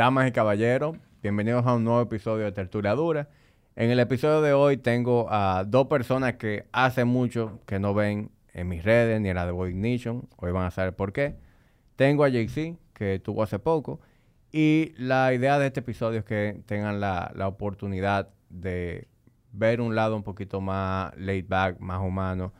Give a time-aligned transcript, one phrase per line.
[0.00, 3.28] damas y caballeros, bienvenidos a un nuevo episodio de Tertulia Dura.
[3.76, 8.30] En el episodio de hoy tengo a dos personas que hace mucho que no ven
[8.54, 10.26] en mis redes ni en la de Boy Ignition.
[10.38, 11.36] Hoy van a saber por qué.
[11.96, 14.00] Tengo a JC, que tuvo hace poco.
[14.50, 19.06] Y la idea de este episodio es que tengan la, la oportunidad de
[19.52, 22.54] ver un lado un poquito más laid back, más humano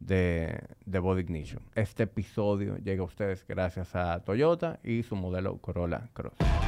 [0.00, 1.62] de, de Body Ignition.
[1.74, 6.65] Este episodio llega a ustedes gracias a Toyota y su modelo Corolla Cross.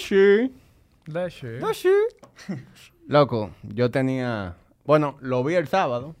[0.00, 0.52] Dashi.
[1.06, 1.58] Dashi.
[1.60, 1.88] Dashi.
[3.06, 4.54] Loco, yo tenía...
[4.84, 6.16] Bueno, lo vi el sábado.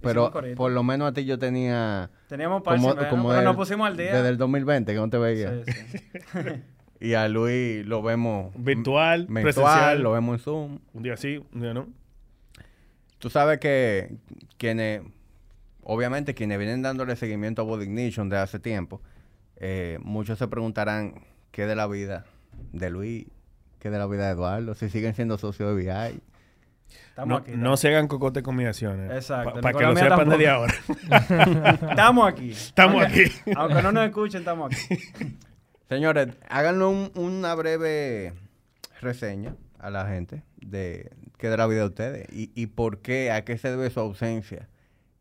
[0.00, 2.10] Pero por lo menos a ti yo tenía...
[2.28, 4.14] Teníamos par Como, semanas, como pero del- nos pusimos al día.
[4.14, 5.64] Desde el 2020, que no te veía.
[5.64, 5.98] Sí, sí.
[7.00, 10.02] Y a Luis lo vemos Virtual, mensual, presencial.
[10.02, 10.78] lo vemos en Zoom.
[10.92, 11.86] Un día sí, un día no.
[13.20, 14.16] Tú sabes que
[14.56, 15.02] quienes,
[15.84, 19.00] obviamente quienes vienen dándole seguimiento a Body Ignition de hace tiempo,
[19.58, 21.22] eh, muchos se preguntarán
[21.52, 22.24] qué de la vida
[22.72, 23.26] de Luis,
[23.78, 26.20] qué de la vida de Eduardo, si siguen siendo socios de VI.
[27.10, 27.52] Estamos No, aquí.
[27.56, 28.58] no se hagan cocote con.
[28.60, 30.72] Exacto, Para que lo sepan desde tampoco.
[31.08, 31.74] ahora.
[31.90, 32.50] Estamos aquí.
[32.52, 33.50] Estamos Aunque- aquí.
[33.56, 34.98] Aunque no nos escuchen, estamos aquí.
[35.88, 38.32] Señores, háganle un- una breve
[39.00, 43.30] reseña a la gente de qué de la vida de ustedes y, y por qué,
[43.32, 44.68] a qué se debe su ausencia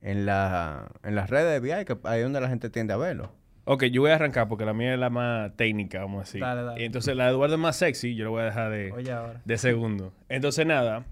[0.02, 2.98] en, la, en las redes de VI, que ahí es donde la gente tiende a
[2.98, 3.32] verlo.
[3.68, 6.42] Ok, yo voy a arrancar porque la mía es la más técnica, vamos a decir.
[6.42, 6.82] Dale, dale.
[6.82, 9.12] Y entonces la de Eduardo es más sexy, yo lo voy a dejar de, Oye,
[9.12, 9.42] ahora.
[9.44, 10.14] de segundo.
[10.30, 11.06] Entonces, nada,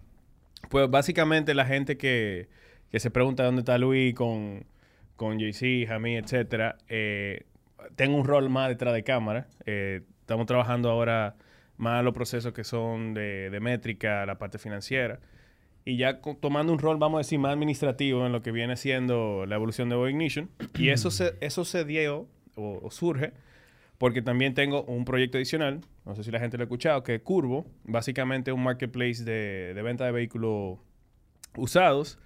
[0.69, 2.47] pues básicamente la gente que,
[2.91, 4.65] que se pregunta dónde está Luis con,
[5.17, 7.43] con JC, Jamí, etcétera, eh,
[7.97, 9.47] tengo un rol más detrás de cámara.
[9.65, 11.35] Eh, estamos trabajando ahora
[11.77, 15.19] más los procesos que son de, de métrica, la parte financiera.
[15.83, 19.45] Y ya tomando un rol, vamos a decir, más administrativo en lo que viene siendo
[19.45, 20.49] la evolución de Boy Ignition.
[20.79, 23.33] Y eso se, eso se dio o, o surge
[23.97, 27.15] porque también tengo un proyecto adicional, no sé si la gente lo ha escuchado, que
[27.15, 30.79] es Curvo, básicamente un marketplace de, de venta de vehículos
[31.55, 32.19] usados,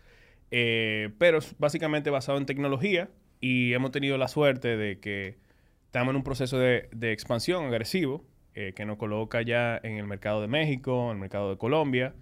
[0.52, 3.10] eh, pero básicamente basado en tecnología
[3.40, 5.38] y hemos tenido la suerte de que
[5.86, 8.26] estamos en un proceso de, de expansión agresivo
[8.56, 12.16] eh, que nos coloca ya en el mercado de México, en el mercado de Colombia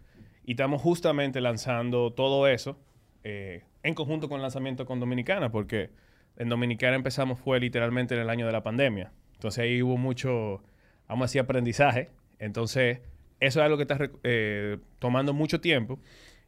[0.44, 2.78] y estamos justamente lanzando todo eso
[3.24, 5.90] eh, en conjunto con el lanzamiento con Dominicana, porque
[6.38, 9.12] en Dominicana empezamos fue literalmente en el año de la pandemia.
[9.34, 10.62] Entonces ahí hubo mucho,
[11.08, 12.10] vamos a decir, aprendizaje.
[12.40, 13.00] Entonces,
[13.40, 16.00] eso es algo que está eh, tomando mucho tiempo.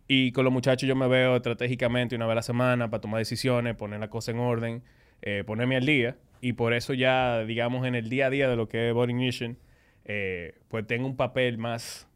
[0.07, 3.19] Y con los muchachos yo me veo estratégicamente una vez a la semana para tomar
[3.19, 4.83] decisiones, poner la cosa en orden,
[5.21, 6.17] eh, ponerme al día.
[6.41, 9.11] Y por eso ya, digamos, en el día a día de lo que es Body
[9.11, 9.57] Ignition,
[10.05, 12.07] eh, pues tengo un papel más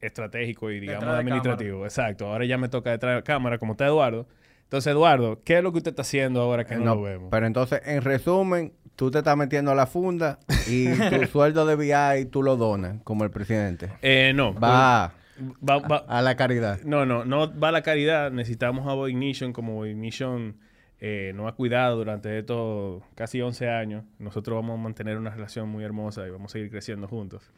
[0.00, 1.84] estratégico y, digamos, de administrativo.
[1.84, 2.26] Exacto.
[2.26, 4.26] Ahora ya me toca detrás de cámara, como está Eduardo.
[4.64, 7.28] Entonces, Eduardo, ¿qué es lo que usted está haciendo ahora que no, No, lo vemos?
[7.30, 10.38] Pero entonces, en resumen, tú te estás metiendo a la funda
[10.68, 13.90] y tu sueldo de VI tú lo donas como el presidente.
[14.02, 14.52] Eh, no.
[14.54, 15.12] Va
[15.68, 16.80] Va- va- a la caridad.
[16.84, 18.30] No, no, no va a la caridad.
[18.30, 20.56] Necesitamos a Boy Ignition como Boy Ignition
[21.00, 24.04] eh, nos ha cuidado durante estos casi 11 años.
[24.18, 27.50] Nosotros vamos a mantener una relación muy hermosa y vamos a seguir creciendo juntos.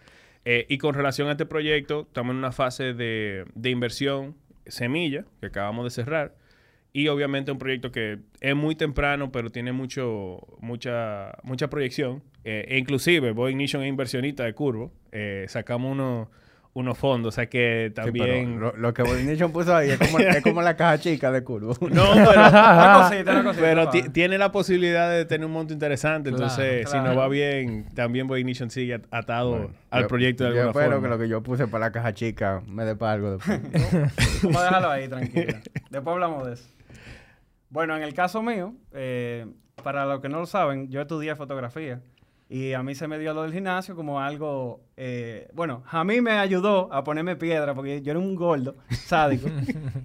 [0.44, 4.36] Eh, y con relación a este proyecto, estamos en una fase de, de inversión
[4.66, 6.34] semilla que acabamos de cerrar.
[6.98, 12.22] Y obviamente un proyecto que es muy temprano, pero tiene mucho, mucha, mucha proyección.
[12.42, 14.92] Eh, e inclusive, Boy Ignition es inversionista de Curvo.
[15.12, 16.28] Eh, sacamos unos,
[16.72, 18.60] unos fondos, o sea que Sí, pero también...
[18.60, 21.74] lo, lo que Bonition puso ahí es como, es como la caja chica de curvo.
[21.90, 23.62] No, pero, Una cosita, una cosita.
[23.62, 26.30] pero tiene la posibilidad de tener un monto interesante.
[26.30, 30.08] Entonces, Claro, si nos va bien, también Boy Ignition sigue at- atado Bueno, al yo-
[30.08, 31.08] proyecto de yo alguna espero forma.
[31.08, 33.60] que lo que yo puse para la caja chica me dé para algo después.
[34.44, 35.60] Vamos a dejarlo ahí, tranquila.
[35.90, 36.68] Después hablamos de eso.
[37.76, 39.44] Bueno, en el caso mío, eh,
[39.82, 42.00] para los que no lo saben, yo estudié fotografía
[42.48, 44.80] y a mí se me dio lo del gimnasio como algo...
[44.96, 49.48] eh, bueno, a mí me ayudó a ponerme piedra porque yo era un gordo, sádico.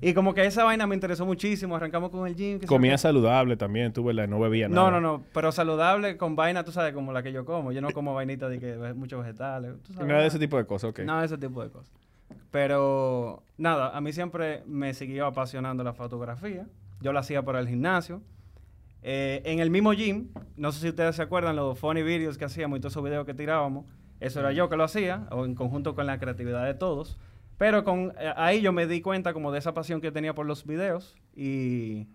[0.02, 1.78] y como que esa vaina me interesó muchísimo.
[1.78, 2.60] Arrancamos con el gym.
[2.60, 2.98] qué.
[2.98, 4.28] saludable también, tú, ¿verdad?
[4.28, 4.92] No bebía No, nada.
[4.92, 7.72] no, no, pero saludable con vaina, tú sabes, como la que yo como.
[7.72, 9.81] Yo no como vainita de que muchos vegetales.
[9.84, 11.00] tú sabes, Nada de ese tipo de cosas, ok.
[11.06, 11.90] Nada de ese tipo de cosas.
[12.51, 16.66] Pero nada, a mí siempre me siguió apasionando la fotografía.
[17.01, 18.21] Yo la hacía por el gimnasio.
[19.03, 22.45] Eh, en el mismo gym, no sé si ustedes se acuerdan los funny videos que
[22.45, 23.86] hacíamos y todos esos videos que tirábamos.
[24.19, 27.18] Eso era yo que lo hacía, o en conjunto con la creatividad de todos.
[27.57, 30.45] Pero con, eh, ahí yo me di cuenta como de esa pasión que tenía por
[30.45, 32.07] los videos y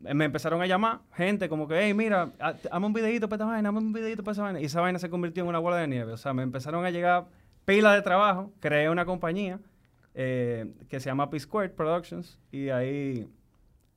[0.00, 3.52] me empezaron a llamar gente como que, hey, mira, ha- hazme un videito para esta
[3.52, 4.60] vaina, hazme un videito para esa vaina.
[4.60, 6.12] Y esa vaina se convirtió en una bola de nieve.
[6.12, 7.26] O sea, me empezaron a llegar
[7.64, 8.52] pila de trabajo.
[8.60, 9.60] Creé una compañía
[10.14, 13.28] eh, que se llama P Squared Productions y ahí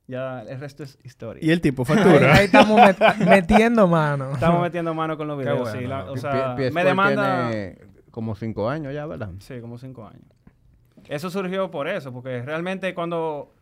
[0.06, 1.42] Ya el resto es historia.
[1.44, 2.34] Y el tipo factura.
[2.34, 4.32] ahí estamos met- metiendo mano.
[4.32, 5.86] Estamos metiendo mano con los videos, bueno, sí.
[5.86, 7.50] la- o me demanda...
[7.50, 7.78] tiene
[8.10, 9.30] como cinco años ya, ¿verdad?
[9.40, 10.22] Sí, como cinco años.
[11.08, 13.52] Eso surgió por eso, porque realmente cuando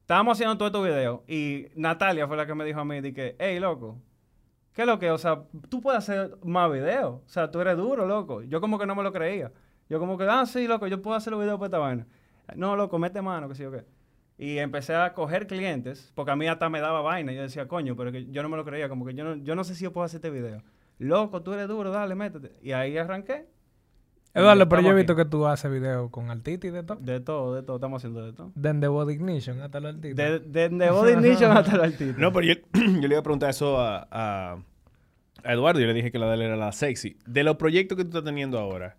[0.00, 3.14] estábamos haciendo todos estos videos y Natalia fue la que me dijo a mí, de
[3.14, 3.98] que, hey, loco,
[4.72, 5.10] ¿qué es lo que?
[5.10, 7.14] O sea, tú puedes hacer más videos.
[7.24, 8.42] O sea, tú eres duro, loco.
[8.42, 9.50] Yo como que no me lo creía.
[9.88, 12.06] Yo como que, ah, sí, loco, yo puedo hacer los videos para esta vaina.
[12.54, 13.84] No, loco, mete mano, que sí o qué.
[14.38, 17.32] Y empecé a coger clientes, porque a mí hasta me daba vaina.
[17.32, 19.54] Yo decía, coño, pero que yo no me lo creía, como que yo no, yo
[19.54, 20.62] no sé si yo puedo hacer este video.
[20.98, 22.52] Loco, tú eres duro, dale, métete.
[22.62, 23.46] Y ahí arranqué.
[24.34, 25.22] Eduardo, pero yo he visto aquí.
[25.22, 26.98] que tú haces videos con artistas y de todo.
[27.00, 28.52] De todo, de todo, estamos haciendo de todo.
[28.54, 30.30] Desde Body Ignition hasta los artistas.
[30.30, 32.20] De, de, de Body Ignition hasta el artista.
[32.20, 34.58] No, pero yo, yo le iba a preguntar eso a, a,
[35.42, 35.80] a Eduardo.
[35.80, 37.16] Yo le dije que la de él era la sexy.
[37.24, 38.98] De los proyectos que tú estás teniendo ahora,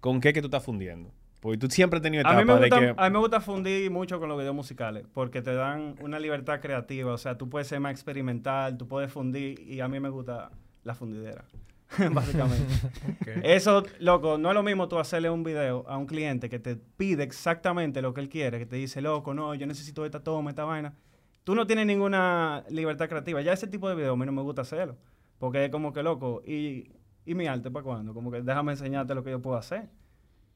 [0.00, 1.12] ¿con qué que tú estás fundiendo?
[1.42, 2.94] Porque tú siempre has tenido A etapa mí, me de que...
[2.96, 6.60] a mí me gusta fundir mucho con los videos musicales porque te dan una libertad
[6.60, 7.12] creativa.
[7.12, 10.52] O sea, tú puedes ser más experimental, tú puedes fundir y a mí me gusta
[10.84, 11.44] la fundidera,
[12.12, 12.72] básicamente.
[13.42, 16.76] Eso, loco, no es lo mismo tú hacerle un video a un cliente que te
[16.76, 20.50] pide exactamente lo que él quiere, que te dice, loco, no, yo necesito esta toma,
[20.50, 20.94] esta vaina.
[21.42, 23.40] Tú no tienes ninguna libertad creativa.
[23.40, 24.96] Ya ese tipo de video a mí no me gusta hacerlo.
[25.40, 26.92] Porque es como que, loco, ¿y,
[27.26, 28.14] y mi arte para cuándo?
[28.14, 29.88] Como que déjame enseñarte lo que yo puedo hacer.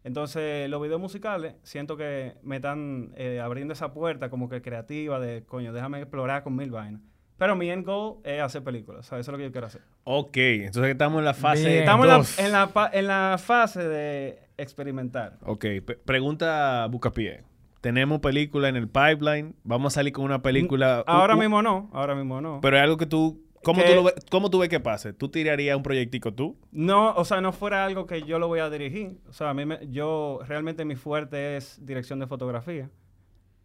[0.06, 5.18] Entonces, los videos musicales, siento que me están eh, abriendo esa puerta como que creativa
[5.18, 7.00] de, coño, déjame explorar con mil vainas.
[7.36, 9.04] Pero mi end goal es hacer películas.
[9.06, 9.82] Sea, eso es lo que yo quiero hacer.
[10.04, 11.78] Ok, entonces estamos en la fase Bien.
[11.80, 15.38] Estamos en la, en, la, pa- en la fase de experimentar.
[15.42, 17.42] Ok, pe- pregunta a Bucapié.
[17.80, 19.56] Tenemos película en el pipeline.
[19.64, 21.02] Vamos a salir con una película...
[21.06, 22.60] Ahora mismo no, ahora mismo no.
[22.62, 23.44] Pero es algo que tú...
[23.62, 25.12] ¿Cómo, Que- tú, lo ves, ¿Cómo tú ves que pase?
[25.12, 26.56] ¿Tú tirarías un proyectico tú?
[26.72, 29.18] No, o sea, no fuera algo que yo lo voy a dirigir.
[29.28, 32.90] O sea, a mí me- yo realmente mi fuerte es dirección de fotografía.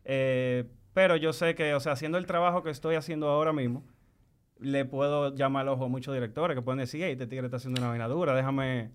[0.06, 3.84] Eh, pero yo sé que, o sea, haciendo el trabajo que estoy haciendo ahora mismo,
[4.60, 7.58] le puedo llamar al ojo a muchos directores que pueden decir, hey, este tigre está
[7.58, 8.92] haciendo una vaina dura, déjame...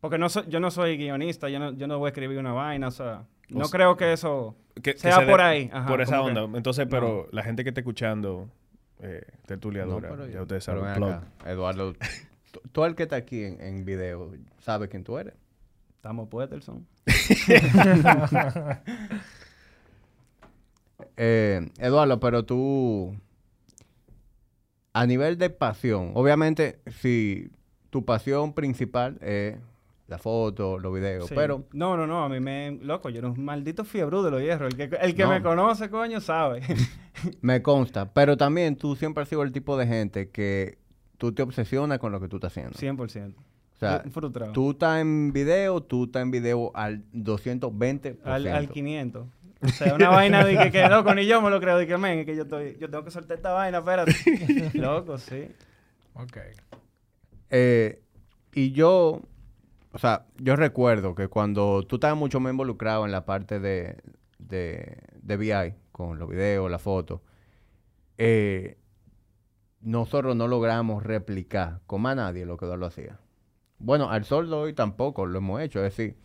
[0.00, 2.52] Porque no soy, yo no soy guionista, yo no, yo no voy a escribir una
[2.52, 4.56] vaina, o sea, O no sea, creo que eso...
[4.76, 6.58] Que, que Sea se dé por ahí, ajá, por esa como que- onda.
[6.58, 8.48] Entonces, pero la gente que está escuchando
[9.04, 10.84] eh, No, tertuliadora, pero ya ustedes saben.
[11.46, 11.94] Eduardo,
[12.72, 15.34] tú- el que está aquí en, en video, ¿sabes quién tú eres?
[15.96, 16.86] Estamos Peterson.
[21.16, 23.16] Eh, Eduardo, pero tú,
[24.92, 27.50] a nivel de pasión, obviamente, si
[27.90, 29.56] tu pasión principal es
[30.06, 31.34] la foto, los videos, Sí.
[31.34, 32.78] pero No, no, no, a mí me...
[32.82, 34.74] Loco, yo era un maldito fiebre de los hierros.
[34.74, 35.30] El que, el que No.
[35.30, 36.60] me conoce, coño, sabe.
[37.40, 40.78] me consta, pero también tú siempre has sido el tipo de gente que
[41.16, 42.72] tú te obsesionas con lo que tú estás haciendo.
[42.78, 43.34] 100%.
[43.36, 44.52] O sea, Fru- frustrado.
[44.52, 48.18] tú estás en video, tú estás en video al 220%.
[48.24, 49.26] al, al 500.
[49.62, 51.78] O sea, una vaina de que, que loco, ni yo me lo creo.
[51.78, 54.12] De que, men, es que yo, estoy, yo tengo que soltar esta vaina, espérate.
[54.74, 55.48] loco, sí.
[56.14, 56.36] Ok.
[57.50, 58.00] Eh,
[58.52, 59.22] y yo,
[59.94, 64.02] o sea, yo recuerdo que cuando tú estabas mucho más involucrado en la parte de,
[64.40, 67.20] de, de VI, con los videos, las fotos,
[68.18, 68.76] eh,
[69.80, 73.20] nosotros no logramos replicar con más nadie lo que Eduardo hacía.
[73.78, 75.78] Bueno, al sol de hoy tampoco lo hemos hecho.
[75.84, 76.18] Es decir,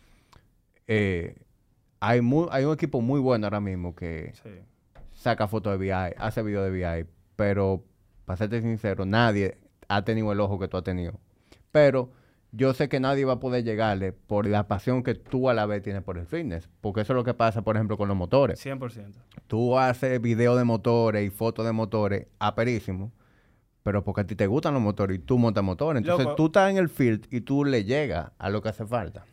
[0.87, 1.35] eh,
[1.99, 4.49] hay, muy, hay un equipo muy bueno ahora mismo que sí.
[5.13, 7.83] saca fotos de VI, hace video de VI, pero
[8.25, 11.19] para serte sincero, nadie ha tenido el ojo que tú has tenido.
[11.71, 12.09] Pero
[12.51, 15.65] yo sé que nadie va a poder llegarle por la pasión que tú a la
[15.65, 18.17] vez tienes por el fitness, porque eso es lo que pasa, por ejemplo, con los
[18.17, 18.63] motores.
[18.65, 19.13] 100%.
[19.47, 23.11] Tú haces video de motores y fotos de motores aperísimo,
[23.83, 26.01] pero porque a ti te gustan los motores y tú montas motores.
[26.01, 26.35] Entonces Loco.
[26.35, 29.25] tú estás en el field y tú le llegas a lo que hace falta.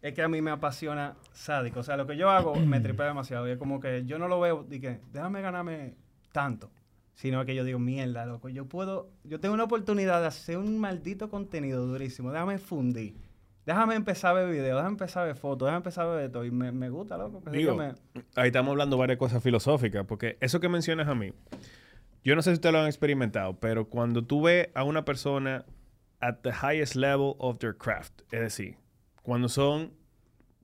[0.00, 1.80] Es que a mí me apasiona sádico.
[1.80, 3.48] O sea, lo que yo hago me tripea demasiado.
[3.48, 5.96] Y es como que yo no lo veo que déjame ganarme
[6.32, 6.70] tanto.
[7.18, 10.78] Sino que yo digo, mierda, loco, yo puedo, yo tengo una oportunidad de hacer un
[10.78, 12.30] maldito contenido durísimo.
[12.30, 13.16] Déjame fundir.
[13.66, 16.44] Déjame empezar a ver videos, déjame empezar a ver fotos, déjame empezar a ver esto.
[16.44, 17.42] Y me, me gusta, loco.
[17.50, 17.94] Digo, me-
[18.36, 21.32] Ahí estamos hablando varias cosas filosóficas, porque eso que mencionas a mí,
[22.22, 25.64] yo no sé si ustedes lo han experimentado, pero cuando tú ves a una persona
[26.20, 28.76] at the highest level of their craft, es decir,
[29.24, 29.90] cuando son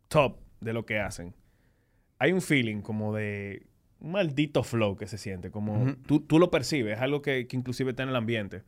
[0.06, 1.34] top de lo que hacen,
[2.20, 3.66] hay un feeling como de
[4.04, 5.94] un maldito flow que se siente, como Ujú.
[6.06, 8.62] tú, tú lo percibes, es algo que, que inclusive está en el ambiente.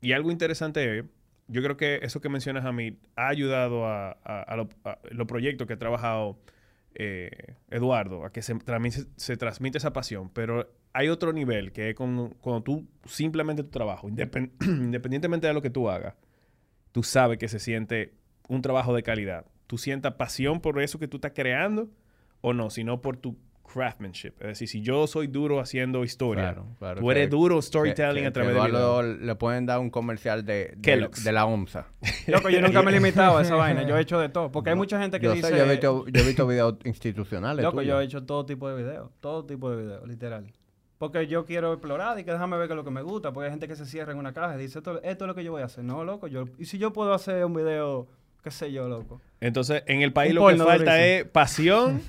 [0.00, 1.04] Y algo interesante es,
[1.48, 4.98] yo creo que eso que mencionas a mí ha ayudado a, a- a lo- a
[5.10, 6.38] los proyectos que ha trabajado
[6.94, 10.30] eh, Eduardo, a que se, transmi- se transmite esa pasión.
[10.30, 15.54] Pero hay otro nivel que es cuando, cuando tú simplemente tu trabajo, independ- independientemente de
[15.54, 16.14] lo que tú hagas,
[16.92, 18.14] tú sabes que se siente
[18.48, 19.44] un trabajo de calidad.
[19.66, 21.88] Tú sientas pasión por eso que tú estás creando
[22.40, 23.36] o no, sino por tu
[23.72, 24.32] craftsmanship.
[24.40, 28.22] Es decir, si yo soy duro haciendo historia, Claro, claro, tú eres que- duro storytelling
[28.22, 29.16] que- a través que de Eduardo video.
[29.26, 31.22] le pueden dar un comercial de, de, Kellogg's.
[31.24, 31.86] de la OMSA.
[32.26, 33.82] Loco, yo nunca me he limitado a esa vaina.
[33.86, 34.50] Yo he hecho de todo.
[34.50, 35.48] Porque hay mucha gente que Yo dice...
[35.48, 37.62] sé, yo he visto, yo he visto videos institucionales.
[37.64, 37.88] Loco, tuyos.
[37.88, 39.10] yo he hecho todo tipo de videos.
[39.20, 40.46] Todo tipo de videos, literal.
[40.98, 43.32] Porque yo quiero explorar y que déjame ver qué es lo que me gusta.
[43.32, 45.34] Porque hay gente que se cierra en una caja y dice, esto, esto es lo
[45.34, 45.82] que yo voy a hacer.
[45.82, 46.26] No, loco.
[46.26, 48.06] Yo, y si yo puedo hacer un video,
[48.44, 49.18] qué sé yo, loco.
[49.40, 50.94] Entonces, en el país Un lo que falta durísimo.
[50.98, 52.02] es pasión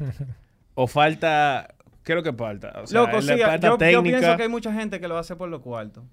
[0.75, 1.75] o falta...
[2.04, 2.82] ¿Qué es lo que falta?
[2.84, 4.38] O sea, Loco, sí, yo, falta yo pienso técnica.
[4.38, 6.04] que hay mucha gente que lo hace por los cuartos.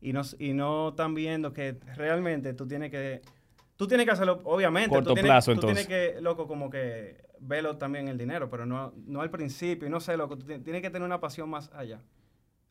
[0.00, 3.22] Y no, y no están viendo que realmente tú tienes que...
[3.76, 4.88] Tú tienes que hacerlo, obviamente.
[4.90, 6.14] Corto tú tienes, plazo, tú tienes entonces.
[6.14, 9.86] que, loco, como que verlo también el dinero, pero no, no al principio.
[9.86, 12.00] Y no sé, loco, tú ti- tienes que tener una pasión más allá.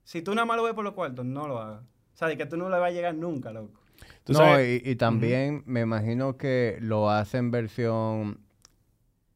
[0.04, 1.82] Si tú nada más lo ves por los cuartos, no lo hagas.
[1.82, 3.80] O sea, de que tú no le vas a llegar nunca, loco.
[4.24, 8.40] Tú no, sabes- y, y también me imagino que lo hacen versión.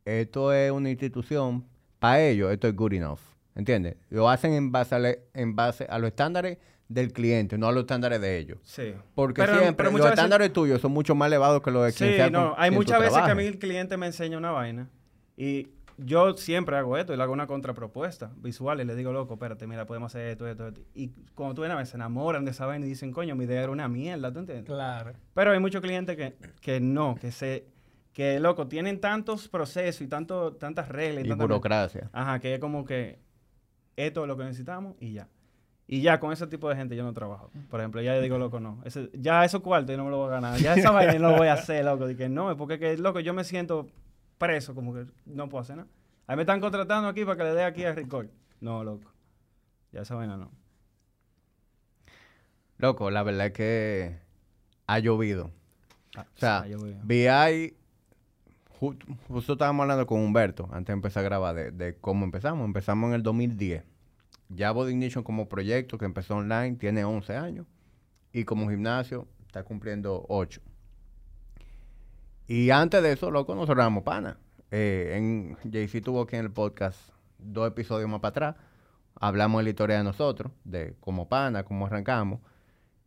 [0.05, 1.65] Esto es una institución.
[1.99, 3.19] Para ellos, esto es good enough.
[3.55, 3.97] ¿Entiendes?
[4.09, 7.71] Lo hacen en base, a, le- en base a los estándares del cliente, no a
[7.71, 8.57] los estándares de ellos.
[8.63, 8.93] Sí.
[9.13, 11.93] Porque Pero- siempre pero los veces- estándares tuyos son mucho más elevados que los de
[11.93, 14.37] quien Sí, sea no, con hay muchas veces que a mí el cliente me enseña
[14.37, 14.89] una vaina
[15.35, 19.33] y yo siempre hago esto y le hago una contrapropuesta visual y le digo, loco,
[19.33, 20.81] espérate, mira, podemos hacer esto, esto, esto.
[20.93, 23.43] Y cuando tú ven a veces se enamoran de esa vaina y dicen, coño, mi
[23.43, 24.65] idea era una mierda, ¿tú entiendes?
[24.65, 25.11] Claro.
[25.33, 27.65] Pero hay muchos clientes que, que no, que se,
[28.13, 31.25] que loco, tienen tantos procesos y tanto, tantas reglas.
[31.25, 32.09] Y tantas- burocracia.
[32.13, 33.19] Ajá, que es como que
[33.95, 35.27] esto es lo que necesitamos y ya.
[35.87, 37.49] Y ya con ese tipo de gente yo no trabajo.
[37.69, 38.79] Por ejemplo, ya yo digo, loco, no.
[38.85, 40.59] Ese, ya esos cuartos yo no me lo voy a ganar.
[40.59, 42.05] Ya esa vaina no lo voy a hacer, loco.
[42.15, 43.87] Que no, es porque, que, loco, yo me siento
[44.37, 45.89] preso, como que no puedo hacer nada.
[46.27, 48.27] Ahí me están contratando aquí para que le dé aquí a record.
[48.61, 49.11] No, loco.
[49.91, 50.51] Ya esa vaina no.
[52.77, 54.17] Loco, la verdad es que
[54.87, 55.51] ha llovido.
[56.15, 57.01] Ah, O sea, yo voy a-
[58.79, 62.25] VI, ju- justo estábamos hablando con Humberto antes de empezar a grabar de, de cómo
[62.25, 62.65] empezamos.
[62.65, 63.83] Empezamos en el 2010.
[64.49, 67.67] Ya Body Ignition como proyecto que empezó online tiene 11 años
[68.33, 70.61] y como gimnasio está cumpliendo 8.
[72.47, 74.37] Y antes de eso, loco, nosotros éramos pana.
[74.71, 76.97] Eh, en JC tuvo aquí en el podcast
[77.37, 78.55] dos episodios más para atrás.
[79.15, 82.39] Hablamos de la historia de nosotros, de cómo pana, cómo arrancamos.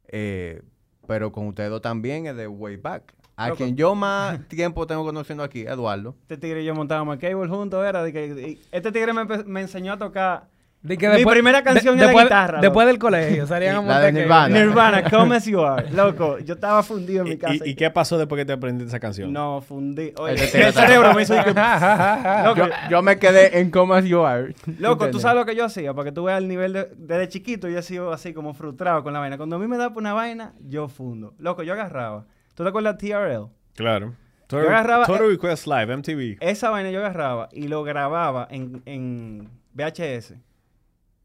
[0.08, 0.62] Eh,
[1.08, 3.14] pero con ustedes también es de way back.
[3.36, 3.56] A Loco.
[3.58, 6.14] quien yo más tiempo tengo conociendo aquí, Eduardo.
[6.22, 9.60] Este tigre y yo montábamos el cable juntos, era de que este tigre me, me
[9.62, 10.50] enseñó a tocar
[10.84, 14.06] Di que Mi primera canción de después, guitarra, Después del colegio salían a La de
[14.06, 14.58] montar que- Nirvana.
[14.58, 15.88] Nirvana, Come As You Are.
[15.92, 17.54] Loco, yo estaba fundido en mi ¿Y, casa.
[17.54, 19.32] y- y qué pasó después que te aprendiste esa canción?
[19.32, 20.12] No, fundí.
[20.18, 24.04] Oye, el cerebro me hizo de que- Loco, Yo, yo me quedé en Come As
[24.06, 24.56] You Are.
[24.80, 27.28] Loco, tú sabes lo que yo hacía, para que tú veas el nivel de, desde
[27.28, 29.36] chiquito, yo he sido así como frustrado con la vaina.
[29.36, 31.32] Cuando a mí me da por una vaina, yo fundo.
[31.38, 32.24] Loco, yo agarraba.
[32.54, 33.46] ¿Tú te acuerdas de TRL?
[33.74, 34.14] Claro.
[34.48, 36.36] Yo agarraba- Total Request Live, MTV.
[36.40, 40.34] Esa vaina yo agarraba y lo grababa en, en VHS.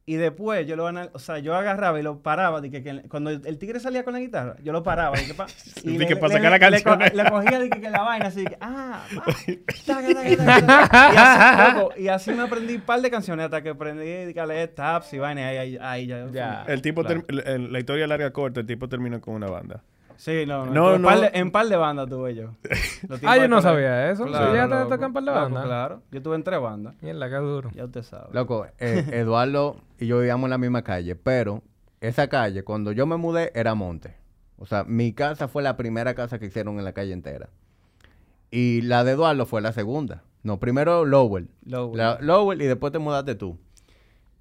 [0.10, 2.62] Y después yo lo anal- o sea, yo agarraba y lo paraba.
[2.62, 5.18] de que, que cuando el, tigre salía con la guitarra, yo lo paraba.
[5.18, 5.48] de que pa-
[5.84, 6.98] y De que pa' sacar la le, canción.
[7.10, 9.26] co- le cogía de que, que la vaina así, de que, ah, pa,
[9.86, 11.14] taca, taca, taca, taca.
[11.14, 14.46] y, así, loco, y así me aprendí un par de canciones hasta que aprendí a
[14.46, 15.46] leer taps y vaina.
[15.50, 16.28] Ahí, ahí, ahí ya.
[16.32, 16.64] Ya.
[16.70, 17.26] El tipo, Claro.
[17.28, 19.84] el- la historia larga corta, el tipo terminó con una banda.
[20.18, 20.72] Sí, no, no.
[20.74, 21.08] No, tuve no.
[21.08, 22.50] par de- en par de bandas tuve yo.
[23.24, 24.26] Ah, yo no sabía eso.
[24.26, 25.64] Claro, ¿Sí ya te tocan par de bandas?
[25.66, 26.02] Claro.
[26.12, 26.96] Yo tuve en tres bandas.
[27.02, 27.70] Mierda, qué duro.
[27.74, 28.28] Ya usted sabe.
[28.34, 31.62] Loco, eh, Eduardo y yo vivíamos en la misma calle, pero
[32.02, 34.16] esa calle, cuando yo me mudé, era monte.
[34.58, 37.50] O sea, mi casa fue la primera casa que hicieron en la calle entera.
[38.50, 40.24] Y la de Eduardo fue la segunda.
[40.44, 41.50] No, primero Lowell.
[41.66, 41.98] Lowell.
[41.98, 43.60] La- Lowell y después te mudaste tú.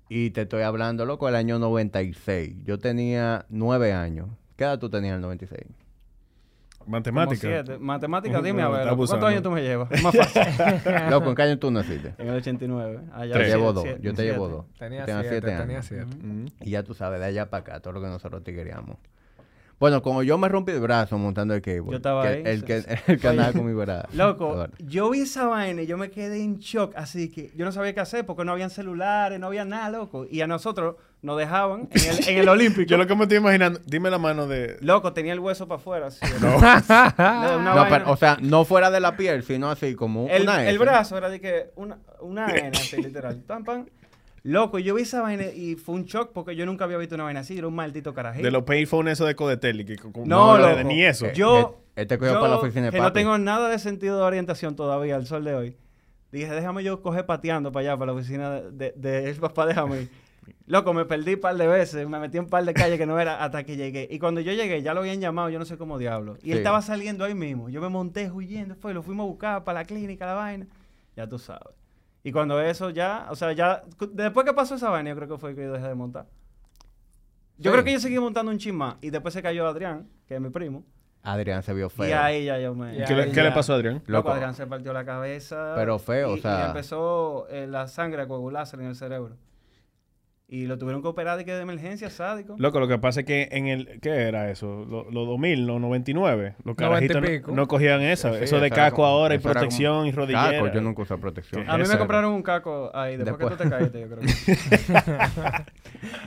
[0.08, 2.54] Y te estoy hablando, loco, del año 96.
[2.64, 4.28] Yo tenía nueve años.
[4.56, 5.60] ¿Qué edad tú tenías en el 96?
[6.86, 7.40] Matemática.
[7.48, 7.78] Como siete.
[7.78, 8.86] Matemáticas, dime a ver.
[8.94, 9.90] ¿Cuántos años tú me llevas?
[9.90, 10.42] Es más fácil.
[11.10, 12.14] Loco, ¿en qué año tú naciste?
[12.18, 13.00] en el 89.
[13.12, 13.82] Ah, ya Te llevo siete, dos.
[13.82, 14.32] siete, Yo te siete.
[14.32, 14.64] llevo dos.
[14.78, 15.86] Tenía Tenía siete, siete tenía años.
[15.86, 16.04] siete.
[16.04, 16.46] Ujú.
[16.60, 18.98] Y ya tú sabes, de allá para acá, todo lo que nosotros te queríamos.
[19.80, 21.90] Bueno, como yo me rompí el brazo montando el cable.
[21.90, 22.76] Yo estaba que- ahí, El que,
[23.08, 24.08] el andaba conmigo era...
[24.14, 26.94] Loco, yo vi esa vaina y yo me quedé en shock.
[26.96, 30.24] Así que yo no sabía qué hacer porque no habían celulares, no había nada, loco.
[30.30, 32.88] Y a nosotros nos dejaban en el, en el Olímpico.
[32.88, 34.76] Yo lo que me estoy imaginando, dime la mano de...
[34.80, 36.06] Loco, tenía el hueso para afuera.
[36.08, 36.56] Así, no.
[37.74, 40.78] No, pero, o sea, no fuera de la piel, sino así como el, una el
[40.78, 43.42] brazo era de que una, una N, así literal.
[43.46, 43.86] Pam, pam.
[44.42, 47.24] Loco, yo vi esa vaina y fue un shock porque yo nunca había visto una
[47.24, 47.58] vaina así.
[47.58, 48.44] Era un maldito carajito.
[48.44, 49.84] De los payphones esos de Codetel.
[49.84, 50.88] que- No, de- loco.
[50.88, 51.26] Ni eso.
[51.26, 54.18] Eh, Yo, eh, este yo, para la oficina de que no tengo nada de sentido
[54.18, 55.76] de orientación todavía al sol de hoy.
[56.30, 59.66] Dije, déjame yo coger pateando para allá, para la oficina de, de, de el papá,
[59.66, 60.10] déjame ir.
[60.66, 63.06] Loco, me perdí un par de veces, me metí en un par de calles que
[63.06, 64.06] no era hasta que llegué.
[64.10, 66.36] Y cuando yo llegué, ya lo habían llamado, yo no sé cómo diablo.
[66.42, 67.68] Y él estaba saliendo ahí mismo.
[67.68, 70.66] Yo me monté huyendo, fue, lo fuimos a buscar para la clínica, la vaina.
[71.16, 71.74] Ya tú sabes.
[72.22, 75.38] Y cuando eso ya, o sea, ya, después que pasó esa vaina, yo creo que
[75.38, 76.26] fue que yo dejé de montar.
[77.58, 77.72] Yo Sí.
[77.72, 78.96] creo que yo seguí montando un chin más.
[79.00, 80.84] Y después se cayó Adrián, que es mi primo.
[81.22, 82.08] Adrián se vio feo.
[82.08, 82.92] Y ahí ya yo me...
[83.04, 83.54] ¿Qué, le, ahí qué le ya.
[83.54, 83.94] pasó a Adrián?
[84.06, 84.30] Loco, Loco.
[84.32, 85.72] Adrián se partió la cabeza.
[85.74, 89.36] Pero feo, y- o sea- Y empezó eh, la sangre a coagularse en el cerebro.
[90.48, 92.54] Y lo tuvieron que operar de que de emergencia, sádico.
[92.56, 93.98] Loco, lo que pasa es que en el...
[94.00, 94.86] ¿Qué era eso?
[94.88, 96.54] Los 2000, los 99.
[96.62, 97.52] Los 90 y carajitos no, pico.
[97.52, 98.32] no cogían eso.
[98.32, 100.52] Sí, eso de como- ahora y protección como- y rodillera.
[100.52, 101.68] Caco, yo nunca usé protección.
[101.68, 101.98] A mí me era.
[101.98, 103.56] compraron un caco ahí, después, Después.
[103.58, 104.20] que tú te caíste, yo creo.
[105.64, 105.64] que-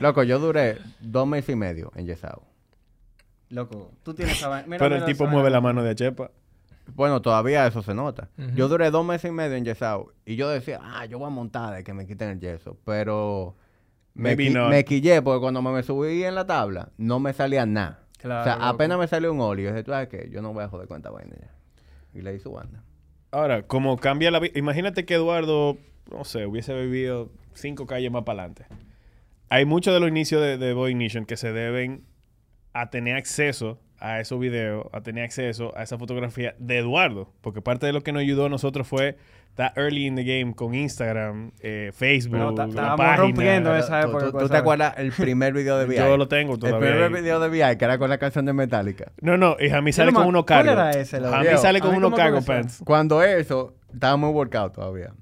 [0.00, 2.42] Loco, yo duré dos meses y medio en Yesao.
[3.48, 4.64] Loco, tú tienes esa.
[4.66, 6.30] Mira, Pero el tipo mueve la mano de Chepa.
[6.94, 8.28] Bueno, todavía eso se nota.
[8.54, 10.12] Yo duré dos meses y medio en Yesao.
[10.26, 12.76] Y yo decía, ah, yo voy a montar de que me quiten el yeso.
[12.84, 13.54] Pero
[14.14, 18.06] me, qui- quillé porque cuando me, me subí en la tabla, no me salía nada.
[18.18, 19.68] Claro, o sea, apenas me salió un óleo.
[19.68, 21.50] Y dije, tú sabes qué, yo no voy a joder con esta vaina ya.
[22.12, 22.82] Y le di su banda.
[23.30, 24.52] Ahora, como cambia la vida...
[24.58, 25.78] Imagínate que Eduardo,
[26.10, 28.66] no sé, hubiese vivido cinco calles más para adelante.
[29.48, 32.04] Hay muchos de los inicios de, de Boy Nation que se deben
[32.72, 37.30] a tener acceso a esos videos, a tener acceso a esa fotografía de Eduardo.
[37.42, 39.16] Porque parte de lo que nos ayudó a nosotros fue
[39.50, 43.16] estar early in the game con Instagram, eh, Facebook, No, la estábamos página.
[43.16, 45.96] rompiendo esa tú- época tú, te acuerdas el primer video de VI?
[45.98, 46.78] Yo lo tengo El todavía.
[46.90, 47.22] primer ahí.
[47.22, 49.12] video de VI, que era con la canción de Metallica.
[49.20, 50.72] No, no, y a mí sale con me- unos ¿cuál cargos.
[50.72, 51.16] era ese?
[51.18, 52.82] A mí sale a con que cargo pants.
[52.84, 55.12] Cuando eso, estaba muy workout todavía.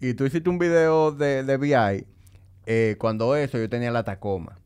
[0.00, 2.06] Y tú hiciste un video de, de VI.
[2.66, 4.58] eh, cuando eso, yo tenía la Tacoma.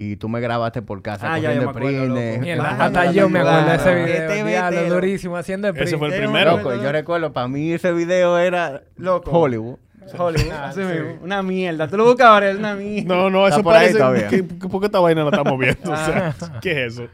[0.00, 2.42] Y tú me grabaste por casa Ah, ya, cogiendo yo me acuerdo, sprines, loco.
[2.44, 4.30] Mierda, bajando hasta yo me acuerdo de ese video.
[4.30, 4.94] Este video.
[4.94, 6.56] durísimo, haciendo Ese fue el primero.
[6.58, 9.30] Loco, yo recuerdo, para mí ese video era Loco.
[9.30, 9.78] Hollywood.
[10.16, 10.86] Hollywood, Ah, así sí.
[10.86, 11.18] mismo.
[11.22, 11.86] Una mierda.
[11.88, 13.14] Tú lo buscabas, era una mierda.
[13.14, 14.28] No, no, eso por ahí parece...
[14.28, 15.92] que- que- ¿Por qué esta vaina la estamos viendo?
[15.92, 16.58] O sea, Ah.
[16.62, 17.08] ¿qué es eso?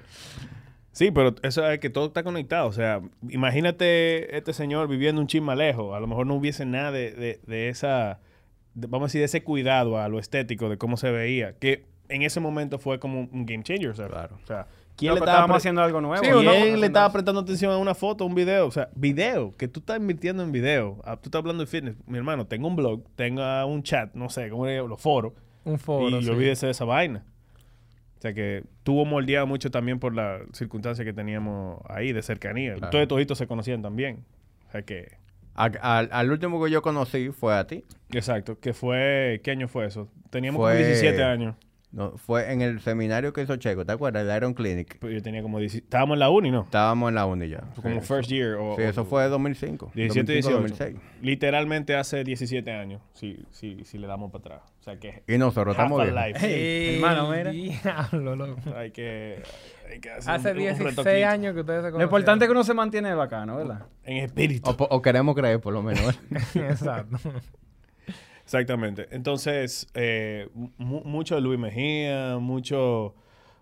[0.93, 2.69] Sí, pero eso es que todo está conectado.
[2.69, 5.97] O sea, imagínate este señor viviendo un chisme lejos.
[5.97, 8.21] A lo mejor no hubiese nada de, de- de esa,
[8.75, 11.55] de- vamos a decir, de ese cuidado a lo estético de cómo se veía.
[11.59, 13.91] Que en ese momento fue como un game changer.
[13.91, 14.39] O sea, Claro.
[14.43, 16.23] o sea ¿quién le estaba haciendo algo nuevo.
[16.25, 16.39] Sí, ¿Quién
[16.73, 18.67] uno- le estaba prestando atención a una foto, un video?
[18.67, 21.01] O sea, video, que tú estás invirtiendo en video.
[21.05, 21.97] Ah, tú estás hablando de fitness.
[22.07, 25.33] Mi hermano, tengo un blog, tengo un chat, no sé, como le digo, los foros.
[25.65, 26.31] Un foro, y sí.
[26.31, 27.25] olvídese de esa vaina.
[28.19, 32.75] O sea que tuvo moldeado mucho también por la circunstancia que teníamos ahí de cercanía.
[32.75, 32.91] Claro.
[32.91, 34.25] Todos toditos se conocían también.
[34.69, 35.17] O sea que,
[35.55, 37.85] A- al, al último que yo conocí fue a ti.
[38.11, 40.09] exacto, que fue, ¿qué año fue eso?
[40.31, 41.55] Teníamos Fue- como 17 años.
[41.95, 44.27] No, fue en el seminario que hizo Checo, ¿te acuerdas?
[44.27, 44.99] El Iron Clinic.
[44.99, 45.87] Pues yo tenía como 17.
[45.87, 46.63] Estábamos en la uni, ¿no?
[46.63, 47.61] Estábamos en la uni ya.
[47.81, 48.55] Como Sí, first year.
[48.57, 49.93] O, Sí, eso o- fue 2005.
[49.95, 50.85] 17, 2005, 18.
[50.91, 50.97] 2006.
[51.23, 54.73] Literalmente hace 17 años, si, si, si le damos para atrás.
[54.81, 56.19] O sea que Y nosotros estamos bien.
[56.19, 56.47] Half-Life.
[56.47, 57.53] Ey, hermano, mira.
[57.53, 58.61] Diablo, loco.
[58.77, 59.43] hay que,
[59.89, 61.27] hay que hacer Hace un- un 16 retoquito.
[61.29, 61.99] años que ustedes se conocen.
[61.99, 63.87] Lo importante es que uno se mantiene bacano, ¿verdad?
[64.03, 64.69] En espíritu.
[64.69, 66.19] O, o queremos creer, por lo menos.
[66.57, 67.19] Exacto.
[68.45, 69.09] Exactamente.
[69.11, 73.15] Entonces, eh, mu- mucho Luis Mejía, mucho,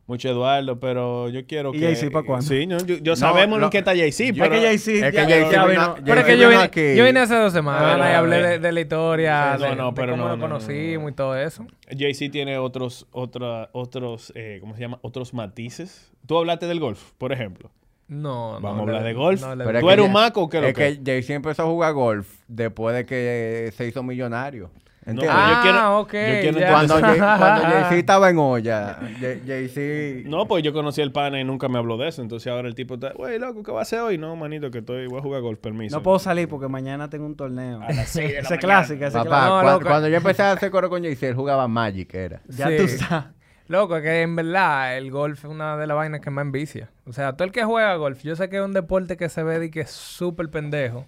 [0.08, 1.86] mucho Eduardo, pero yo quiero ¿Y que...
[1.86, 2.44] Jay-Z pa' cuándo?
[2.46, 4.54] Sí, no, yo, yo sabemos lo- en qué está Jay-Z, yo- pero...
[4.56, 6.96] es que Jay-Z es que Jay-Z vino- Pero es que yo vine, aquí.
[6.96, 9.76] yo vine hace dos semanas y hablé eh, de, de la historia, sí, no, de,
[9.76, 11.08] no, de pero cómo no, lo no, no, conocimos no.
[11.08, 11.64] y todo eso.
[11.96, 14.98] Jay-Z tiene otros, otra, otros, eh, ¿cómo se llama?
[15.02, 16.10] Otros matices.
[16.26, 17.70] Tú hablaste del golf, por ejemplo.
[18.12, 18.60] No, no.
[18.60, 19.40] Vamos a le- hablar de golf.
[19.40, 20.98] no Pero ¿Tú eres ya- un maco o qué lo Es que?
[20.98, 24.70] que Jay-Z empezó a jugar golf después de que se hizo millonario.
[25.04, 25.34] ¿Entiendes?
[25.34, 26.12] pero yo Ah, quiero- ok.
[26.12, 30.28] yo quiero cuando Jay- cuando Jay-Z estaba en olla, Jay- Jay-Z...
[30.30, 32.22] No, pues yo conocí al pana y nunca me habló de eso.
[32.22, 34.16] Entonces ahora el tipo está, güey, loco, ¿qué va a hacer hoy?
[34.16, 35.96] No, manito, que estoy, voy a jugar golf, permiso.
[35.96, 37.80] No puedo salir porque mañana tengo un torneo.
[37.82, 38.60] A las seis de la Ese mañana.
[38.60, 39.72] clásico, ese Papá.
[39.72, 42.40] No, cuando yo empecé a hacer coro con Jay-Z, él jugaba Magic, era.
[42.48, 42.76] Ya Sí.
[42.76, 43.24] tú sabes.
[43.72, 46.90] Loco, es que en verdad el golf es una de las vainas que más envicia.
[47.06, 49.42] O sea, todo el que juega golf, yo sé que es un deporte que se
[49.42, 51.06] ve de que es súper pendejo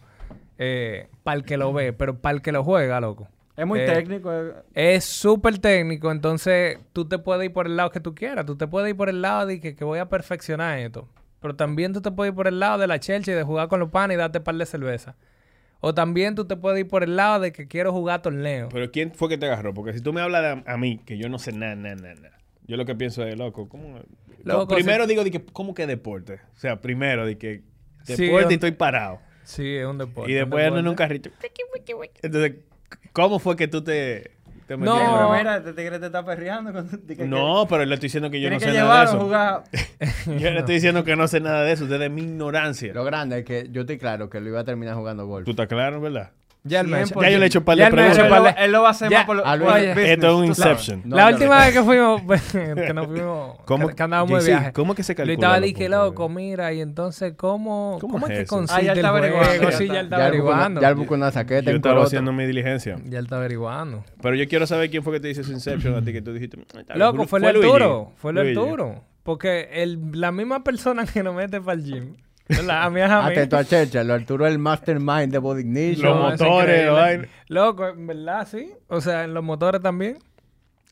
[1.23, 3.29] para el que lo ve, pero para el que lo juega, loco.
[3.57, 4.33] Es muy Eh, técnico.
[4.33, 4.53] eh.
[4.75, 8.47] Es súper técnico, entonces tú te puedes ir por el lado que tú quieras.
[8.47, 11.09] Tú te puedes ir por el lado de que, que voy a perfeccionar esto.
[11.41, 13.69] Pero también tú te puedes ir por el lado de la chelcha y de jugar
[13.69, 15.15] con los panes y darte par de cerveza.
[15.81, 18.71] O también tú te puedes ir por el lado de que quiero jugar torneo.
[18.73, 19.75] Pero ¿quién fue que te agarró?
[19.75, 21.95] Porque si tú me hablas de a, a mí, que yo no sé nada, nada,
[21.97, 22.39] nada, nada.
[22.67, 23.99] Yo lo que pienso es, loco, ¿cómo?
[24.43, 26.41] Loco, primero digo, de que, ¿cómo que deporte?
[26.55, 27.63] O sea, primero de que
[28.05, 29.19] Sí, deporte un- y estoy parado.
[29.45, 30.31] Sí, es un deporte.
[30.31, 31.31] y después ando en un deporte.
[31.31, 31.31] carrito.
[32.23, 32.55] Entonces,
[33.13, 34.31] ¿cómo fue que tú te,
[34.67, 35.33] te No.
[35.37, 36.73] mira, este tigre te está perreando.
[36.73, 39.05] con- de que- No, pero le estoy diciendo que yo no que sé nada de
[39.07, 39.21] eso.
[39.21, 39.65] jugar.
[40.27, 42.95] Yo le estoy diciendo que no sé nada de eso, desde mi ignorancia.
[42.95, 45.45] Lo grande es que yo estoy claro que él iba a terminar jugando golf.
[45.45, 46.31] ¿Tú estás claro, verdad?
[46.67, 47.13] Ya el mes.
[47.13, 47.23] 100%.
[47.23, 48.19] Ya yo le he hecho un par de preguntas.
[48.19, 49.19] Él, lo, de- él lo va a hacer Ya.
[49.19, 50.45] más por, lo- Luis, Esto es un.
[50.47, 51.03] Inception.
[51.05, 52.23] No, la no, última vez que fuimos,
[52.53, 54.73] que nos fuimos, ¿Cómo- que, que andábamos de JC, viaje.
[54.73, 58.15] ¿cómo que se calcula estaba los di que puntos, loco, mira, y entonces, ¿cómo, ¿Cómo
[58.15, 59.63] cómo, es es que consiste Ah, ya está averiguando, juego?
[59.71, 59.95] ya Sí, está.
[59.95, 60.81] ya él está Ya él buscó una- averiguando.
[60.81, 62.97] Ya él buscó una saqueta Yo estaba haciendo mi diligencia.
[63.05, 64.05] Ya él está averiguando.
[64.23, 66.33] Pero yo quiero saber quién fue que te dice ese Inception a ti que tú
[66.33, 66.57] dijiste.
[66.75, 67.67] "Ah, está bien, Loco, fue el Luigi".
[67.69, 68.13] Arturo.
[68.17, 68.39] Fue el.
[68.39, 69.05] Arturo.
[69.23, 72.17] Porque el, la misma persona que nos mete para el gym.
[72.71, 73.33] A mí es a mí.
[73.33, 74.11] Atento a Churchill.
[74.11, 76.07] Arturo es el mastermind de Body Ignition.
[76.11, 76.91] Los No, es motores, increíble.
[76.91, 77.29] vaina.
[77.49, 78.71] Loco, en verdad, sí.
[78.89, 80.19] O sea, en los motores también.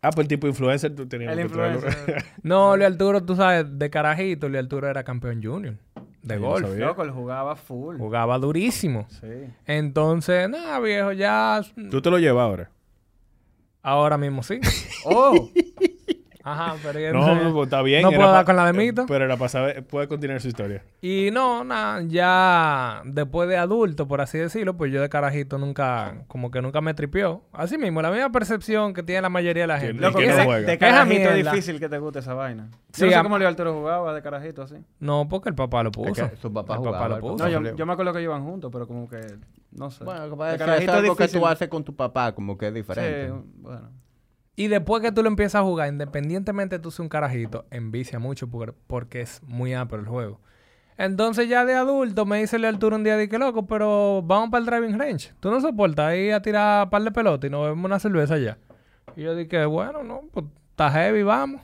[0.00, 1.86] Ah, pues el tipo influencer tú tenías El que traerlo.
[1.86, 2.24] influencer.
[2.42, 5.74] No, Luis Arturo, tú sabes, de carajito, Luis Arturo era campeón junior
[6.22, 6.66] de no golf.
[6.68, 6.86] sabía.
[6.86, 7.98] Loco, él jugaba full.
[7.98, 9.06] Jugaba durísimo.
[9.10, 9.28] Sí.
[9.66, 11.60] Entonces, nada, viejo, ya.
[11.90, 12.70] Tú te lo llevas ahora.
[13.82, 14.58] Ahora mismo sí.
[15.04, 15.50] Oh,
[16.44, 18.02] Ajá, pero ya No, no, pues, está bien.
[18.02, 19.05] No puedo dar con la de mito.
[19.07, 20.83] Pero era para saber, puede continuar su historia.
[21.00, 26.24] Y no, nada, ya después de adulto, por así decirlo, pues yo de carajito nunca,
[26.26, 27.42] como que nunca me tripió.
[27.52, 30.02] Así mismo, la misma percepción que tiene la mayoría de la gente.
[30.02, 30.66] loco, que no juega.
[30.66, 32.68] de carajito es difícil que te guste esa vaina.
[32.92, 34.76] Sí, Yo no sé a- cómo Leo Arturo jugaba de carajito así.
[35.00, 36.28] No, porque el papá lo puso.
[36.28, 37.44] que su papá el jugaba, papá lo puso.
[37.44, 39.20] No, yo, yo me acuerdo que iban juntos, pero como que,
[39.70, 40.02] no sé.
[40.05, 42.66] Bueno, lo que De pasa es que es tú haces con tu papá, como que
[42.66, 43.33] es Sí, diferente.
[43.59, 44.01] bueno.
[44.54, 48.18] Y después que tú lo empiezas a jugar, independientemente de tú seas un carajito, envicia
[48.18, 50.40] mucho por- porque es muy amplio el juego.
[50.98, 54.60] Entonces ya de adulto me dice el Arturo un día, dije, loco, pero vamos para
[54.60, 55.32] el driving range.
[55.40, 58.58] Tú no soportas ir a tirar par de pelota y nos bebemos una cerveza allá.
[59.16, 61.62] Y yo dije, bueno, no, pues está heavy, vamos.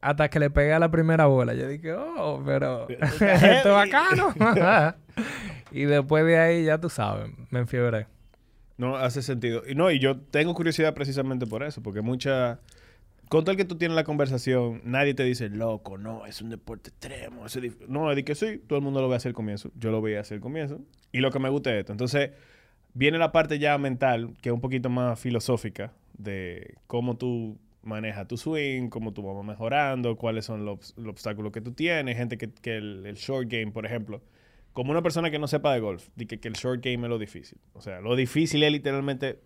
[0.00, 1.52] Hasta que le pegué a la primera bola.
[1.54, 4.32] Yo dije, oh, pero esto es bacano.
[5.72, 8.06] y después de ahí, ya tú sabes, me enfiebré.
[8.76, 9.62] No hace sentido.
[9.68, 12.60] Y no, y yo tengo curiosidad precisamente por eso, porque mucha.
[13.28, 16.90] Con tal que tú tienes la conversación, nadie te dice, loco, no, es un deporte
[16.90, 17.46] extremo.
[17.46, 17.86] es dif-".
[17.88, 19.70] no, es de que sí, todo el mundo lo ve hacia el comienzo.
[19.76, 20.80] Yo lo veía hacia el comienzo.
[21.10, 21.92] Y lo que me gusta es esto.
[21.92, 22.32] Entonces,
[22.92, 28.28] viene la parte ya mental, que es un poquito más filosófica, de cómo tú manejas
[28.28, 32.16] tu swing, cómo tú vas mejorando, cuáles son los, los obstáculos que tú tienes.
[32.16, 34.20] Gente que, el short game, por ejemplo,
[34.74, 37.08] como una persona que no sepa de golf, de que, que el short game es
[37.08, 37.58] lo difícil.
[37.72, 39.40] O sea, lo difícil es literalmente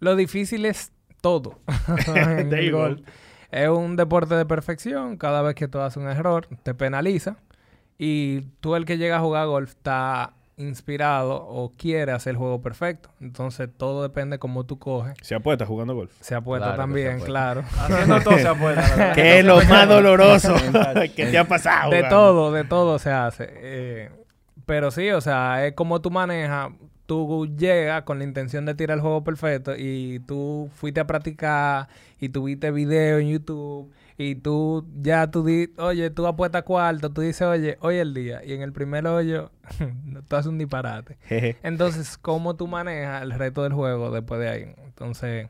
[0.00, 1.60] Lo difícil es todo.
[2.72, 2.78] go.
[2.78, 3.00] golf.
[3.52, 5.16] Es un deporte de perfección.
[5.16, 7.36] Cada vez que tú haces un error, te penaliza.
[7.98, 12.60] Y tú, el que llega a jugar golf, está inspirado o quiere hacer el juego
[12.62, 13.10] perfecto.
[13.20, 15.14] Entonces, todo depende cómo tú coges.
[15.22, 16.12] se apuesta jugando golf.
[16.20, 17.26] Se apuesta Claro que se también, apuesta.
[17.26, 17.64] claro.
[17.78, 19.12] Haciendo todo se apuesta.
[19.14, 20.54] ¿Qué es lo más doloroso
[21.14, 21.90] que te ha pasado?
[21.90, 22.16] de jugando?
[22.16, 23.46] todo, de todo se hace.
[23.50, 24.10] Eh,
[24.66, 26.72] pero sí, o sea, es como tú manejas.
[27.06, 31.88] Tú llegas con la intención de tirar el juego perfecto y tú fuiste a practicar
[32.18, 37.20] y tuviste video en YouTube y tú ya tú di, oye, tú apuestas cuarto, tú
[37.20, 39.52] dices, oye, hoy es el día y en el primer hoyo
[40.28, 41.16] tú haces un disparate.
[41.62, 44.74] Entonces, ¿cómo tú manejas el reto del juego después de ahí?
[44.84, 45.48] Entonces,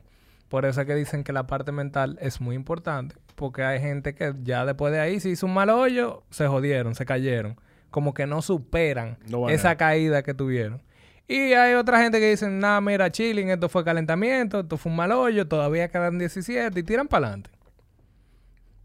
[0.49, 3.15] por eso es que dicen que la parte mental es muy importante.
[3.35, 6.95] Porque hay gente que ya después de ahí, si hizo un mal hoyo, se jodieron,
[6.95, 7.57] se cayeron.
[7.97, 10.83] Como que no superan No esa caída que tuvieron.
[11.27, 14.97] Y hay otra gente que dicen, nada, mira, chilling, esto fue calentamiento, esto fue un
[14.97, 17.49] mal hoyo, todavía quedan 17 y tiran para adelante.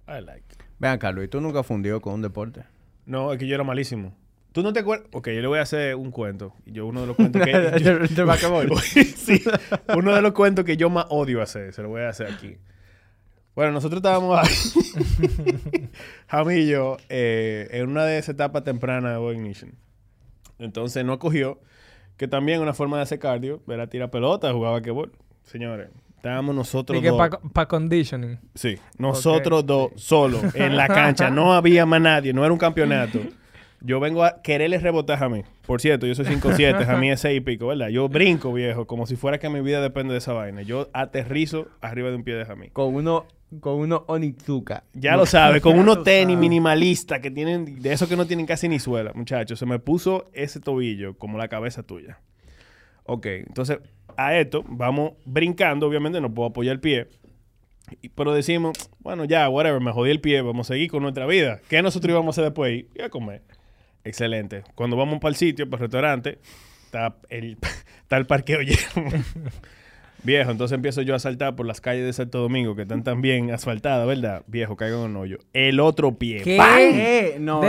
[0.08, 0.56] I like.
[0.78, 2.64] Vean, Carlos, ¿y tú nunca fundió con un deporte?
[3.04, 4.16] No, es que yo era malísimo.
[4.52, 5.08] ¿Tú no te acuerdas?
[5.12, 6.54] Ok, yo le voy a hacer un cuento.
[6.64, 7.52] Yo uno de los cuentos que...
[9.94, 11.74] uno de los cuentos que yo más odio hacer.
[11.74, 12.56] Se lo voy a hacer aquí.
[13.54, 15.88] Bueno, nosotros estábamos ahí,
[16.26, 19.74] Jamie y yo, eh, en una de esas etapas tempranas de Boy Ignition.
[20.58, 21.60] Entonces no cogió,
[22.16, 25.12] que también una forma de hacer cardio era tirar pelota, jugar basquetbol.
[25.42, 27.20] Señores, estábamos nosotros Y que dos.
[27.52, 28.38] para conditioning.
[28.54, 33.18] Sí, nosotros dos solos en la cancha, no había más nadie, no era un campeonato.
[33.84, 35.42] Yo vengo a quererle rebotar a mí.
[35.66, 37.88] Por cierto, yo soy 5'7, a mí es 6 y pico, ¿verdad?
[37.88, 40.62] Yo brinco, viejo, como si fuera que mi vida depende de esa vaina.
[40.62, 42.68] Yo aterrizo arriba de un pie de Jamí.
[42.70, 43.26] Con uno,
[43.60, 44.84] con uno Onitsuka.
[44.92, 48.68] Ya lo sabes, con unos tenis minimalistas que tienen, de esos que no tienen casi
[48.68, 49.58] ni suela, muchachos.
[49.58, 52.20] Se me puso ese tobillo como la cabeza tuya.
[53.04, 53.78] Ok, entonces
[54.16, 57.08] a esto vamos brincando, obviamente no puedo apoyar el pie.
[58.14, 61.60] Pero decimos, bueno, ya, whatever, me jodí el pie, vamos a seguir con nuestra vida.
[61.68, 62.84] ¿Qué nosotros íbamos a hacer después?
[62.94, 63.42] Ir a comer.
[64.04, 64.62] Excelente.
[64.74, 66.38] Cuando vamos para el sitio, para el restaurante,
[66.84, 67.58] está el,
[68.02, 69.10] está el parqueo lleno.
[70.24, 73.20] Viejo, entonces empiezo yo a saltar por las calles de Santo Domingo, que están tan
[73.22, 74.42] bien asfaltadas, ¿verdad?
[74.46, 75.38] Viejo, caigo en un hoyo.
[75.52, 76.42] El otro pie.
[76.42, 76.56] ¿Qué?
[76.56, 76.76] ¡pam!
[76.76, 77.36] ¿Qué?
[77.40, 77.66] No, loco.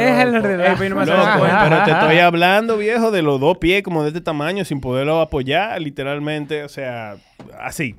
[0.48, 0.76] relajo.
[0.78, 1.63] Pero no Loco, dado cuenta.
[1.68, 5.20] pero te estoy hablando, viejo, de los dos pies como de este tamaño, sin poderlo
[5.20, 7.16] apoyar, literalmente, o sea,
[7.60, 7.96] así.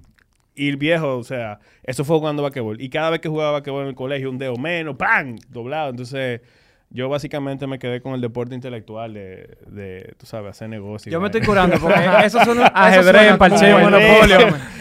[0.54, 2.80] Y el viejo, o sea, eso fue jugando basquetbol.
[2.80, 5.36] Y cada vez que jugaba basquetbol en el colegio, un dedo menos, ¡pam!
[5.48, 5.90] Doblado.
[5.90, 6.42] Entonces,
[6.94, 11.12] Yo básicamente me quedé con el deporte intelectual de, de tú sabes, hacer negocios.
[11.12, 14.38] Yo me estoy curando porque eso son Ajedrez, parche, como- monopolio.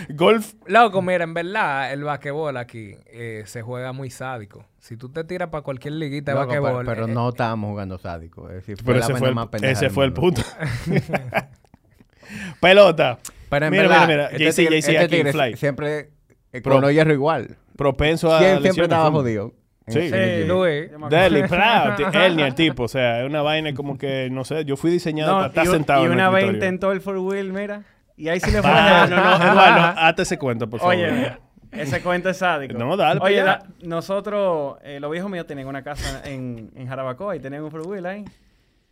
[0.10, 0.54] Golf.
[0.67, 4.63] Loco, mira, en verdad, el basquetbol aquí eh, se juega muy sádico.
[4.78, 6.86] Si tú te tiras para cualquier liguita de Loco, pero, basquetbol...
[6.86, 8.47] pero eh, no estábamos jugando sádico.
[8.47, 10.43] Es decir, fue Pero la ese fue el, más ese fue el punto.
[12.60, 13.19] Pelota.
[13.49, 15.58] Pero en Mira, verdad, mira, mira, este JC, JC este aquí, fly.
[15.58, 16.10] siempre
[16.52, 17.58] eh, con los hierro igual.
[17.76, 18.39] Propenso a.
[18.39, 19.19] ¿Quién siempre estaba ¿cómo?
[19.19, 19.54] jodido?
[19.88, 20.10] Sí.
[20.10, 20.46] Sí.
[20.48, 21.10] Yo me acuerdo.
[21.10, 22.84] Deli, el tipo.
[22.84, 25.67] O sea, es una vaina como que, no sé, yo fui diseñado No, para estar
[25.67, 26.65] sentado y en el una vez escritorio.
[26.67, 27.84] intentó el four wheel, mira.
[28.15, 28.69] Y ahí sí le fue.
[28.72, 30.96] Ah, no, no, Eduardo, hazte ese cuento, por favor.
[30.96, 31.34] Oye,
[31.72, 32.78] ese cuento es sádico.
[32.78, 36.88] No, dale pa' Oye, da- nosotros, eh, los viejos míos tenían una casa en, en
[36.88, 38.24] Jarabacoa y tenían un four wheel ahí.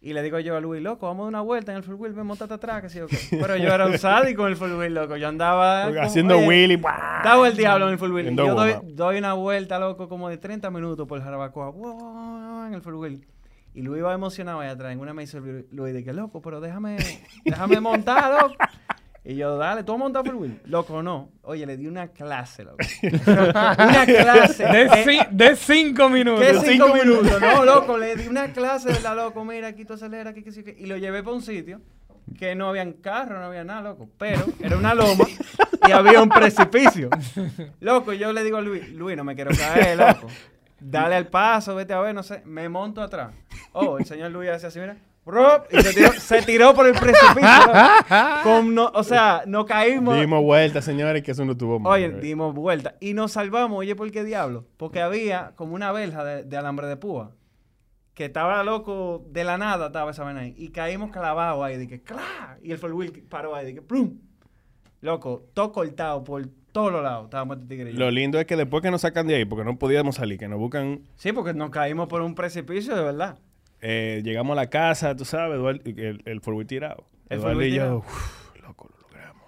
[0.03, 1.93] Y le digo yo a Luis, loco, vamos a dar una vuelta en el four
[1.93, 2.99] wheel, ven, montate atrás, que sí.
[3.29, 5.15] Pero yo era un sádico en el four wheel, loco.
[5.15, 5.85] Yo andaba...
[5.89, 6.75] como, Haciendo Willy.
[6.75, 7.17] ¡buah!
[7.17, 8.33] Estaba el diablo en el four wheel.
[8.33, 11.69] Y yo doy, una vuelta, loco, como de 30 minutos por Jarabacoa.
[11.69, 12.65] ¡Wow!
[12.65, 13.23] En el four wheel.
[13.75, 14.91] Y Luis iba emocionado allá atrás.
[14.91, 16.97] En una me dice Luis, de que loco, pero déjame,
[17.45, 18.55] déjame montar, loco.
[19.23, 20.59] Y yo, dale, tú vas a montar four wheel.
[20.65, 21.29] Loco, no.
[21.43, 22.77] Oye, le di una clase, loco.
[23.27, 24.63] una clase.
[24.65, 26.43] De, ci- de cinco minutos.
[26.43, 27.39] ¿Qué cinco, minutos?
[27.39, 30.51] No, loco, le di una clase de la loco, mira, aquí tú aceleras, aquí que
[30.51, 30.75] sí, que...
[30.77, 31.81] Y lo llevé para un sitio
[32.39, 34.09] que no habían carro, no había nada, loco.
[34.17, 35.25] Pero era una loma
[35.87, 37.09] y había un precipicio.
[37.79, 40.27] Loco, yo le digo a Luis, Luis, no me quiero caer, loco.
[40.79, 42.41] Dale al paso, vete a ver, no sé.
[42.45, 43.33] Me monto atrás.
[43.73, 44.97] Oh, el señor Luis hace así, mira.
[45.25, 45.65] ¡Rup!
[45.71, 47.47] Y se tiró, se tiró por el precipicio.
[48.43, 50.19] Con no, o sea, no caímos.
[50.19, 52.21] Dimos vuelta, señores, que eso no tuvo Oye, madre.
[52.21, 52.95] dimos vuelta.
[52.99, 54.65] Y nos salvamos, oye, ¿por qué diablo?
[54.77, 57.31] Porque había como una verja de, de alambre de púa.
[58.15, 60.55] Que estaba loco, de la nada estaba esa vaina ahí.
[60.57, 62.57] Y caímos clavados ahí, de que ¡clá!
[62.63, 64.17] Y el four wheel paró ahí, de que ¡plum!
[65.01, 67.25] Loco, todo cortado por todos los lados.
[67.25, 67.93] Estábamos tigre.
[67.93, 70.47] Lo lindo es que después que nos sacan de ahí, porque no podíamos salir, que
[70.47, 73.37] nos buscan, Sí, porque nos caímos por un precipicio, de verdad.
[73.81, 77.05] Eh, llegamos a la casa, tú sabes, Eduardo, el, el forward tirado.
[77.29, 79.43] El Eduardo y yo, "Uf, loco, lo logramos.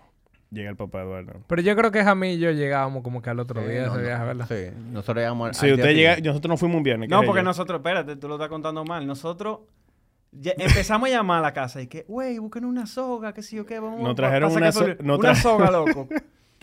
[0.52, 1.34] Llega el papá Eduardo.
[1.48, 3.88] Pero yo creo que Jamie y yo llegábamos como que al otro Sí, día de
[3.88, 4.48] no, ese no, viaje, ¿verdad?
[4.48, 7.08] Sí, nosotros llegamos al Si día usted llega, nosotros no fuimos un viernes.
[7.10, 9.06] ¿qué No, es porque nosotros, espérate, tú lo estás contando mal.
[9.06, 9.60] Nosotros
[10.32, 13.56] ya- empezamos a llamar a la casa y que, güey, busquen una soga, qué sé
[13.58, 16.08] yo qué, vamos Nos pa- trajeron una so- una soga, loco.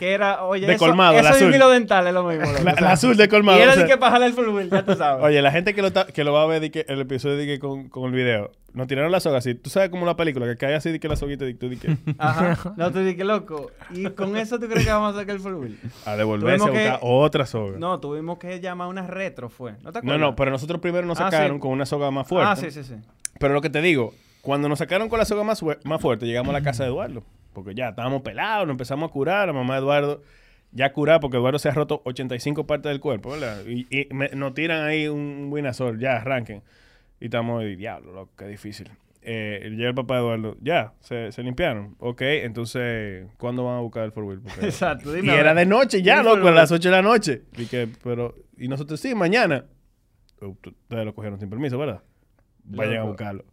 [0.01, 1.55] Que era, oye, De eso, colmado, eso la y un azul.
[1.55, 2.47] hilo dental es lo mismo.
[2.47, 3.59] loco, La, la azul de colmado.
[3.59, 5.23] Y era o sea, de que jalar el full wheel, ya tú sabes.
[5.25, 7.47] Oye, la gente que lo, que lo va a ver de que el episodio de
[7.47, 9.55] que con, con el video, nos tiraron la soga así.
[9.55, 11.77] Tú sabes como una película que cae así de que la soguita de, tú de
[11.77, 12.73] que Ajá.
[12.77, 13.71] No, tú dices, loco.
[13.91, 15.79] Y con eso tú crees que vamos a sacar el full wheel.
[16.07, 17.73] a devolverse a buscar otra soga.
[17.79, 19.73] No, No, tuvimos que llamar una retro, fue.
[19.83, 20.35] ¿No te no, acuerdas?
[20.37, 21.61] pero nosotros primero nos Ah, sacaron sí.
[21.61, 22.51] con una soga más fuerte.
[22.51, 22.95] Ah, sí, sí, sí.
[23.39, 26.27] Pero lo que te digo, cuando nos sacaron con la soga más, fue- más fuerte,
[26.27, 27.25] llegamos a la casa de Eduardo.
[27.53, 29.49] Porque ya estábamos pelados, nos empezamos a curar.
[29.49, 30.23] La mamá de Eduardo
[30.73, 33.65] ya curada porque Eduardo se ha roto 85 partes del cuerpo, ¿verdad?
[33.67, 36.63] Y, y me- nos tiran ahí un buenazor, ya arranquen.
[37.21, 38.89] Y estamos de diablo, loco, qué difícil.
[39.23, 41.97] Eh, llega el papá de Eduardo, ya, se, se limpiaron.
[41.99, 45.13] Ok, entonces, ¿cuándo van a buscar el four Exacto.
[45.13, 45.33] y Dime.
[45.33, 47.43] a era de noche ya, loco, a las 8 de la noche.
[47.59, 49.67] Y, que, pero, y nosotros, sí, mañana.
[50.41, 52.01] Ustedes lo cogieron sin permiso, ¿verdad?
[52.65, 53.45] Vayan a buscarlo.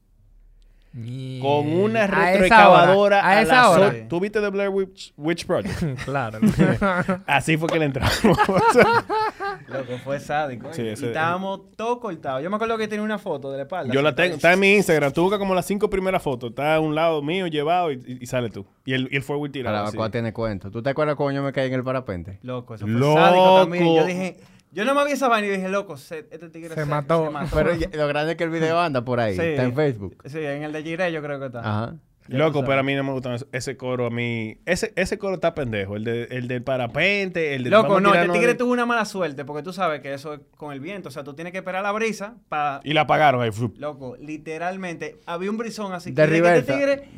[1.42, 4.08] Con una A esa hora, retroexcavadora A esa hora.
[4.10, 5.80] ¿Tú viste The Blair Witch, Witch Project?
[6.06, 6.40] claro.
[7.28, 8.24] Así fue que le entramos.
[9.68, 10.74] Loco, fue sádico.
[10.74, 12.42] Sí, y ese- estábamos todos cortados.
[12.44, 13.94] Yo me acuerdo que tenía una foto de la espalda.
[13.94, 15.12] Yo la tengo, está en mi Instagram.
[15.12, 16.50] Tú buscas como las cinco primeras fotos.
[16.52, 18.66] Está a un lado mío llevado y, y- y sale tú.
[18.86, 20.10] Y el, y el four wheel tirado.
[20.10, 20.72] tiene cuento.
[20.72, 22.40] ¿Tú te acuerdas cuando yo me caí en el parapente?
[22.44, 23.20] Loco, eso fue Loco.
[23.20, 23.96] sádico también.
[23.96, 24.38] Yo dije,
[24.78, 27.30] yo no me vi esa vaina y dije, loco, se- este tigre Se mató.
[27.54, 29.36] Pero lo grande es que el video anda por ahí.
[29.36, 29.42] Sí.
[29.42, 30.16] Está en Facebook.
[30.26, 31.60] Sí, en el de Jiré yo creo que está.
[31.60, 31.96] Ajá.
[32.30, 33.48] Ya Loco, pero a mí no me gusta eso.
[33.54, 34.06] ese coro.
[34.08, 34.60] A mí.
[34.66, 35.96] Ese, ese coro está pendejo.
[35.96, 37.56] El, de, el del parapente.
[37.56, 37.70] El de.
[37.70, 40.34] Loco, no, este tirarnos tigre de- tuvo una mala suerte porque tú sabes que eso
[40.34, 41.08] es con el viento.
[41.10, 42.82] O sea, tú tienes que esperar la brisa para.
[42.84, 43.50] Y la apagaron ahí.
[43.78, 46.12] Loco, literalmente, había un brisón así.
[46.12, 47.10] De que este tigre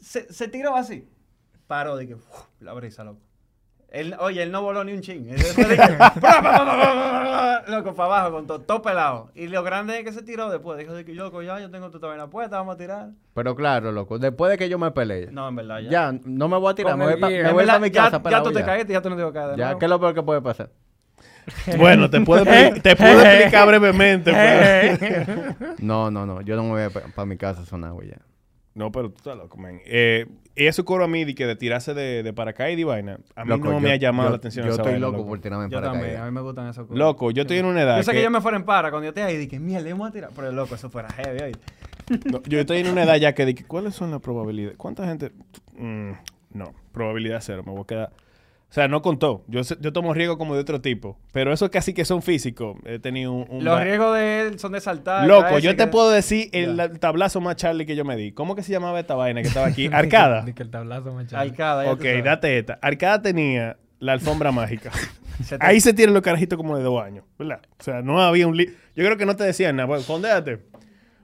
[0.00, 1.08] se, se tiró así.
[1.66, 2.24] Paró de que, uf,
[2.60, 3.20] la brisa, loco.
[3.90, 5.28] Él, oye, él no voló ni un ching.
[7.68, 9.30] Loco, para abajo, con todo, todo pelado.
[9.34, 10.78] Y lo grande es que se tiró después.
[10.78, 13.08] Dijo de que, loco, ya yo tengo tu vaina puesta, vamos a tirar.
[13.34, 14.18] Pero claro, loco.
[14.18, 15.28] Después de que yo me peleé.
[15.30, 15.90] No, en verdad, ya.
[15.90, 16.92] Ya, no me voy a tirar.
[16.92, 18.16] Con Me voy, pa- me En voy verdad, para mi ya- casa.
[18.18, 19.78] ya, pelado tú te caíste, ya tú no te vas a caer Ya, nuevo.
[19.78, 20.70] ¿qué es lo peor que puede pasar?
[21.78, 24.32] Bueno, te puedo, expli- te puedo explicar brevemente.
[24.32, 26.40] pero- No, no, no.
[26.42, 28.08] Yo no me voy para mi casa a sonar, güey.
[28.10, 28.16] Ya.
[28.78, 29.80] No, pero tú estás loco, man.
[29.84, 33.44] Eh, ese coro a mí de que de tirarse de, de paracaídas y vaina, a
[33.44, 35.18] mí Loco, no yo- me ha llamado yo- la atención Yo esa estoy vaina, loco
[35.18, 35.28] loco.
[35.30, 36.98] por tirarme en Yo también, a mí me gustan esos cosas.
[36.98, 38.90] Loco, yo estoy en una edad Yo sé que, que- yo me fuera en para
[38.90, 40.30] cuando yo te ahí y dije, mierda, le vamos a tirar.
[40.34, 41.52] Pero loco, eso fuera heavy, oye.
[42.32, 44.78] No, yo estoy en una edad ya que que, ¿cuáles son las probabilidades?
[44.78, 45.32] ¿Cuánta gente?
[45.76, 46.12] Mm,
[46.54, 47.62] no, probabilidad cero.
[47.66, 48.10] Me voy a quedar
[48.70, 49.44] O sea, no contó.
[49.48, 51.18] Yo, yo tomo riesgo como de otro tipo.
[51.32, 52.76] Pero eso casi que son físicos.
[52.84, 53.46] He tenido un...
[53.48, 55.26] un Los ba- riesgos de él son de saltar.
[55.26, 58.32] Loco, yo te que- puedo decir el, tablazo más Charlie que yo me di.
[58.32, 59.86] ¿Cómo que se llamaba esta vaina que estaba aquí?
[59.92, 60.44] Arcada.
[60.54, 61.42] Que el tablazo me echaba.
[61.42, 62.78] Alcada, ya ok, date esta.
[62.82, 64.90] Arcada tenía la alfombra mágica.
[65.42, 67.60] Se te- Ahí se tienen los carajitos como de dos años, ¿verdad?
[67.78, 68.56] O sea, no había un...
[68.56, 69.86] li- Yo creo que no te decían nada.
[69.86, 70.58] Bueno, fondéate.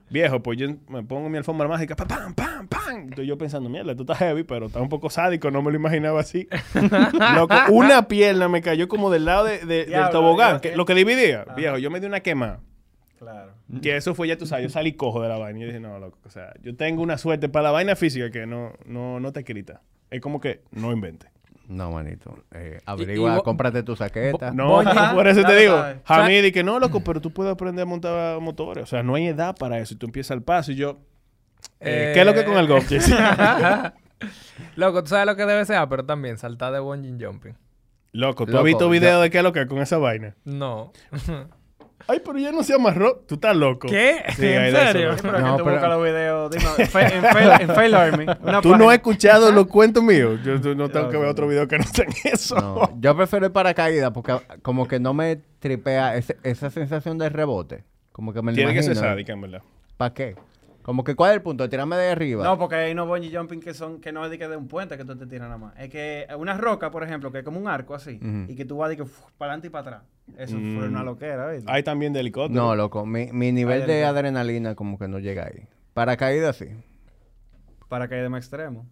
[0.09, 3.09] Viejo, pues yo me pongo mi alfombra mágica, pam, pam, pam, pam.
[3.09, 5.77] Estoy yo pensando, mierda, esto está heavy, pero está un poco sádico, no me lo
[5.77, 6.47] imaginaba así.
[7.35, 10.93] Loco, una pierna me cayó como del lado de- de- del tobogán, que, lo que
[10.93, 11.41] dividía.
[11.41, 11.55] Ajá.
[11.55, 12.59] Viejo, yo me di una quema.
[13.17, 13.53] Claro.
[13.81, 15.57] Que eso fue, ya tú sabes, yo salí cojo de la vaina.
[15.57, 18.29] Y yo dije, no, loco, o sea, yo tengo una suerte para la vaina física
[18.29, 19.81] que no, no, no te quita.
[20.11, 21.27] Es como que no invente.
[21.67, 22.37] No, manito.
[22.53, 24.51] Eh, averigua, y cómprate tu saqueta.
[24.51, 25.81] No, por eso te digo.
[26.05, 28.83] Hamid, y que no, loco, pero tú puedes aprender a montar motores.
[28.83, 29.93] O sea, no hay edad para eso.
[29.93, 30.97] Y tú empiezas el paso y yo,
[31.79, 32.87] eh, ¿qué es lo que con el golf?
[32.87, 33.11] Jesse?
[34.75, 37.55] Loco, tú sabes lo que debe ser, pero también saltar de bungee jumping.
[38.13, 39.97] loco, ¿tú Loco, has visto ya- video de qué es lo que es con esa
[39.97, 40.35] vaina?
[40.45, 40.91] No.
[42.07, 43.17] Ay, pero ya no se amarró.
[43.27, 43.87] Tú estás loco.
[43.87, 44.23] ¿Qué?
[44.35, 45.09] Sí, ¿En hay de eso, serio?
[45.09, 46.51] No, que tú pero- buscas los videos.
[46.51, 46.87] Dime, en,
[47.23, 48.25] fail, en Fail Army.
[48.43, 50.39] una Tú no has escuchado los cuentos míos.
[50.43, 52.55] Yo no tengo que ver otro video que no sean eso.
[52.55, 57.29] No, yo prefiero el paracaídas porque como que no me tripea ese- esa sensación de
[57.29, 57.83] rebote.
[58.11, 59.11] Como que me lo Tiene que ser imagino.
[59.13, 59.61] sádica, en verdad.
[59.97, 60.35] ¿Para qué?
[60.83, 61.67] Como que ¿cuál es el punto?
[61.67, 62.43] Tirarme de arriba.
[62.43, 64.67] No, porque hay unos bungee jumping que son que no es de que de un
[64.67, 65.73] puente que tú te tiras nada más.
[65.79, 68.77] Es que una roca, por ejemplo, que es como un arco así, y que tú
[68.77, 69.03] vas de que
[69.37, 70.03] para adelante y para atrás.
[70.37, 70.77] Eso Mm.
[70.77, 71.71] fue una loquera, ¿viste?
[71.71, 72.59] Hay también de helicóptero.
[72.61, 73.05] No, loco.
[73.05, 75.67] Mi, mi nivel Hay de adrenalina como que no llega ahí.
[75.93, 76.65] Paracaídas sí.
[77.87, 78.85] Para que de más extremo.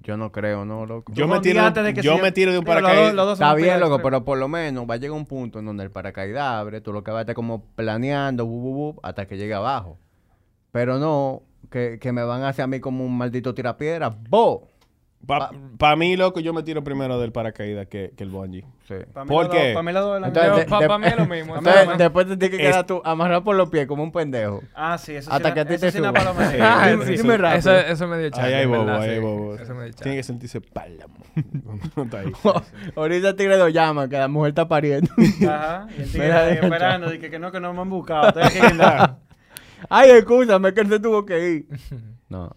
[0.00, 1.12] Yo no creo, no, loco.
[1.12, 3.14] Yo me tiro, de que yo si- me tiro de un los paracaídas.
[3.14, 4.02] los Está bien, loco, extremo.
[4.02, 6.92] pero por lo menos va a llegar un punto en donde el paracaídas abre, tú
[6.92, 9.98] lo que vas a estar como planeando, bu, bu, bu, hasta que llegue abajo.
[10.70, 14.08] Pero no que, que me van a hacer a mí como un maldito tirapiedra.
[14.30, 14.68] ¡Bo!
[15.26, 18.64] Para mí, loco, yo me tiro primero del paracaídas que, que el bungee.
[18.86, 18.94] Sí.
[18.94, 21.26] Mí dos- Para mí los dos de la Entonces, de- pa- pa' mí es lo
[21.26, 21.56] mismo.
[21.58, 24.62] Entonces, después te tienes que quedar tú amarrado por los pies como un pendejo.
[24.74, 25.54] Ah, sí, eso Hasta sí.
[25.54, 25.92] que a ti te Dime-
[27.04, 27.36] sí, dime sí.
[27.36, 27.58] rápido.
[27.58, 28.46] Eso, eso me dio chance.
[28.46, 29.56] Ahí hay bobo, ahí hay bobo.
[30.00, 31.14] Tiene que sentirse pálamo.
[31.96, 32.22] está.
[32.96, 35.10] Ahorita Tigre lo llama, que la mujer está pariendo.
[35.46, 35.88] Ajá.
[35.98, 37.10] Y el tigre deja esperando.
[37.10, 38.32] Dije que no, que no me han buscado.
[39.90, 41.66] Ay, escúchame, que él se tuvo que ir.
[42.28, 42.50] No.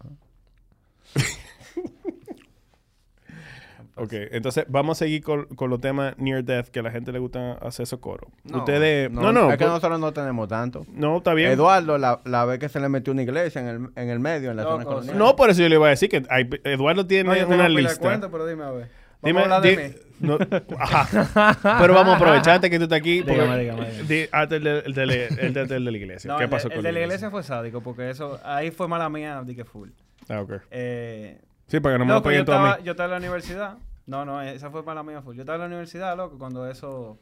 [3.94, 7.12] Ok, entonces vamos a seguir con, con los temas near death que a la gente
[7.12, 8.28] le gusta hacer socorro.
[8.44, 9.10] No, Ustedes.
[9.10, 9.50] No, no.
[9.50, 10.86] Es que pues- nosotros no tenemos tanto.
[10.94, 11.50] no, está bien.
[11.50, 14.50] Eduardo, la, la vez que se le metió una iglesia en el, en el medio,
[14.50, 15.18] en la Loco, zona colonial.
[15.18, 17.54] No, por eso yo le iba a decir que hay- Eduardo tiene No, yo tengo
[17.54, 18.00] una de lista.
[18.00, 18.88] cuentos, pero dime a ver.
[19.20, 19.94] Vamos Dime, a hablar de di- mí.
[20.20, 20.38] no,
[20.78, 21.78] ajá.
[21.80, 23.20] Pero vamos a aprovecharte que tú estás aquí.
[23.22, 25.96] porque- Dígame, dígame, di- hazte el, de- el de, la- el de- el de la
[25.98, 26.28] iglesia.
[26.32, 28.70] No, ¿Qué el, pasó de, con el de la iglesia fue sádico porque eso ahí
[28.70, 29.90] fue mala mía di que full.
[30.28, 30.52] Ah, ok.
[30.70, 31.38] Eh,
[31.72, 32.84] Sí, para que no me lo loco, yo peguen todo a estaba, mí.
[32.84, 33.78] yo estaba en la universidad.
[34.04, 35.36] No, no, esa fue mala mía full.
[35.36, 37.18] Yo estaba en la universidad, loco, cuando eso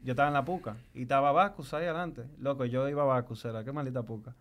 [0.00, 2.22] yo estaba en la puca y estaba Bacus ahí adelante.
[2.38, 4.36] Loco, yo iba a Bacus, era qué maldita puca.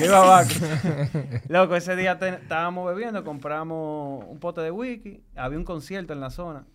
[0.00, 0.60] yo iba a Bacus.
[1.48, 6.30] loco, ese día estábamos bebiendo, compramos un pote de whisky, había un concierto en la
[6.30, 6.66] zona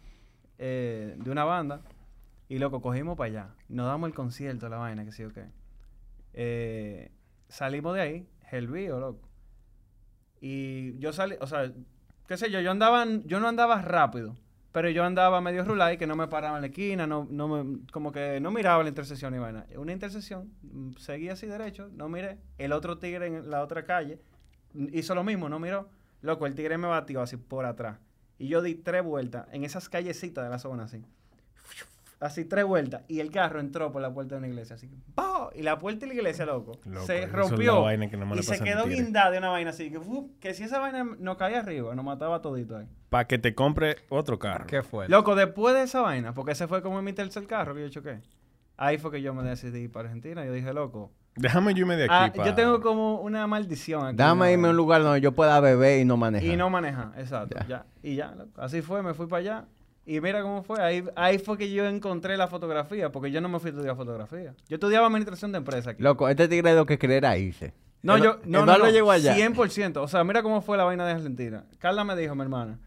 [0.60, 1.82] eh, de una banda
[2.48, 3.48] y loco, cogimos para allá.
[3.68, 5.48] Nos damos el concierto, la vaina, que sí o qué.
[6.32, 7.12] Eh,
[7.50, 9.33] salimos de ahí, Helvío, loco.
[10.46, 11.72] Y yo salí, o sea,
[12.28, 14.36] qué sé yo, yo andaba, yo no andaba rápido,
[14.74, 17.80] pero yo andaba medio rulay, que no me paraba en la esquina, no, no me,
[17.94, 19.66] como que no miraba la intersección y vaina.
[19.78, 22.40] Una intersección, mm, seguí así derecho, no miré.
[22.58, 24.20] El otro tigre en la otra calle
[24.74, 25.88] mm, hizo lo mismo, no miró.
[26.20, 28.00] Loco, el tigre me batió así por atrás.
[28.38, 31.06] Y yo di tres vueltas en esas callecitas de la zona así.
[32.20, 33.04] Así tres vueltas.
[33.08, 34.76] Y el carro entró por la puerta de una iglesia.
[34.76, 35.33] Así que ¡pau!
[35.56, 37.86] Y la puerta de la iglesia, loco, Loco, se es rompió.
[37.88, 39.90] que no y se quedó guindada de una vaina así.
[39.92, 40.40] Que, ¡fup!
[40.40, 42.88] que si esa vaina no caía arriba, nos mataba todito ahí.
[43.10, 44.66] Para que te compre otro carro.
[44.68, 45.08] ¿Qué fue?
[45.10, 48.22] Loco, después de esa vaina, porque ese fue como mi tercer carro que yo choqué.
[48.76, 50.44] Ahí fue que yo me decidí ir para Argentina.
[50.46, 51.12] Yo dije, loco.
[51.36, 52.14] Déjame yo irme de aquí.
[52.16, 54.16] ah, pa- yo tengo como una maldición aquí.
[54.18, 54.52] Dame ¿no?
[54.52, 56.48] irme a un lugar donde yo pueda beber y no manejar.
[56.50, 57.56] Y no manejar, exacto.
[57.62, 57.68] Ya.
[57.68, 57.86] Ya.
[58.02, 58.62] Y ya, loco.
[58.62, 59.66] así fue, me fui para allá.
[60.06, 60.82] Y mira cómo fue.
[60.82, 63.96] Ahí, ahí fue que yo encontré la fotografía, porque yo no me fui a estudiar
[63.96, 64.54] fotografía.
[64.68, 66.04] Yo estudiaba administración de empresa aquí.
[66.04, 67.74] Loco, este tigre lo que era irse.
[68.02, 69.34] No, yo, no, no, Eduardo no, llegó allá.
[69.36, 69.98] 100%.
[69.98, 71.66] O sea, mira cómo fue la vaina de Argentina.
[71.80, 72.80] Carla me dijo, mi hermana,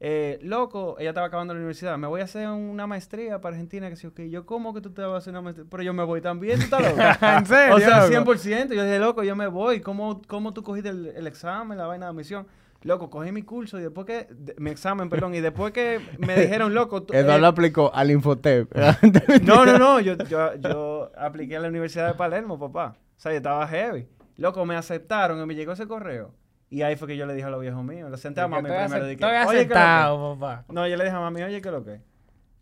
[0.00, 3.88] eh, loco, ella estaba acabando la universidad, me voy a hacer una maestría para Argentina,
[3.88, 4.20] que sí, ok.
[4.30, 5.66] Yo, ¿cómo que tú te vas a hacer una maestría?
[5.70, 7.00] Pero yo me voy también, ¿tú estás loco?
[7.26, 8.34] ¿En serio, O sea, loco?
[8.34, 8.74] 100%.
[8.74, 9.80] Yo dije, loco, yo me voy.
[9.80, 12.46] ¿Cómo, cómo tú cogiste el, el examen, la vaina de admisión?
[12.82, 14.26] Loco, cogí mi curso y después que...
[14.30, 15.34] de- mi examen, perdón.
[15.34, 17.02] Y después que me dijeron, loco...
[17.02, 18.72] tú- Eduardo eh, aplicó al Infotep.
[19.44, 20.00] no, no, no.
[20.00, 22.96] Yo, yo, yo apliqué a la Universidad de Palermo, papá.
[23.16, 24.08] O sea, yo estaba heavy.
[24.36, 26.32] Loco, me aceptaron y me llegó ese correo.
[26.70, 28.62] Y ahí fue que yo le dije a los viejos míos, le senté a mami
[28.62, 28.84] primero.
[28.84, 29.58] ace- dije, Estoy "Oye, ¿qué es lo que?".
[29.80, 30.64] aceptado, papá.
[30.72, 32.00] No, yo le dije a mami, oye, ¿qué es lo que?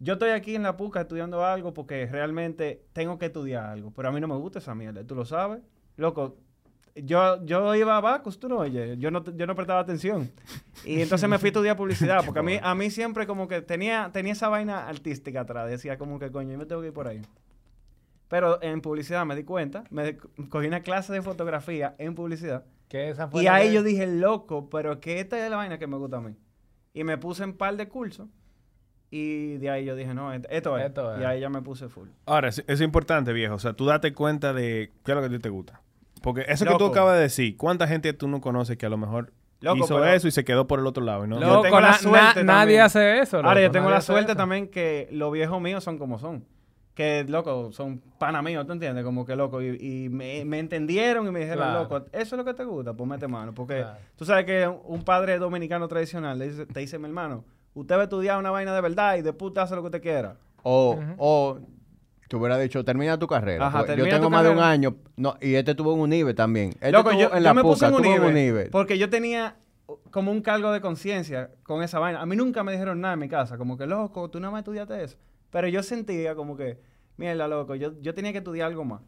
[0.01, 4.09] Yo estoy aquí en la PUCA estudiando algo porque realmente tengo que estudiar algo, pero
[4.09, 5.61] a mí no me gusta esa mierda, tú lo sabes.
[5.97, 6.37] Loco,
[6.95, 10.31] yo, yo iba a Bacus, tú no oye, yo no, yo no prestaba atención.
[10.85, 13.63] Y entonces me fui a estudiar publicidad, porque a mí, a mí siempre como que
[13.63, 16.93] tenía, tenía esa vaina artística atrás, decía como que coño, yo me tengo que ir
[16.93, 17.23] por ahí.
[18.29, 20.17] Pero en publicidad me di cuenta, me
[20.51, 22.65] cogí una clase de fotografía en publicidad.
[22.89, 25.87] Que esa fue Y ahí yo dije, loco, pero que esta es la vaina que
[25.87, 26.35] me gusta a mí.
[26.93, 28.29] Y me puse en par de cursos.
[29.11, 30.87] Y de ahí yo dije, no, et- esto es.
[30.87, 31.21] Esto es.
[31.23, 32.09] Y ahí ya me puse full.
[32.27, 33.55] Ahora, es, es importante, viejo.
[33.55, 35.81] O sea, tú date cuenta de qué es lo que a ti te gusta.
[36.21, 36.93] Porque eso que tú Loco.
[36.93, 40.07] acabas de decir, ¿cuánta gente tú no conoces que a lo mejor Loco, hizo pero-
[40.13, 41.27] eso y se quedó por el otro lado?
[41.27, 41.41] ¿no?
[41.41, 43.39] Yo Loco, tengo la suerte na- nadie hace eso.
[43.39, 46.45] Ahora, yo loco, tengo nadie la suerte también que los viejos míos son como son.
[46.95, 49.05] Que, loco, son pana míos, ¿tú entiendes?
[49.05, 51.83] Como que, loco, y, y me, me entendieron y me dijeron, Claro.
[51.85, 53.55] loco, eso es lo que te gusta, pues mete mano.
[53.55, 53.99] Porque Claro.
[54.17, 57.45] tú sabes que un padre dominicano tradicional le dice- te dice, mi hermano,
[57.75, 60.03] usted va a estudiar una vaina de verdad y de puta hace lo que usted
[60.03, 60.39] quiera.
[60.65, 61.61] O, o
[62.29, 63.67] te hubiera dicho, termina tu carrera.
[63.67, 64.97] Ajá, yo termina tengo tu más de un año.
[65.17, 66.71] No, y este tuvo en UNIBE también.
[66.75, 69.57] Este Loco, yo, en yo la me puse PUCA, en un nivel porque yo tenía
[70.11, 72.21] como un cargo de conciencia con esa vaina.
[72.21, 74.59] A mí nunca me dijeron nada en mi casa, como que loco, tú no me
[74.59, 75.17] estudiaste eso.
[75.51, 76.79] Pero yo sentía como que,
[77.17, 79.01] mierda, loco, yo, yo tenía que estudiar algo más.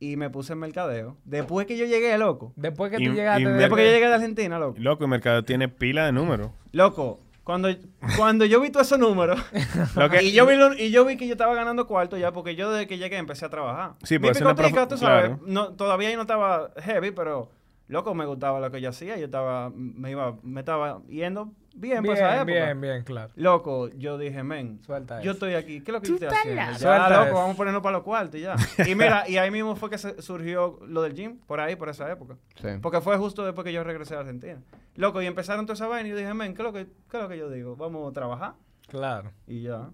[0.00, 1.18] Y me puse en mercadeo.
[1.24, 2.52] Después que yo llegué, loco.
[2.56, 3.46] Después que Y- tú y llegaste...
[3.46, 4.78] Después que yo llegué de Argentina, loco.
[4.78, 6.50] Loco, el mercado tiene pila de números.
[6.72, 7.68] Loco, cuando,
[8.16, 9.38] cuando yo vi todos esos números
[9.96, 12.32] Lo que- y, yo vi lo- y yo vi que yo estaba ganando cuarto ya,
[12.32, 13.92] porque yo desde que llegué empecé a trabajar.
[14.02, 15.40] Sí, Mi es una picotica, tú sabes, claro.
[15.46, 17.50] no, todavía yo no estaba heavy, pero
[17.88, 19.16] loco, me gustaba lo que yo hacía.
[19.18, 22.64] Yo estaba, me iba, me estaba yendo bien, por esa Bien, época.
[22.64, 23.32] bien, bien, claro.
[23.36, 25.32] Loco, yo dije, men, Suelta yo eso.
[25.32, 26.54] estoy aquí, ¿qué es lo que estoy haciendo?
[26.62, 27.34] Ya, Suelta loco, eso.
[27.34, 28.56] vamos a ponernos para los cuartos y ya.
[28.86, 31.88] Y mira, y ahí mismo fue que se- surgió lo del gym, por ahí, por
[31.88, 32.36] esa época.
[32.60, 32.68] Sí.
[32.80, 34.60] Porque fue justo después que yo regresé a Argentina.
[34.96, 37.16] Loco, y empezaron toda esa vaina y yo dije, men, ¿qué es lo que, qué
[37.16, 37.76] es lo que yo digo?
[37.76, 38.54] Vamos a trabajar
[38.88, 39.32] Claro.
[39.46, 39.90] y ya.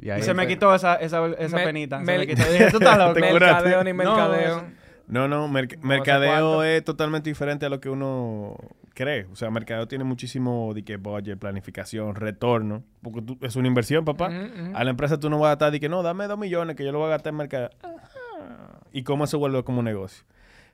[0.00, 1.98] Y, se me quitó esa, esa, esa Me- penita.
[1.98, 2.48] me- se me quitó.
[2.52, 3.18] Dije, tú estás loco.
[3.18, 4.64] Mercadeo ni No, mercadeo.
[5.08, 8.56] No, no, merc- No, mercadeo es totalmente diferente a lo que uno
[8.98, 9.26] cree.
[9.30, 12.82] O sea, mercadeo tiene muchísimo de que budget, planificación, retorno.
[13.00, 14.30] Porque tú- es una inversión, papá.
[14.74, 16.84] A la empresa tú no vas a estar de que no, dame dos millones que
[16.84, 17.70] yo lo voy a gastar en mercadeo.
[17.82, 18.80] Ajá.
[18.92, 20.24] Y cómo se vuelve como un negocio.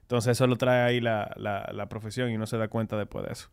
[0.03, 3.27] Entonces eso lo trae ahí la, la, la profesión y uno se da cuenta después
[3.27, 3.49] de eso.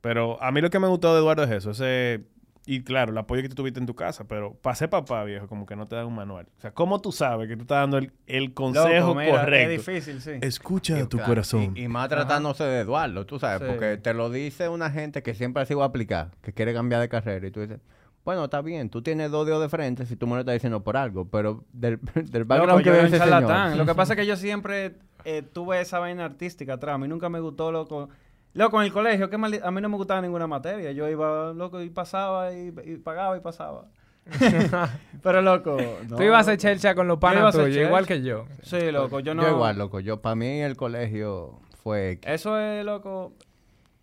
[0.00, 1.70] Pero a mí lo que me gustó de Eduardo es eso.
[1.70, 2.24] Ese,
[2.66, 4.24] y claro, el apoyo que tú tuviste en tu casa.
[4.28, 6.46] Pero para ser papá, viejo, como que no te dan un manual.
[6.58, 9.70] O sea, ¿cómo tú sabes que tú estás dando el, el consejo Loco, mira, correcto?
[9.72, 10.32] Es difícil, sí.
[10.42, 11.72] Escucha Y, tu claro, corazón.
[11.76, 13.64] Y, y más tratándose de Eduardo, tú sabes, Sí.
[13.66, 17.08] porque te lo dice una gente que siempre ha sido aplicar, que quiere cambiar de
[17.08, 17.80] carrera, y tú dices,
[18.24, 20.84] bueno, está bien, tú tienes dos dedos de frente si tú me lo estás diciendo
[20.84, 23.76] por algo, pero del, del Loco, background que ese señor.
[23.76, 26.96] Lo que pasa es que yo siempre eh, tuve esa vaina artística atrás.
[26.96, 28.10] A mí nunca me gustó, loco.
[28.54, 30.90] Loco, en el colegio, qué maldi- a mí no me gustaba ninguna materia.
[30.92, 33.86] Yo iba, loco, y pasaba, y, y pagaba y pasaba.
[35.22, 35.76] Pero, loco.
[36.08, 38.46] no, Tú ibas a hacer chelcha con los panas tuyos, igual que yo.
[38.62, 39.42] Sí, loco, yo no.
[39.42, 42.30] Yo igual, loco, yo para mí el colegio fue X.
[42.30, 43.32] Eso es, loco.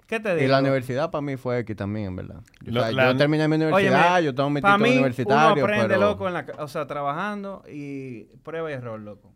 [0.08, 0.46] ¿Qué te digo?
[0.46, 2.42] Y la universidad para mí fue X también, en verdad.
[2.62, 5.54] Yo, Lo- o sea, la- yo terminé mi universidad, yo tengo mi título mí, universitario,
[5.54, 6.00] uno aprende, pero...
[6.00, 9.34] loco, en la, ca- o sea, trabajando y prueba y error, loco.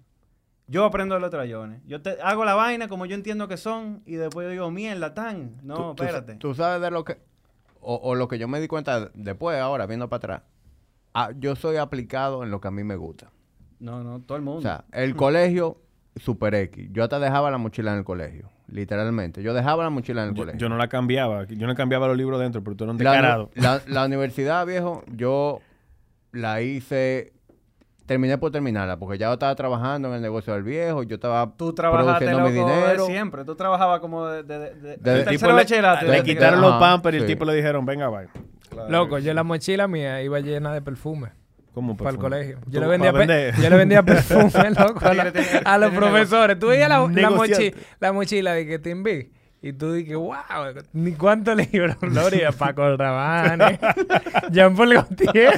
[0.72, 1.82] Yo aprendo de los trayones.
[1.86, 5.14] Yo te, hago la vaina como yo entiendo que son y después yo digo, mierda,
[5.14, 5.58] tan.
[5.64, 6.36] No, tú, tú- espérate.
[6.36, 7.18] Tú, sabes de lo que...
[7.82, 10.42] O, o lo que yo me di cuenta después, ahora, viendo para atrás.
[11.14, 13.32] Ah, yo soy aplicado en lo que a mí me gusta.
[13.80, 14.60] No, no, todo el mundo.
[14.60, 15.78] O sea, el colegio,
[16.16, 16.88] super X.
[16.92, 18.50] Yo hasta dejaba la mochila en el colegio.
[18.68, 19.44] Literalmente.
[19.44, 20.60] Yo dejaba la mochila en el Yo, colegio.
[20.60, 21.44] yo no la cambiaba.
[21.46, 23.52] Yo no cambiaba los libros dentro, pero tú eras un la, descarado.
[23.56, 25.60] la, la universidad, viejo, yo
[26.32, 27.34] la hice...
[28.12, 31.50] Terminé por terminarla, porque ya yo estaba trabajando en el negocio del viejo, yo estaba
[31.56, 33.06] Tú produciendo mi de dinero.
[33.06, 33.46] siempre.
[33.46, 34.44] Tú trabajabas como de...
[34.44, 37.28] de, de, de- el tipo le- Le de- quitaron los pampers y el sí.
[37.34, 38.28] tipo le dijeron, venga, bye.
[38.90, 41.30] Loco, yo la mochila mía iba llena de perfume.
[41.74, 42.58] ¿Cómo Para el colegio.
[42.68, 46.60] Yo le, vendía yo le vendía perfume, loco, a, la- los profesores.
[46.60, 47.72] Tú veías la, la, Negociante.
[47.78, 49.32] mochi- la mochila de que te enví.
[49.64, 50.36] Y tú dices, wow,
[50.94, 51.96] ni cuántos libros.
[52.02, 53.80] Gloria, Paco Rabanne,
[54.52, 55.54] Jean Paul Gaultier,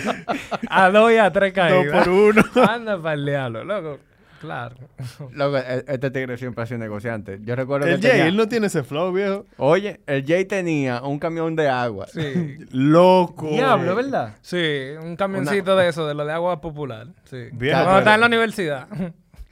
[0.69, 2.05] a dos y a tres Dos caídas.
[2.05, 2.43] por uno.
[2.69, 3.99] Anda para el diablo, loco.
[4.41, 4.75] Claro.
[5.31, 7.39] Loco, e- este tigre siempre ha sido negociante.
[7.45, 9.45] Yo recuerdo El que Jay, tenía- él no tiene ese flow, viejo.
[9.55, 12.07] Oye, el Jay tenía un camión de agua.
[12.07, 12.57] Sí.
[12.71, 13.47] Loco.
[13.47, 14.35] Diablo, ¿verdad?
[14.41, 14.57] Sí,
[15.01, 17.07] un camioncito de eso, de lo de agua popular.
[17.23, 17.37] Sí.
[17.53, 18.87] Bien, Cuando pero- estaba en la universidad.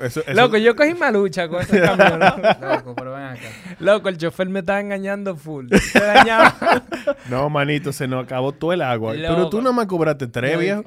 [0.02, 2.20] Eso, eso- Loco, yo cogí malucha con ese camión.
[2.20, 2.42] loco.
[2.62, 3.42] Loco, pero ven acá.
[3.80, 5.68] Loco, el chofer me estaba engañando full.
[5.74, 6.56] Se dañaba.
[7.30, 9.14] No, manito, se nos acabó todo el agua.
[9.14, 10.84] Pero tú nomás cobraste tres, viejo.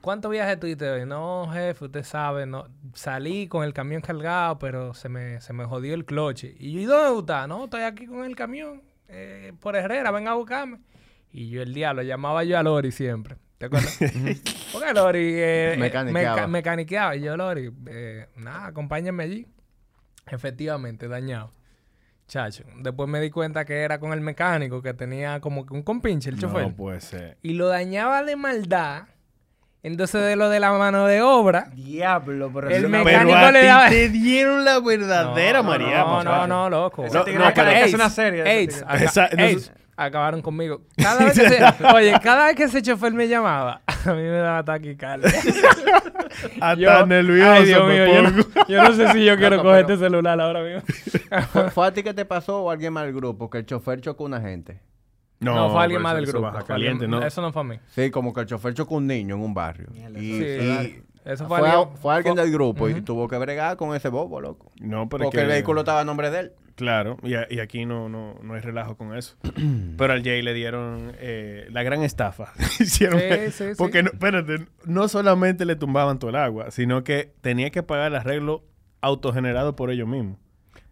[0.00, 1.06] ¿Cuántos viajes tuviste hoy?
[1.06, 2.66] No, jefe, usted sabe, no.
[2.94, 6.54] Salí con el camión cargado, pero se me, se me jodió el cloche.
[6.58, 7.46] Y yo, ¿y dónde tú estás?
[7.48, 8.82] No, estoy aquí con el camión.
[9.08, 10.78] eh, por Herrera, ven a buscarme.
[11.30, 13.36] Y yo, el diablo, llamaba yo a Lori siempre.
[13.62, 13.96] ¿Te acuerdas?
[14.72, 16.34] Porque Lori eh, Mecaniqueaba.
[16.36, 17.14] meca- mecaniqueaba.
[17.14, 19.46] Y yo, Lori, eh, nada, acompáñame allí.
[20.26, 21.52] Efectivamente, dañado.
[22.26, 22.64] Chacho.
[22.80, 26.28] Después me di cuenta que era con el mecánico que tenía como que un compinche
[26.30, 27.38] el chofer No puede ser.
[27.40, 29.04] y lo dañaba de maldad.
[29.84, 33.64] Entonces, de lo de la mano de obra, Diablo, pero El Pero mecánico a le
[33.64, 35.98] daba- te dieron la verdadera no, María.
[36.00, 37.04] No, no, no, loco.
[37.12, 38.42] No, pero- hacer una serie.
[38.42, 39.72] AIDS, AIDS,
[40.04, 40.82] acabaron conmigo.
[40.96, 41.58] Cada vez que se,
[41.94, 45.30] oye, cada vez que ese chofer me llamaba, a mí me daba taquicardia.
[46.60, 49.62] Hasta Yo- nervioso Ay, Dios me mío, yo no, yo no sé si yo quiero
[49.62, 50.82] coger pero- este celular ahora mismo.
[51.52, 53.50] ¿Fue, fue a ti que te pasó o alguien más del grupo?
[53.50, 54.80] Que el chofer chocó a una gente.
[55.40, 56.42] No, fue alguien más del grupo.
[56.46, 57.26] baja Fue alguien- caliente, ¿no?
[57.26, 57.76] Eso no fue a mí.
[57.88, 59.88] Sí, como que el chofer chocó a un niño en un barrio.
[59.94, 63.28] Y, Sí, y Eso fue, fue, a- alguien- fue alguien fue- del grupo y tuvo
[63.28, 64.70] que bregar con ese bobo, loco.
[64.80, 66.52] No, pero Porque que- el vehículo estaba a nombre de él.
[66.74, 69.36] Claro, y, a- y aquí no, no, no hay relajo con eso.
[69.98, 72.52] Pero al Jay le dieron eh, la gran estafa.
[72.80, 73.74] Hicieron Sí, sí, sí.
[73.76, 78.08] Porque, no, espérate, no solamente le tumbaban todo el agua, sino que tenía que pagar
[78.12, 78.64] el arreglo
[79.00, 80.38] autogenerado por ellos mismos.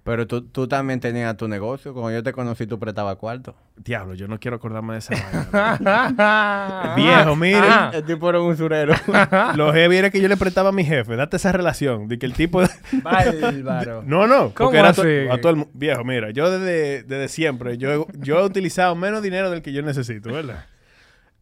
[0.02, 1.92] Pero tú, tú también tenías tu negocio.
[1.92, 3.54] Cuando yo te conocí, tú prestabas cuarto.
[3.76, 5.14] Diablo, yo no quiero acordarme de esa
[5.78, 6.94] vaina.
[6.96, 7.58] Viejo, mire.
[7.58, 7.90] Ajá.
[7.94, 8.94] El tipo era un usurero.
[9.56, 11.16] Lo heavy era que yo le prestaba a mi jefe.
[11.16, 12.08] Date esa relación.
[12.08, 12.62] De que el tipo...
[13.02, 14.02] Bárbaro.
[14.06, 14.54] No, no.
[14.54, 15.28] ¿Cómo porque era to- así?
[15.30, 19.22] a todo el mu- Viejo, mira, yo desde, desde siempre, yo, yo he utilizado menos
[19.22, 20.64] dinero del que yo necesito, ¿verdad?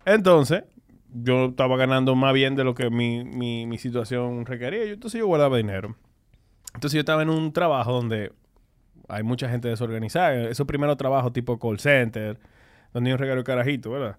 [0.04, 0.64] Entonces,
[1.12, 4.84] yo estaba ganando más bien de lo que mi, mi, mi situación requería.
[4.84, 5.96] Yo, entonces yo guardaba dinero.
[6.74, 8.32] Entonces yo estaba en un trabajo donde
[9.08, 10.34] hay mucha gente desorganizada.
[10.48, 12.38] Esos primeros trabajos tipo call center,
[12.92, 14.16] donde hay un regalo de carajito, ¿verdad?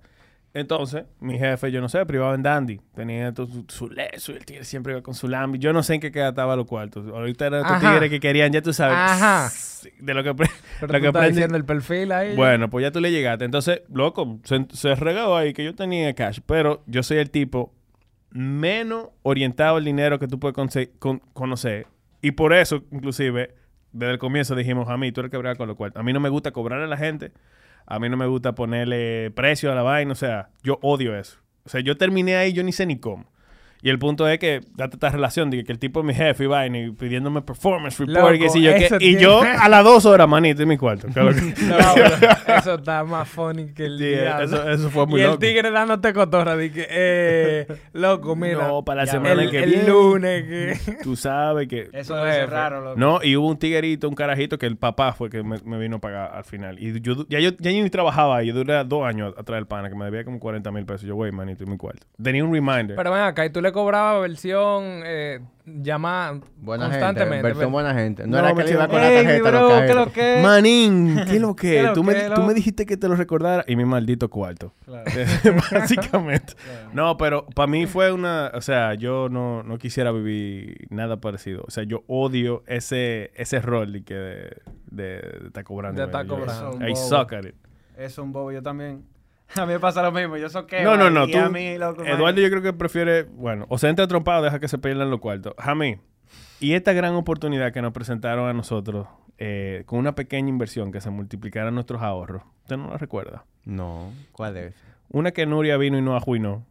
[0.52, 2.82] Entonces, mi jefe, yo no sé, privado en Dandy.
[2.96, 5.60] Tenía todo su, su leso y el tigre siempre iba con su lambi.
[5.60, 7.06] Yo no sé en qué estaba los cuartos.
[7.08, 7.92] Ahorita eran estos Ajá.
[7.94, 8.98] tigres que querían, ya tú sabes.
[8.98, 9.50] Ajá.
[10.00, 10.50] De lo que, Pero
[10.82, 12.36] lo tú que estás aprendí- diciendo el perfil ahí.
[12.36, 13.46] Bueno, pues ya tú le llegaste.
[13.46, 16.40] Entonces, loco, se, se regó ahí que yo tenía cash.
[16.48, 17.72] Pero yo soy el tipo
[18.32, 20.56] menos orientado al dinero que tú puedes
[20.98, 21.86] con- conocer.
[22.24, 23.54] Y por eso, inclusive,
[23.92, 25.92] desde el comienzo dijimos, a mí, tú eres que brega con lo cual.
[25.96, 27.32] A mí no me gusta cobrar a la gente.
[27.86, 30.12] A mí no me gusta ponerle precio a la vaina.
[30.12, 31.40] O sea, yo odio eso.
[31.64, 33.32] O sea, yo terminé ahí, yo ni sé ni cómo.
[33.82, 36.44] Y el punto es que, date esta relación de que el tipo es mi jefe
[36.44, 40.06] y vaina y pidiéndome performance report y Loco, qué sé yo Y a las dos
[40.06, 41.08] horas, manito, en mi cuarto.
[41.08, 41.78] Claro que- No,
[42.58, 44.46] eso está más funny que el Sí, diablo.
[44.46, 46.58] eso, eso fue muy y el tigre dándote cotorra.
[46.58, 48.68] de que, eh, loco, mira.
[48.68, 49.88] No, para la Ya, semana el, que el viene.
[49.88, 50.96] lunes que...
[51.04, 51.90] Tú sabes que...
[51.94, 52.46] Eso jefe.
[52.48, 53.00] raro, loco.
[53.00, 55.96] No, y hubo un tiguerito, un carajito que el papá fue que me, me vino
[55.98, 56.78] a pagar al final.
[56.84, 58.48] Y yo, ya yo, ya yo ni trabajaba ahí.
[58.48, 61.04] Yo duré dos años atrás del pana que me debía como 40 mil pesos.
[61.04, 62.06] Yo, güey, manito, en mi cuarto.
[62.22, 62.98] Tenía un reminder.
[62.98, 67.00] Pero ven acá, y tú le cobrabas versión eh, llamada Buena gente.
[67.00, 67.44] constantemente.
[67.44, 67.72] Versión ¿verdad?
[67.72, 68.24] buena gente.
[68.28, 70.40] No, No, era que le iba versión- con la tarjeta bro, ¿qué lo que?
[70.44, 71.72] Manín, ¿qué lo que?
[71.72, 72.54] ¿Qué lo tú, me, que, tú me lo?
[72.54, 74.74] dijiste que te lo recordara y mi maldito cuarto.
[74.86, 75.06] Claro.
[75.72, 76.54] Básicamente.
[76.94, 78.52] No, pero para mí fue una...
[78.56, 81.64] O sea, yo no, no quisiera vivir nada parecido.
[81.68, 84.58] O sea, yo odio ese, ese rol de que de,
[84.90, 86.02] de, de estar cobrando.
[86.02, 86.72] De estar cobrando.
[86.72, 87.56] Eso I suck at it.
[87.98, 89.04] Es un bobo, yo también.
[89.56, 91.28] A mí me pasa lo mismo, yo soy No, no, no.
[91.28, 93.24] Tú, a mí, loco, Eduardo yo creo que prefiere...
[93.24, 95.54] Bueno, o se entra trompado, deja que se pierdan los cuartos.
[95.58, 95.98] Jamí.
[96.60, 101.02] Y esta gran oportunidad que nos presentaron a nosotros, eh, con una pequeña inversión que
[101.02, 102.44] se multiplicaran nuestros ahorros.
[102.64, 103.46] ¿Usted no la recuerda?
[103.66, 104.76] No, ¿cuál es?
[105.10, 106.66] Una que Nuria vino y no ajuinó.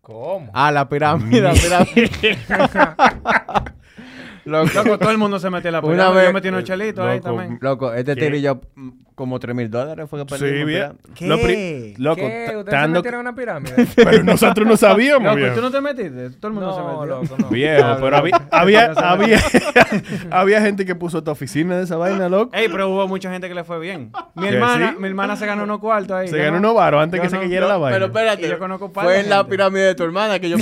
[0.00, 0.50] ¿Cómo?
[0.54, 2.10] Ah, la pirámide, la pirámide.
[4.44, 6.16] loco, Loco, todo el mundo se metió en la Una pirámide.
[6.20, 7.58] vez- Yo metí unos chelitos ahí Loco, también.
[7.60, 8.36] loco, este ¿Qué?
[8.36, 8.60] y yo,
[9.14, 10.66] como 3 mil dólares fue que Sí, perdimos.
[10.66, 10.92] bien.
[10.98, 11.14] pirámide.
[11.14, 11.26] ¿Qué?
[11.28, 12.56] Lo pri- Loco, ¿Qué?
[12.58, 13.86] ¿Ustedes se metieron en una pirámide?
[13.96, 15.54] Pero nosotros no sabíamos, Loco, viejo.
[15.56, 16.30] ¿tú no te metiste?
[16.30, 17.06] Todo el mundo se no, metió.
[17.06, 17.48] loco, no.
[17.50, 19.38] Viejo, pero había, había, había,
[20.30, 22.50] había gente que puso esta oficina de esa vaina, loco.
[22.54, 24.10] Ey, pero hubo mucha gente que le fue bien.
[24.34, 24.96] Mi ¿Que hermana, sí?
[25.00, 26.28] mi hermana se ganó unos cuartos ahí.
[26.28, 26.58] Se ganó no.
[26.70, 27.94] unos varos antes yo que se cayera la vaina.
[27.96, 30.56] Pero espérate, yo conozco fue en la pirámide de tu hermana que yo...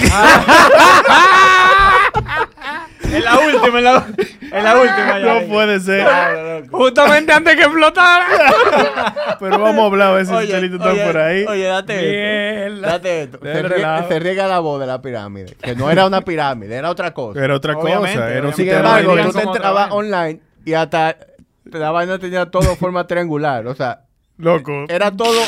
[3.12, 4.06] En la última, en la,
[4.52, 5.18] en la última.
[5.18, 5.40] ya.
[5.40, 6.02] no puede ser.
[6.04, 6.76] Claro, loco.
[6.78, 8.26] Justamente antes que explotara.
[9.40, 11.44] pero vamos a hablar a ver si Oye, chelitos están oye, por ahí.
[11.46, 12.80] Oye, date esto.
[12.80, 13.38] Date esto.
[13.42, 14.08] Se, rie- relajo.
[14.08, 15.56] se riega la voz de la pirámide.
[15.62, 17.42] Que no era una pirámide, era otra cosa.
[17.44, 18.30] Era otra Obviamente, cosa.
[18.30, 18.62] Era un obviamente.
[18.62, 21.16] Sin embargo, tú te entrabas online y hasta
[21.64, 23.66] la vaina tenía todo forma triangular.
[23.66, 24.02] O sea,
[24.36, 24.84] Loco.
[24.88, 25.40] era todo,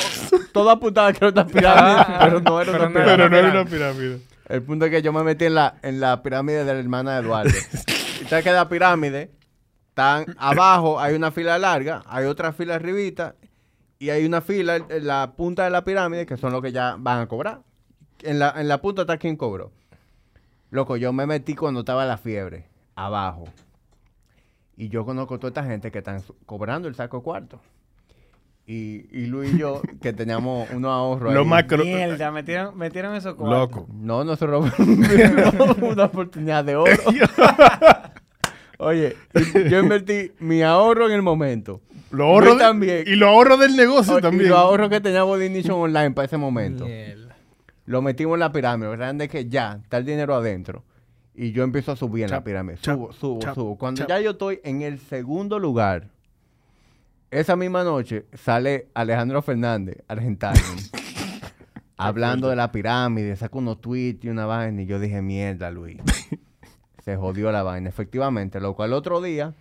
[0.53, 3.05] todo apuntado a que era otra pirámide, pero no era Pero una pirámide.
[3.17, 4.19] Pero no era una pirámide.
[4.51, 7.15] El punto es que yo me metí en la, en la pirámide de la hermana
[7.15, 7.51] de Eduardo.
[8.21, 9.31] y sabes que la pirámide
[9.91, 13.37] están abajo, hay una fila larga, hay otra fila arribita
[14.01, 16.97] y hay una fila en la punta de la pirámide que son los que ya
[16.99, 17.61] van a cobrar.
[18.23, 19.71] En la, en la punta está quien cobró.
[20.71, 23.45] Loco, yo me metí cuando estaba la fiebre, abajo.
[24.77, 27.61] Y yo conozco toda esta gente que están cobrando el saco cuarto.
[28.67, 31.47] Y, y Luis y yo, que teníamos unos ahorros Lo ahí.
[31.47, 33.59] más cro- Mierda, metieron, metieron esos cuartos.
[33.59, 33.89] Loco.
[33.93, 34.73] No, nosotros
[35.81, 36.93] una oportunidad de oro.
[38.79, 39.15] Oye,
[39.69, 41.81] yo invertí mi ahorro en el momento.
[42.11, 43.05] Lo ahorro de- también.
[43.07, 44.47] Y lo ahorro del negocio también.
[44.47, 46.87] Y los ahorros que tenía Body Nation online para ese momento.
[46.87, 47.37] Mierda.
[47.85, 48.87] Lo metimos en la pirámide.
[48.91, 50.85] Lo grande es que ya está el dinero adentro.
[51.35, 52.79] Y yo empiezo a subir en la pirámide.
[52.81, 53.77] chap, Subo, subo, chap, subo.
[53.77, 54.09] Cuando chap.
[54.09, 56.09] ya yo estoy en el segundo lugar,
[57.31, 60.53] esa misma noche sale Alejandro Fernández, argentino,
[61.97, 64.83] hablando de la pirámide, saca unos tweets y una vaina.
[64.83, 65.99] Y yo dije, mierda, Luis.
[67.05, 67.89] se jodió la vaina.
[67.89, 69.55] Efectivamente, lo cual el otro día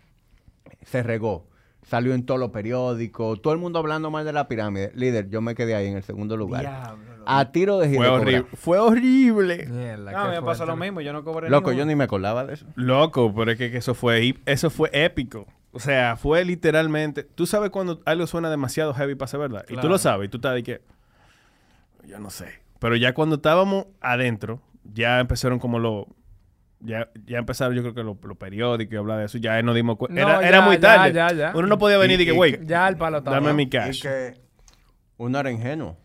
[0.84, 1.48] se regó.
[1.88, 4.92] Salió en todos los periódicos, todo el mundo hablando mal de la pirámide.
[4.96, 6.62] Líder, yo me quedé ahí en el segundo lugar.
[6.62, 7.24] Diablo, loco.
[7.26, 8.46] A tiro de Fue horrible.
[8.54, 9.66] Fue horrible.
[9.68, 10.66] Mierda, No, qué me pasó fuerte.
[10.68, 11.80] lo mismo, yo no cobré Loco, ninguno.
[11.80, 12.66] yo ni me acordaba de eso.
[12.76, 15.48] Loco, pero es que, que eso fue hip- eso fue épico.
[15.72, 17.24] O sea, fue literalmente.
[17.24, 19.66] Tú sabes cuando algo suena demasiado heavy para ser verdad.
[19.70, 20.28] Y tú lo sabes.
[20.28, 20.82] Y tú estás de que.
[22.08, 22.48] Yo no sé.
[22.80, 26.06] Pero ya cuando estábamos adentro, ya empezaron como los.
[26.82, 29.38] Ya, ya empezaron, yo creo que los los periódicos y hablar de eso.
[29.38, 30.22] Ya nos dimos cuenta.
[30.22, 31.14] No, era, era muy tarde.
[31.14, 31.52] ya, ya.
[31.54, 33.36] Uno no podía venir y, Y- que, y güey, Ya el palo estaba.
[33.36, 34.02] dame mi Y cash.
[34.02, 34.40] que
[35.18, 35.98] uno era ingenuo.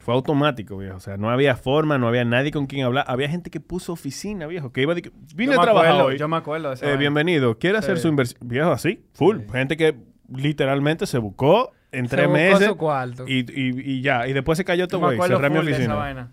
[0.00, 0.96] Fue automático, viejo.
[0.96, 3.04] O sea, no había forma, no había nadie con quien hablar.
[3.06, 4.72] Había gente que puso oficina, viejo.
[4.72, 6.18] Que iba de que, vine Yo a trabajar acuerdo, hoy.
[6.18, 7.58] Yo me acuerdo de Eh, bienvenido.
[7.58, 8.40] ¿Quiere hacer su inversión?
[8.48, 9.40] Viejo, así, full.
[9.52, 9.94] Gente que
[10.34, 13.24] literalmente se buscó en Se tres buscó meses su cuarto.
[13.28, 14.26] y, y- y ya.
[14.26, 15.18] Y después se cayó todo, güey.
[15.18, 15.94] Cerré mi full de esa oficina.
[15.94, 16.30] vaina.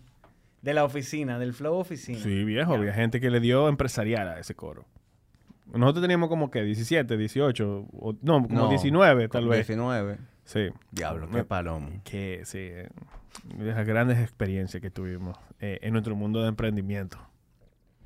[0.61, 2.19] De la oficina, del flow oficina.
[2.19, 2.73] Sí, viejo.
[2.73, 4.85] Había gente que le dio empresarial a ese coro.
[5.73, 9.67] Nosotros teníamos como que 17, 18, o, no, como No, 19 tal vez.
[9.67, 10.17] 19.
[10.47, 10.69] Sí.
[10.91, 11.89] Diablo, qué palomo.
[12.03, 12.89] Que sí, eh,
[13.55, 17.17] de las grandes experiencias que tuvimos eh, en nuestro mundo de emprendimiento.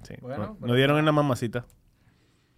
[0.03, 0.15] Sí.
[0.21, 1.65] Bueno, Nos- pero- Nos dieron en la mamacita.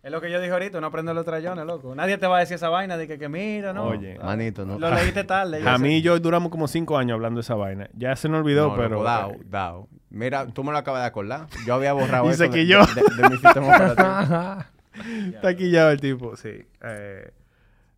[0.01, 1.95] Es lo que yo dije ahorita, no aprende los trayones, loco.
[1.95, 3.85] Nadie te va a decir esa vaina de que, que mira, ¿no?
[3.85, 4.17] Oye.
[4.21, 4.77] Ah, Manito, no.
[4.77, 5.61] Lo leíste tarde.
[5.65, 7.89] A mí y yo duramos como cinco años hablando de esa vaina.
[7.93, 8.89] Ya se nos olvidó, No, pero...
[8.95, 9.87] loco, dao, dao.
[10.09, 11.47] Mira, tú me lo acabas de acordar.
[11.65, 12.85] Yo había borrado Dice eso que de, yo.
[12.85, 14.65] de- de- de mi sistema operativo.
[15.35, 16.65] Está aquí ya el tipo, sí.
[16.81, 17.31] Eh,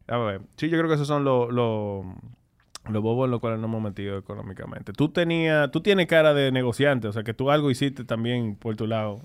[0.07, 0.41] a ver.
[0.57, 2.05] Sí, yo creo que esos son los los
[2.89, 4.93] los bobos en los cuales nos hemos metido económicamente.
[4.93, 8.75] Tú tenías, tú tienes cara de negociante, o sea que tú algo hiciste también por
[8.75, 9.19] tu lado.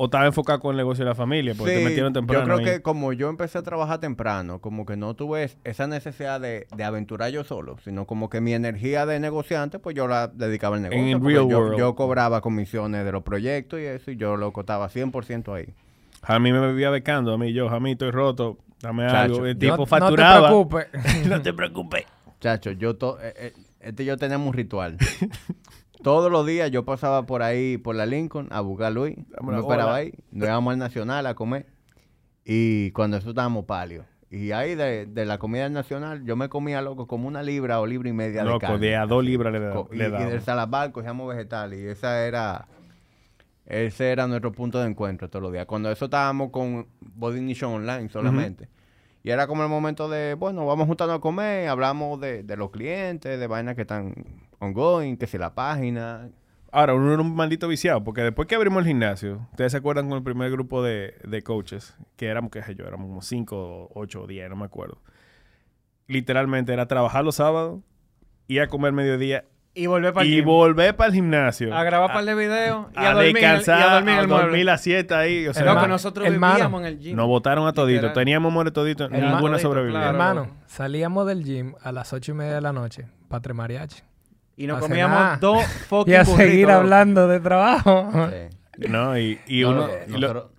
[0.00, 2.40] O estaba enfocado con el negocio de la familia, porque te Sí, metieron temprano.
[2.40, 2.64] Yo creo ahí.
[2.64, 6.68] que como yo empecé a trabajar temprano, como que no tuve es- esa necesidad de,
[6.74, 10.76] de aventurar yo solo, sino como que mi energía de negociante, pues yo la dedicaba
[10.76, 11.04] al negocio.
[11.04, 11.78] el porque real yo, world.
[11.78, 15.74] yo cobraba comisiones de los proyectos y eso, y yo lo costaba 100% ahí.
[16.22, 19.46] A mí me vivía becando, a mí yo, a mí estoy roto, dame Chacho, algo.
[19.46, 20.50] El tipo no, facturaba.
[20.50, 21.26] No te preocupes.
[21.28, 22.04] no te preocupes.
[22.40, 24.96] Chacho, yo to- eh, eh, este y yo teníamos un ritual.
[26.02, 29.16] Todos los días yo pasaba por ahí, por la Lincoln, a buscar a Luis.
[29.30, 30.12] Dame Me esperaba ahí.
[30.30, 31.66] Nos íbamos al Nacional a comer.
[32.44, 34.04] Y cuando eso estábamos palio.
[34.30, 37.86] Y ahí de, de la comida nacional, yo me comía, loco, como una libra o
[37.86, 38.78] libra y media de Loco, carne.
[38.78, 40.26] de a dos libras le, da- y, le y daba.
[40.26, 41.80] del salabar cogíamos vegetales.
[41.80, 42.68] Y esa era...
[43.68, 45.66] Ese era nuestro punto de encuentro todos los días.
[45.66, 48.66] Cuando eso estábamos con Body Nation Online solamente.
[49.22, 52.70] Y era como el momento de, bueno, vamos juntando a comer, hablamos de, de los
[52.70, 54.14] clientes, de vainas que están
[54.58, 56.30] ongoing, que si la página.
[56.72, 60.08] Ahora, uno era un maldito viciado, porque después que abrimos el gimnasio, ustedes se acuerdan
[60.08, 63.90] con el primer grupo de, de coaches, que éramos, qué sé yo, éramos como 5,
[63.92, 65.02] 8 o 10, no me acuerdo.
[66.06, 67.80] Literalmente era trabajar los sábados,
[68.46, 69.44] ir a comer mediodía
[69.80, 71.74] Y volver para y volver para el gimnasio.
[71.74, 74.18] A grabar par de videos y a, a dormir, el- y descansar, a dormir en
[74.18, 74.64] a el dormir mueble.
[74.64, 75.46] la siesta ahí.
[75.46, 77.16] O sea, Loco, Hermano, nosotros hermano, vivíamos en el gym.
[77.16, 77.94] nos botaron a todito.
[78.02, 78.14] Literal.
[78.14, 79.94] Teníamos muerto todito, Hermano, ninguna todito, sobrevivió.
[79.98, 80.10] claro.
[80.10, 84.02] Hermano, salíamos del gym a las ocho y media de la noche para tres mariachi.
[84.56, 85.40] Y nos a comíamos cenar.
[85.40, 88.10] dos fucking Y a burritos, seguir hablando de trabajo.
[88.30, 88.88] Sí.
[88.88, 89.86] No, y, y No, uno...
[89.86, 90.50] lo- y lo- nosotros-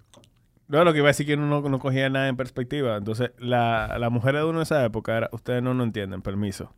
[0.69, 2.95] No, lo que iba a decir que uno no, no cogía nada en perspectiva.
[2.95, 6.73] Entonces, la, la mujer de uno en esa época era, ustedes no lo entienden, permiso.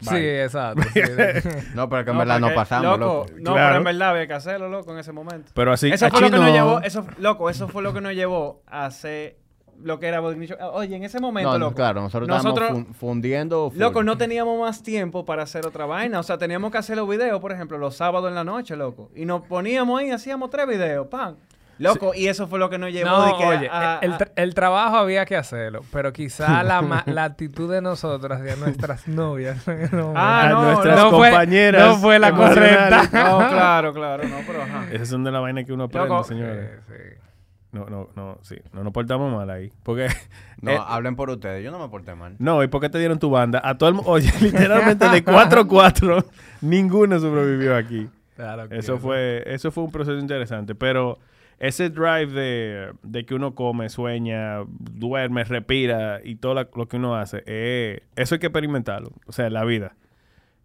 [0.00, 0.82] Sí, exacto.
[0.92, 1.00] sí.
[1.74, 3.26] No, pero que en No, verdad no pasamos, loco.
[3.26, 3.26] loco.
[3.40, 3.68] No, Claro.
[3.68, 5.52] pero en verdad había que hacerlo, loco, en ese momento.
[5.54, 6.52] Pero así, eso fue lo que nos no.
[6.52, 9.38] llevó, eso, loco, eso fue lo que nos llevó a hacer
[9.82, 10.20] lo que era.
[10.22, 11.74] Oye, en ese momento, No, loco.
[11.74, 13.70] claro, nosotros, Nosotros- estábamos fun- fundiendo.
[13.70, 13.78] full.
[13.80, 16.20] Loco, no teníamos más tiempo para hacer otra vaina.
[16.20, 19.10] O sea, teníamos que hacer los videos, por ejemplo, los sábados en la noche, loco.
[19.16, 21.36] Y nos poníamos ahí, hacíamos tres videos, pan.
[21.78, 24.18] Loco, y eso fue lo que nos llevó No, de que oye, a- el, a-
[24.18, 28.44] tra- el trabajo había que hacerlo, pero quizá la, ma- la actitud de nosotras y
[28.44, 29.62] de nuestras novias
[30.14, 31.82] Ah, a no, nuestras no fue- compañeras.
[31.86, 33.02] no fue la correcta.
[33.04, 34.86] No, claro, claro, no, pero ajá.
[34.92, 36.70] Esas son de la vaina que uno aprende, Loco, señores.
[36.86, 37.20] Sí, sí.
[37.72, 38.54] No, no, no, sí.
[38.72, 39.72] No nos portamos mal ahí.
[39.82, 40.06] Porque...
[40.60, 41.64] No, eh, hablen por ustedes.
[41.64, 42.36] Yo no me porté mal.
[42.38, 43.60] no, ¿y por qué te dieron tu banda?
[43.64, 46.24] A todo el Oye, literalmente de 4-4,
[46.60, 48.08] ninguno sobrevivió aquí.
[48.36, 50.74] Claro que Eso fue, eso fue un proceso interesante.
[50.76, 51.18] Pero
[51.58, 56.96] ese drive de, de que uno come, sueña, duerme, respira y todo la- lo que
[56.96, 59.10] uno hace, eh, eso hay que experimentarlo.
[59.26, 59.94] O sea, la vida.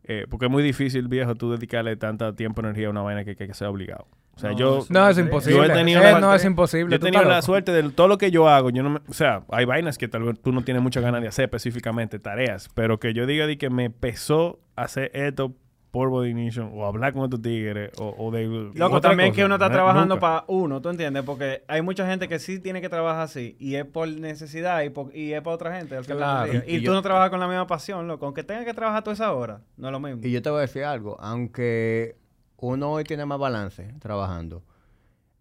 [0.03, 3.35] Eh, porque es muy difícil, viejo, tú dedicarle tanta tiempo, energía a una vaina que,
[3.35, 4.07] que, que sea obligado.
[4.35, 4.85] O sea, No, yo...
[4.89, 5.69] No, es Yo he imposible.
[5.69, 6.91] tenido Eh, la- no, es imposible.
[6.91, 7.41] Yo he tenido la loco.
[7.43, 8.69] suerte de todo lo que yo hago.
[8.71, 11.21] Yo no me- o sea, hay vainas que tal vez tú no tienes muchas ganas
[11.21, 15.53] de hacer específicamente, tareas, pero que yo diga de que me pesó hacer esto
[15.91, 18.45] por Body Nation o hablar con estos tigres o, o de.
[18.75, 19.35] Loco, también cosa.
[19.37, 20.19] que uno está trabajando nunca.
[20.21, 21.23] para uno, ¿tú entiendes?
[21.23, 24.89] Porque hay mucha gente que sí tiene que trabajar así y es por necesidad y,
[24.91, 25.97] por- y es para otra gente.
[26.01, 26.53] Claro.
[26.53, 28.25] Y- Y, y tú yo- no trabajas con la misma pasión, loco.
[28.25, 30.21] Aunque tengas que trabajar toda esa hora, no es lo mismo.
[30.23, 32.15] Y yo te voy a decir algo, aunque
[32.57, 34.63] uno hoy tiene más balance trabajando,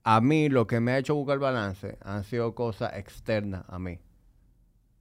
[0.04, 3.98] a mí lo que me ha hecho buscar balance han sido cosas externas a mí.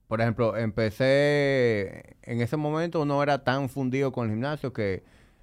[0.08, 5.02] Por ejemplo, empecé, en ese momento uno era tan fundido con el gimnasio que,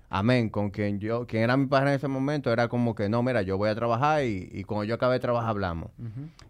[0.10, 3.22] amén, con quien yo, quien era mi padre en ese momento, era como que, no,
[3.24, 5.92] mira, yo voy a trabajar y, y cuando yo acabe de trabajar hablamos.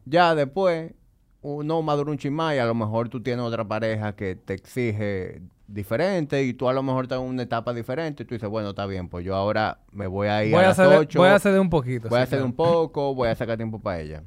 [0.05, 0.93] Ya después,
[1.41, 6.43] uno madura un chismay, a lo mejor tú tienes otra pareja que te exige diferente
[6.43, 8.85] y tú a lo mejor estás en una etapa diferente y tú dices, bueno, está
[8.85, 11.29] bien, pues yo ahora me voy a ir Voy a a, las hacer, 8, voy
[11.29, 12.07] a hacer de un poquito.
[12.09, 12.45] voy a claro.
[12.45, 14.23] un poco, voy a sacar tiempo para ella.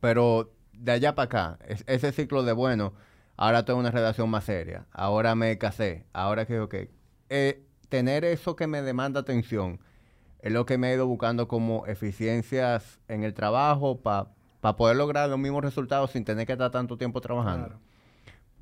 [0.00, 2.92] Pero de allá para acá, es- ese ciclo de, bueno,
[3.36, 6.74] ahora tengo una relación más seria, ahora me casé, ahora que, ok,
[7.30, 9.80] eh, tener eso que me demanda atención
[10.40, 14.28] es lo que me he ido buscando como eficiencias en el trabajo para
[14.76, 17.66] poder lograr los mismos resultados sin tener que estar tanto tiempo trabajando.
[17.68, 17.80] Claro.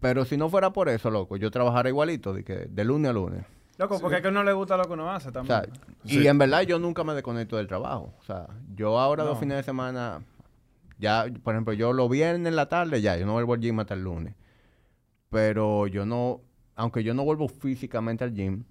[0.00, 3.12] Pero si no fuera por eso, loco, yo trabajara igualito, de, que, de lunes a
[3.12, 3.44] lunes.
[3.78, 5.62] Loco, porque es que a uno le gusta lo que uno hace O también.
[6.04, 8.12] y en verdad yo nunca me desconecto del trabajo.
[8.20, 9.40] O sea, yo ahora dos No.
[9.40, 10.22] fines de semana,
[10.98, 13.78] ya, por ejemplo, yo lo viernes en la tarde, ya, yo no vuelvo al gym
[13.80, 14.34] hasta el lunes.
[15.30, 16.40] Pero yo no,
[16.76, 18.64] aunque yo no vuelvo físicamente al gym,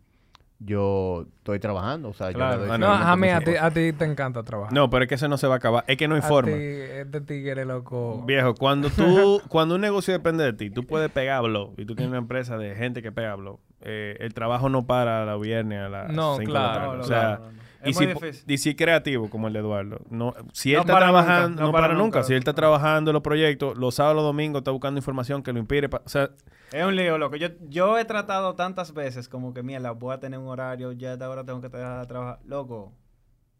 [0.64, 2.10] yo estoy trabajando.
[2.10, 2.58] O sea, Claro.
[2.58, 4.74] yo le doy No, a mí, a ti, a ti te encanta trabajar.
[4.74, 5.84] No, pero es que eso no se va a acabar.
[5.88, 6.52] Es que no hay A forma.
[6.52, 8.24] ti, este tigre loco.
[8.26, 11.96] Viejo, cuando tú, cuando un negocio depende de ti, tú puedes pegar blog y tú
[11.96, 13.60] tienes una empresa de gente que pega blog.
[13.82, 16.82] eh, el trabajo no para a la viernes a las No, 5 de la claro,
[16.86, 16.98] tarde.
[16.98, 18.44] no, o sea, no, y si, muy difícil.
[18.52, 21.62] y si creativo como el de Eduardo, no, si él No está para nunca, trabajando,
[21.62, 22.04] no no, para para nunca.
[22.20, 22.24] nunca.
[22.24, 25.54] Si él está trabajando en los proyectos, los sábados, los domingos está buscando información que
[25.54, 25.60] lo
[25.90, 26.30] pa- o sea,
[26.72, 27.36] Es un lío, loco.
[27.36, 31.10] Yo, yo he tratado tantas veces como que, mierda, voy a tener un horario, ya
[31.10, 32.40] a esta hora tengo que dejar de trabajar.
[32.46, 32.94] Loco,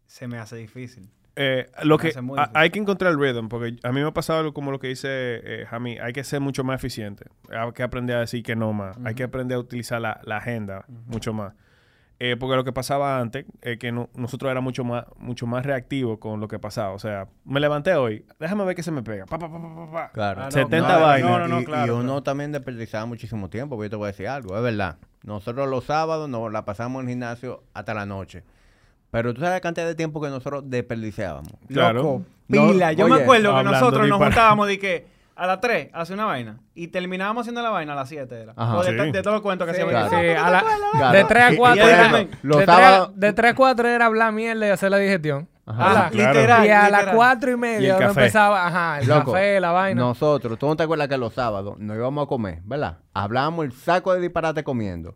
[0.06, 1.10] se me hace difícil.
[1.34, 4.40] Eh, lo que a- hay que encontrar el rhythm, porque a mí me ha pasado
[4.40, 7.82] algo como lo que dice eh, Jami, hay que ser mucho más eficiente, hay que
[7.82, 11.32] aprender a decir que no más, hay que aprender a utilizar la, la agenda mucho
[11.32, 11.54] más.
[12.24, 15.66] Eh, porque lo que pasaba antes es que no- nosotros éramos mucho más, mucho más
[15.66, 16.92] reactivos con lo que pasaba.
[16.92, 19.26] O sea, me levanté hoy, déjame ver qué se me pega.
[19.26, 20.10] Pa, pa, pa, pa, pa, pa.
[20.12, 20.40] Claro.
[20.42, 21.30] Ah, no, 70 claro, vainas.
[21.32, 22.22] no, no, no, y, claro, y uno claro.
[22.22, 24.98] también desperdiciaba muchísimo tiempo, porque yo te voy a decir algo, es verdad.
[25.24, 28.44] Nosotros los sábados nos la pasamos en el gimnasio hasta la noche.
[29.10, 31.52] Pero tú sabes la cantidad de tiempo que nosotros desperdiciábamos.
[31.66, 31.94] Claro.
[32.02, 32.92] Loco, No, pila.
[32.92, 35.06] Yo me acuerdo que nosotros nos juntábamos de que
[35.36, 38.52] a las 3 hace una vaina y terminábamos haciendo la vaina a las 7 era.
[38.56, 38.76] Ajá.
[38.76, 38.96] o de, Sí.
[38.96, 40.08] ta- de todos los cuentos que Sí, hacíamos.
[40.08, 40.24] claro.
[40.24, 41.16] y sí, "No, a la- ¿tú te acuerdas, Claro.
[41.18, 43.50] De 3 a Y- y 4 por era, ejemplo, los de, tres- sábados- de 3
[43.52, 45.48] a 4 era hablar mierda y hacer la digestión.
[45.64, 46.10] Ajá.
[46.10, 46.32] Claro.
[46.32, 46.66] literal.
[46.66, 47.14] y a las literal.
[47.16, 48.04] 4 y Y media café.
[48.20, 50.00] empezaba, ajá, el Loco, café, la vaina.
[50.00, 52.98] Nosotros, ¿tú no te acuerdas que los sábados nos íbamos a comer, verdad?
[53.14, 55.14] Hablábamos el saco de disparate comiendo.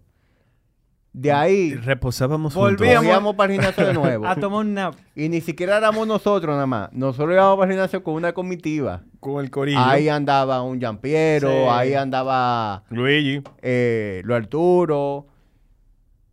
[1.19, 2.97] De ahí reposábamos Volvíamos- juntos.
[2.99, 4.27] volvíamos para el gimnasio de nuevo.
[4.27, 4.95] A tomar un nap.
[5.15, 6.93] y ni siquiera éramos nosotros nada más.
[6.93, 9.01] Nosotros íbamos para el gimnasio con una comitiva.
[9.19, 9.79] Con el corillo.
[9.81, 11.57] Ahí andaba un Jampiero, Sí.
[11.71, 13.41] ahí andaba Luigi.
[13.63, 15.27] eh, lo Arturo.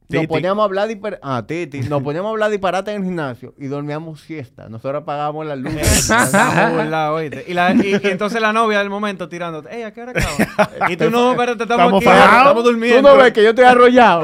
[0.09, 1.21] Nos poníamos a hablar disparate.
[1.23, 1.81] Ah, Titi.
[1.81, 4.69] Nos poníamos a hablar disparate en el gimnasio y dormíamos siesta.
[4.69, 6.11] Nosotros apagábamos las luces.
[7.47, 10.89] Y, la- y- y entonces la novia del momento tirándote, ey, ¿a qué hora acaba?
[10.91, 13.09] y tú no, espérate, estamos, Estamos aquí, estamos durmiendo.
[13.09, 14.23] Tú no ves que yo estoy arrollado.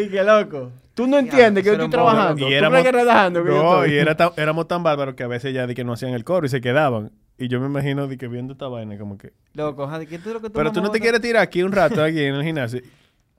[0.00, 0.70] Y qué loco.
[0.94, 2.40] Tú no entiendes que yo estoy trabajando.
[2.46, 3.44] Y Tú éramos, que relajando.
[3.44, 3.94] que yo no, estoy?
[3.94, 6.24] y era tan- éramos tan bárbaros que a veces ya de que no hacían el
[6.24, 7.12] coro y se quedaban.
[7.38, 9.32] Y yo me imagino de que viendo esta vaina como que...
[9.52, 12.02] Loco, ¿qué tú lo que tú Pero tú no te quieres tirar aquí un rato,
[12.02, 12.80] aquí en el gimnasio.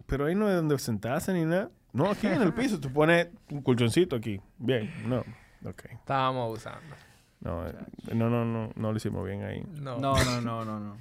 [0.08, 1.70] Pero ahí no es donde sentarse ni nada.
[1.94, 2.80] No, aquí en el piso.
[2.80, 4.42] Tú pones un colchoncito aquí.
[4.58, 5.20] Bien, no.
[5.68, 5.86] Ok.
[5.92, 6.96] Estábamos abusando.
[7.40, 7.74] No, eh,
[8.14, 9.64] no, no, no, no lo hicimos bien ahí.
[9.82, 10.00] No.
[10.00, 10.98] No, no, no, no, no.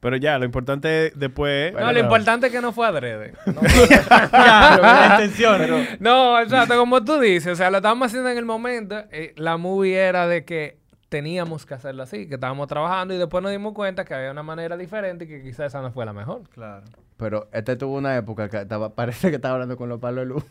[0.00, 1.72] Pero ya, lo importante es después...
[1.72, 3.32] No, lo importante es que no fue adrede.
[3.46, 5.96] No, Claro, la intención.
[6.00, 8.96] no, exacto, como tú dices, o sea, lo estábamos haciendo en el momento.
[9.10, 10.78] eh, la movie era de que
[11.08, 14.42] teníamos que hacerlo así, que estábamos trabajando y después nos dimos cuenta que había una
[14.42, 16.42] manera diferente y que quizás esa no fue la mejor.
[16.50, 16.84] Claro.
[17.16, 20.26] Pero este tuvo una época que estaba, parece que estaba hablando con los palos de
[20.26, 20.44] luz.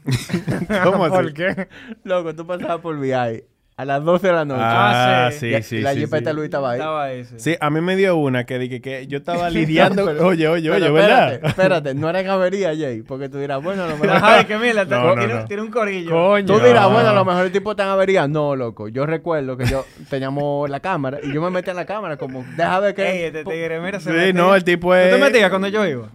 [0.84, 1.14] ¿Cómo así?
[1.14, 1.68] ¿Por qué?
[2.04, 4.62] Loco, tú pasabas por VI A las 12 de la noche.
[4.64, 6.36] Ah, Ah, sí, Y- sí, y la sí, jipeta sí.
[6.38, 6.80] Luis estaba ahí.
[6.80, 7.36] Estaba ahí, sí.
[7.40, 10.06] Sí, a mí me dio una que dije que yo estaba lidiando.
[10.06, 11.34] pero- oye, oye, Pero oye, ¿verdad?
[11.34, 14.18] espérate, espérate, no era en avería, Jay, porque tú dirás, bueno, a lo mejor...
[14.24, 14.86] Ay, qué mierda.
[14.86, 15.46] No, no, tiene, no.
[15.46, 16.10] tiene un corillo.
[16.10, 16.46] Coño.
[16.46, 16.92] Tú dirás, No.
[16.92, 18.30] bueno, a lo mejor el tipo está en avería.
[18.30, 18.88] No, loco.
[18.88, 22.46] Yo recuerdo que yo teníamos la cámara y yo me metí en la cámara como,
[22.56, 23.28] deja ver Ey, qué...
[23.28, 25.10] este tigre, mira, se Sí, no, el tipo ¿Tú es.
[25.14, 26.06] te metías cuando yo iba?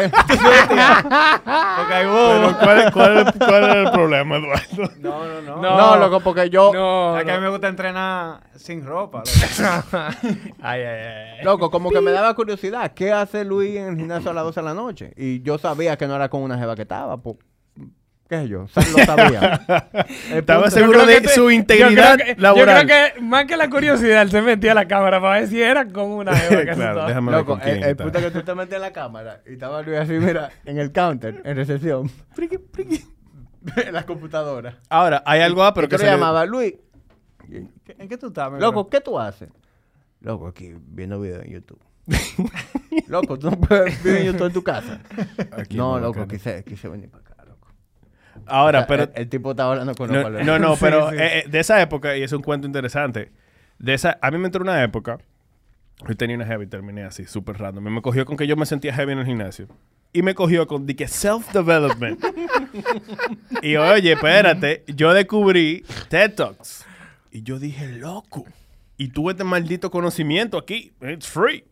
[0.00, 0.10] ¿Eh?
[0.66, 2.40] Porque hay bobo.
[2.40, 4.92] Pero, ¿cuál, cuál, ¿Cuál es el problema, Eduardo?
[4.98, 5.62] No, no, no.
[5.62, 5.76] No.
[5.78, 6.72] No, loco, porque yo...
[7.12, 9.22] No, Es que a mí me gusta entrenar sin ropa.
[9.60, 9.98] loco.
[10.62, 11.06] Ay, ay,
[11.38, 11.44] ay.
[11.44, 12.92] Loco, como que me daba curiosidad.
[12.94, 15.12] ¿Qué hace Luis en el gimnasio a las 12 de la noche?
[15.16, 17.16] Y yo sabía que no era con una jeva que estaba.
[17.18, 17.36] Pues,
[18.28, 18.66] ¿Qué sé yo?
[18.74, 19.58] Lo sabía.
[20.34, 22.82] Estaba seguro de te- su yo integridad creo que- laboral.
[22.82, 25.48] Yo creo que más que la curiosidad, él se metía a la cámara para ver
[25.48, 28.30] si era con una jeva que se claro, estaba- déjame Loco, el, el es que
[28.30, 31.56] tú te metes en la cámara y estaba Luis así, mira, en el counter, en
[31.56, 32.10] recepción,
[33.92, 34.78] la computadora.
[34.88, 36.74] Ahora, hay algo ah, pero que se le llamaba Luis.
[37.50, 37.66] ¿Qué-
[37.98, 38.90] ¿En qué tú estás, mi Loco, bro?
[38.90, 39.48] ¿qué tú haces?
[40.20, 41.80] Loco, aquí viendo videos en YouTube.
[43.08, 45.00] loco, tú no puedes ver en YouTube en tu casa.
[45.52, 46.26] Aquí no, en loco, Bacana.
[46.38, 47.68] quise, quise venir para acá, loco.
[48.46, 49.02] Ahora, O sea, pero.
[49.04, 51.16] el, el tipo estaba hablando con No, no, no, pero sí.
[51.16, 53.32] eh, eh, de esa época, y es un cuento interesante.
[53.78, 55.18] De esa, a mí me entró una época.
[56.08, 57.84] Yo tenía una heavy, terminé así, súper random.
[57.84, 59.66] Me cogió con que yo me sentía heavy en el gimnasio.
[60.12, 62.24] Y me cogió con de que self-development.
[63.62, 66.84] y oye, espérate, yo descubrí TED Talks.
[67.30, 68.44] Y yo dije, loco.
[68.96, 70.92] Y tuve este maldito conocimiento aquí.
[71.02, 71.64] It's free.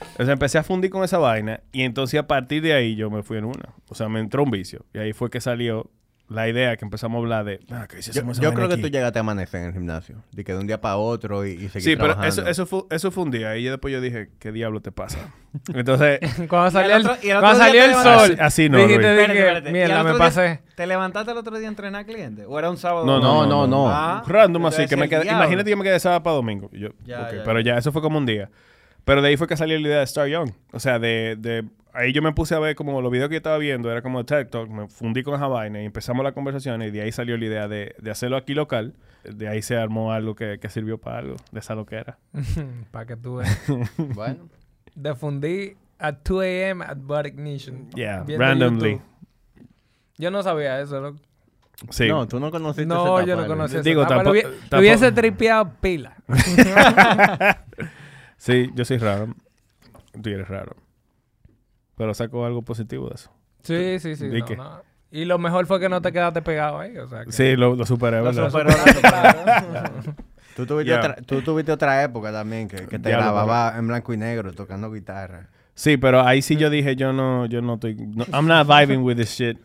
[0.00, 1.60] Entonces empecé a fundir con esa vaina.
[1.72, 3.74] Y entonces a partir de ahí yo me fui en una.
[3.88, 4.84] O sea, me entró un vicio.
[4.92, 5.90] Y ahí fue que salió
[6.28, 7.60] la idea que empezamos a hablar de.
[7.70, 10.22] Ah, ¿qué si Yo, creo que tú llegaste a amanecer en el gimnasio.
[10.32, 12.42] De que de un día para otro y, y seguir Sí, pero trabajando.
[12.42, 13.56] eso, eso, fue, eso fue un día.
[13.56, 15.18] Y yo después yo dije, ¿qué diablo te pasa?
[15.74, 19.68] Entonces, Cuando salió el otro- cuando salió el sol, Así- así no, dijiste Luis.
[19.68, 20.60] ¿Y mierda, me pasé.
[20.74, 22.46] ¿Te levantaste el otro día a entrenar clientes?
[22.48, 23.04] ¿O era un sábado?
[23.06, 23.88] no, no, No, no, no.
[23.90, 24.86] Ah, random así.
[24.86, 26.70] Que me quedé, imagínate que yo me quedé sábado para domingo.
[26.72, 27.74] Yo, Ya, ok, ya, pero ya.
[27.74, 28.50] ya, eso fue como un día.
[29.04, 30.50] Pero de ahí fue que salió la idea de Star Young.
[30.72, 33.38] O sea, de, de ahí yo me puse a ver como los videos que yo
[33.38, 36.82] estaba viendo, era como TikTok, Talk, me fundí con esa vaina y empezamos la conversación
[36.82, 38.94] y de ahí salió la idea de, de hacerlo aquí local.
[39.24, 42.18] De ahí se armó algo que, que sirvió para algo, de esa loquera.
[42.90, 43.58] Para que tú veas.
[43.96, 44.48] Bueno.
[44.94, 46.84] Defundí at 2 a.m.
[46.84, 47.88] at Bud Ignition.
[47.94, 48.92] Yeah, randomly.
[48.92, 49.02] YouTube.
[50.18, 51.18] Yo no sabía eso, loco.
[51.90, 52.06] Sí.
[52.06, 53.88] No, tú no conociste No, esa yo no conocía eso.
[53.88, 56.16] Digo, tampoco- hubie- tampoco- lo hubiese tripeado pila.
[58.36, 59.34] Sí, yo soy raro.
[60.22, 60.76] Tú eres raro.
[61.96, 63.30] Pero saco algo positivo de eso.
[63.62, 64.26] Sí, sí, sí.
[64.26, 64.56] ¿Y no, qué?
[64.56, 64.82] no.
[65.10, 66.96] Y lo mejor fue que no te quedaste pegado ahí.
[66.98, 70.14] O sea, que- Sí, lo, lo superé, Lo superó, lo superó.
[70.56, 74.12] Tú tuviste, otra, tú tuviste otra época también que, que te Diablo, grababa en blanco
[74.12, 75.48] y negro tocando guitarra.
[75.74, 77.94] Sí, pero ahí sí yo dije, yo no, yo no estoy...
[77.96, 79.58] no- I'm not vibing with this shit.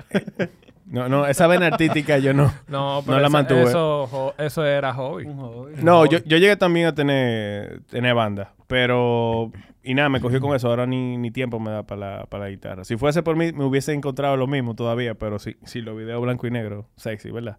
[0.89, 2.51] No, no, esa vena artística yo no...
[2.67, 3.63] No, pero la eso, mantuve.
[3.63, 5.25] Eso, eso era hobby.
[5.25, 5.73] Un hobby.
[5.83, 9.51] No, yo, yo llegué también a tener, tener banda, pero...
[9.81, 10.67] Y nada, me cogió con eso.
[10.67, 12.83] Ahora ni, ni tiempo me da para la, para la guitarra.
[12.83, 16.21] Si fuese por mí, me hubiese encontrado lo mismo todavía, pero sí, sí, los videos
[16.21, 17.57] blanco y negro, sexy, ¿verdad?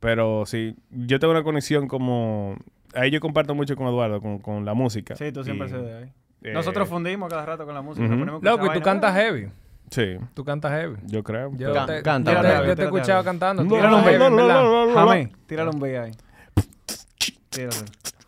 [0.00, 2.56] Pero sí, yo tengo una conexión como...
[2.94, 5.14] Ahí yo comparto mucho con Eduardo, con, con la música.
[5.16, 6.12] Sí, tú siempre Y, se de ahí.
[6.42, 8.06] eh, Tú fundimos cada rato con la música.
[8.08, 9.48] Ponemos a Loco, y tú cantas heavy.
[9.90, 10.96] Sí, Tú cantas heavy.
[11.06, 11.52] yo creo.
[11.56, 12.66] Yo Can- te, canta, yo te- canta.
[12.66, 13.62] yo te he escuchado cantando.
[13.62, 14.94] tú Tírale un.
[14.94, 16.12] Jamé, tírale un ahí.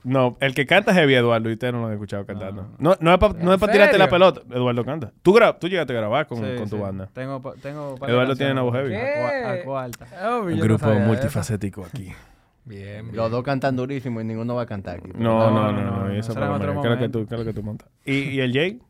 [0.04, 2.68] No, el que canta heavy, Eduardo, y usted no lo he escuchado cantando.
[2.78, 4.40] No, no es para no es pa ¿En tirarte la pelota.
[4.50, 5.12] Eduardo canta.
[5.22, 6.82] Tú, gra- tú llegaste a grabar con, Sí, con tu sí.
[6.82, 7.08] banda.
[7.12, 8.94] Tengo, tengo Eduardo tiene una voz heavy.
[8.94, 10.06] A, cua- a cuarta.
[10.30, 11.00] Oh, Un no grupo eso.
[11.00, 12.12] multifacético aquí.
[12.64, 13.16] Bien, bien.
[13.16, 15.10] Los dos cantan durísimo y ninguno va a cantar aquí.
[15.14, 16.04] No, no, no, no, no.
[16.06, 16.80] no, y eso será en para otro mí.
[16.80, 17.18] ¿Qué es lo que momento.
[17.18, 18.87] tú, qué es lo que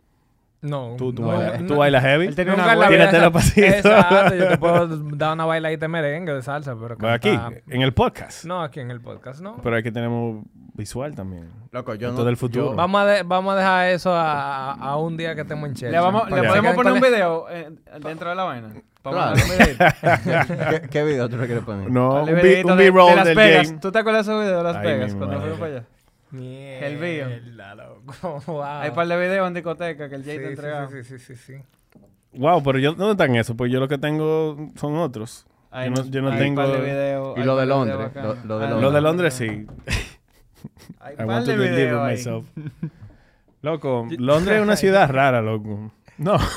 [0.60, 0.96] No.
[0.98, 1.78] ¿Tú, tú, no, bailas, no, ¿tú no.
[1.78, 2.26] bailas heavy?
[2.26, 3.70] Él tiene Nunca una Tírate los pasitos.
[3.74, 7.30] Exacto, yo te puedo dar una bailadita de merengue, de salsa, pero aquí,
[7.68, 8.44] en el podcast.
[8.44, 9.56] No, aquí en el podcast, no.
[9.62, 10.44] Pero aquí tenemos
[10.74, 11.48] visual también.
[11.70, 12.24] Loco, yo Esto no.
[12.26, 12.70] del futuro.
[12.70, 15.90] yo- Vamos a, de- vamos a dejar eso a, un día que estemos en Chelsea.
[15.90, 18.68] Le, vamos, le podemos poner un video eh, dentro de la vaina.
[19.02, 19.40] Para Claro.
[20.70, 21.88] ¿Qué, qué video tú le quieres poner?
[21.90, 22.32] No, un, de-
[22.64, 23.68] B-roll de Las del Vegas.
[23.68, 23.78] Jay.
[23.80, 25.84] ¿Tú te acuerdas de ese video de Las Ay, Vegas mi cuando fuimos para allá?
[26.32, 27.28] El video.
[27.28, 28.42] Mierda, loco.
[28.46, 28.62] Wow.
[28.62, 30.88] Hay un par de videos en discoteca que el Jay Sí, te entregaba.
[30.90, 31.98] sí, sí, sí, sí, sí.
[32.34, 33.56] Wow, pero yo, ¿dónde están esos?
[33.56, 35.46] Pues yo lo que tengo son otros.
[35.70, 37.66] Hay Yo no- un- yo no hay un tengo- par de videos, Y lo de
[37.66, 38.80] Londres, lo- de Ah, Londres.
[38.82, 39.46] Lo de Londres sí.
[41.00, 42.16] Hay un par want to de deliver videos ahí.
[42.16, 42.46] myself.
[43.62, 45.90] Loco, Londres es una ciudad rara, loco.
[46.18, 46.36] No.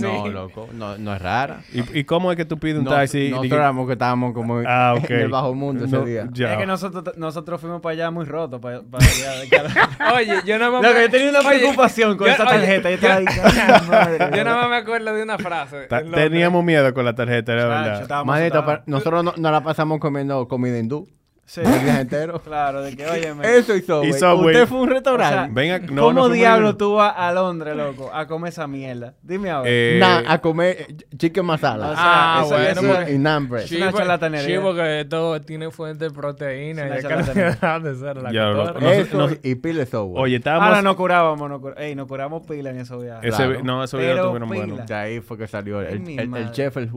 [0.00, 1.60] No, loco, no, no es rara.
[1.72, 3.30] ¿Y, y cómo es que tú pides un No, taxi?
[3.30, 5.10] nosotros éramos que estábamos como Ah, ok.
[5.10, 6.28] en el bajo mundo ese No, día.
[6.32, 6.52] ya.
[6.52, 8.60] Es que nosotros, nosotros fuimos para allá muy rotos.
[8.60, 10.12] Para, para allá.
[10.14, 10.82] Oye, yo nada más.
[10.82, 12.90] Loco, me- yo tenía una Oye, preocupación con yo- esa oye, tarjeta.
[12.90, 15.86] Yo yo- estaba madre, Yo nada más me acuerdo de una frase.
[15.88, 16.02] Ta-.
[16.04, 18.24] Teníamos miedo con la tarjeta, Chacho, verdad.
[18.24, 21.08] Manito, nosotros no, no la pasamos comiendo comida hindú.
[21.52, 21.60] Sí.
[21.60, 22.40] El viaje entero.
[22.52, 23.30] Claro, de que, oye.
[23.42, 24.08] Eso y Subway.
[24.08, 24.54] Y Subway.
[24.54, 25.34] Usted fue a un restaurante.
[25.34, 28.66] O sea, Venga, no, ¿Cómo no diablo tú vas a Londres, loco, a comer esa
[28.66, 29.14] mierda?
[29.22, 29.68] Dime ahora.
[29.70, 30.86] Eh, Nah, a comer
[31.18, 31.90] chicken masala.
[31.90, 33.66] O sea, Ah, bueno, y naan bread.
[33.66, 33.76] Sí.
[33.76, 34.56] una charlatanería.
[34.56, 36.86] Sí, porque esto tiene fuente de proteína.
[36.86, 36.90] Y
[37.82, 38.80] de ser la Ya, loco.
[38.80, 40.22] No Eso no y pile Subway.
[40.22, 40.68] Oye, estábamos...
[40.68, 41.74] Ahora nos curábamos, nos, cur...
[41.76, 43.28] Ey, nos curamos pila en esos viajes.
[43.28, 43.62] ese, Claro.
[43.62, 44.64] No, esos estuvieron pila.
[44.66, 44.86] buenos.
[44.86, 46.78] De ahí fue que salió el, el, chef.
[46.78, 46.90] El,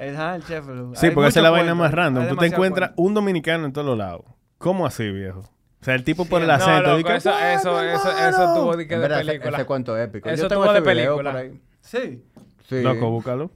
[0.00, 0.64] ajá, el chef.
[0.94, 2.24] Sí, hay porque esa es la vaina más random.
[2.24, 3.02] hay Tú te encuentras cuento.
[3.02, 4.24] un dominicano en todos lados.
[4.58, 5.40] ¿Cómo así, viejo?
[5.40, 6.96] O sea, el tipo por el no, acento.
[6.98, 8.28] loco, dice, eso, "Bueno, eso, eso, hermano".
[8.28, 9.56] eso tuvo de, que en de película.
[9.56, 10.28] ese cuento épico.
[10.28, 11.30] Eso Yo tengo tuvo de película.
[11.32, 11.60] por ahí.
[11.80, 12.22] Sí.
[12.68, 12.82] Sí.
[12.82, 13.50] Loco, búscalo.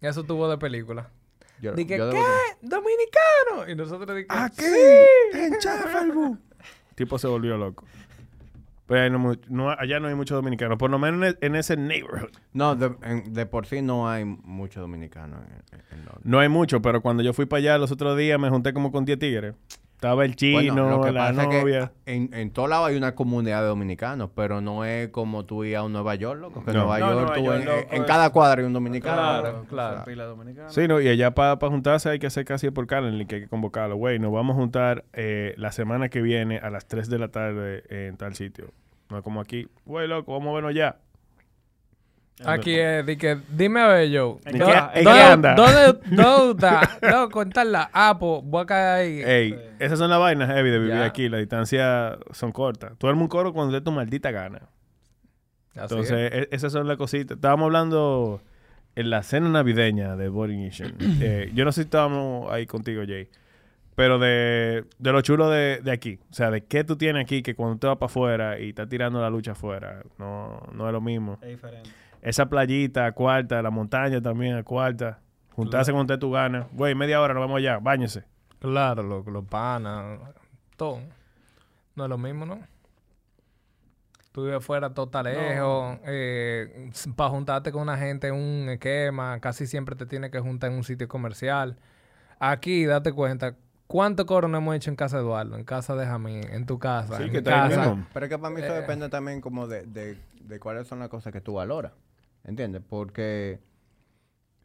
[0.00, 1.10] Eso tuvo de película.
[1.60, 2.20] Yo- Dije, yo ¿qué?
[2.60, 3.68] ¿Dominicano?
[3.68, 4.64] Y nosotros dijimos, Aquí,
[5.34, 6.38] en Chafelbu.
[6.90, 7.84] El tipo se volvió loco.
[8.92, 10.78] Pero ahí no allá no hay muchos dominicanos.
[10.78, 12.30] Por lo menos en, e- en ese neighborhood.
[12.52, 16.22] No, de, en- de por sí no hay muchos dominicanos en, en- en Londres.
[16.24, 18.92] No hay mucho, pero cuando yo fui para allá los otros días me junté como
[18.92, 19.54] con 10 tigres.
[19.94, 21.92] Estaba el chino, Bueno, lo que la pasa es que novia.
[22.06, 25.76] en, en todo lado hay una comunidad de dominicanos, pero no es como tú ir
[25.76, 26.64] a un Nueva York, loco.
[26.64, 26.80] Que No.
[26.80, 29.14] Nueva No, York, Nueva tú York, en, loco, en es- cada cuadra hay un dominicano.
[29.14, 29.94] Claro, claro.
[29.98, 30.70] Esa Pila dominicana.
[30.70, 33.48] Sí, no, y allá para juntarse hay que hacer casi por Calendly, que hay que
[33.48, 33.94] convocarlo.
[33.94, 37.28] Güey, nos vamos a juntar eh, la semana que viene a las 3 de la
[37.28, 38.72] tarde en tal sitio.
[39.12, 39.68] No es como aquí.
[39.84, 40.96] Güey, loco, vamos a vernos ya.
[42.46, 44.36] Aquí es, di que, dime a ver, Joe.
[44.46, 45.54] ¿En ¿dó- qué- ¿Dónde, anda?
[45.54, 46.98] ¿Dónde, dónde está?
[47.02, 49.22] Loco, en tal la- Ah, pues voy a caer ahí.
[49.52, 51.04] Ey, esas son las vainas heavy de vivir Ya.
[51.04, 51.28] aquí.
[51.28, 52.92] Las distancias son cortas.
[52.98, 54.62] Tú armas un coro cuando dé tu maldita gana.
[55.74, 57.36] Así Entonces, e- esas son las cositas.
[57.36, 58.40] Estábamos hablando
[58.96, 60.94] en la cena navideña de Boring Nation.
[61.20, 63.28] Eh, yo no sé si estábamos ahí contigo, Jay.
[63.94, 66.18] Pero de, de lo chulo de, de aquí.
[66.30, 68.88] O sea, de qué tú tienes aquí que cuando te vas para afuera y estás
[68.88, 71.38] tirando la lucha afuera, no, no es lo mismo.
[71.42, 71.90] Es diferente.
[72.22, 75.20] Esa playita a cuarta, la montaña también a cuarta.
[75.50, 76.68] Juntarse cuando te tu gana.
[76.72, 77.78] Güey, media hora nos vamos allá.
[77.78, 78.24] Báñese.
[78.58, 80.20] Claro, los panas,
[80.76, 81.00] todo.
[81.94, 82.60] No es lo mismo, ¿no?
[84.32, 85.98] Tú vives fuera todo está lejos.
[87.16, 90.76] para juntarte con una gente en un esquema, casi siempre te tienes que juntar en
[90.78, 91.76] un sitio comercial.
[92.38, 93.56] Aquí, date cuenta,
[93.92, 95.56] ¿cuánto coro no hemos hecho en casa de Eduardo?
[95.56, 97.90] En casa de Jamín, en tu casa, Sí, en que casa.
[97.92, 98.06] mismo.
[98.14, 98.80] Pero es que para mí eso Eh.
[98.80, 101.92] depende también como de, de, de cuáles son las cosas que tú valoras.
[102.44, 102.80] ¿Entiendes?
[102.88, 103.60] Porque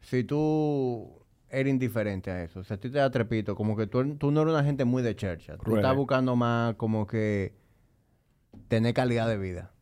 [0.00, 1.12] si tú
[1.50, 4.40] eres indiferente a eso, si a ti te da trepito, como que tú, tú no
[4.42, 5.56] eres una gente muy de chercha.
[5.58, 7.54] Tú estás buscando más como que
[8.68, 9.72] tener calidad de vida.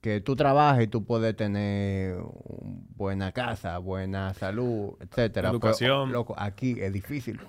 [0.00, 2.16] Que tú trabajes y tú puedes tener
[2.96, 5.48] buena casa, buena salud, etcétera.
[5.48, 6.12] Pero, Educación.
[6.12, 7.40] loco, aquí es difícil.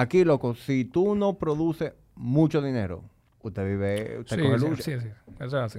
[0.00, 3.02] Aquí, loco, si tú no produces mucho dinero,
[3.42, 4.82] usted vive, usted Sí, coge sí, lucha.
[4.82, 5.08] sí, sí,
[5.40, 5.78] eso es así.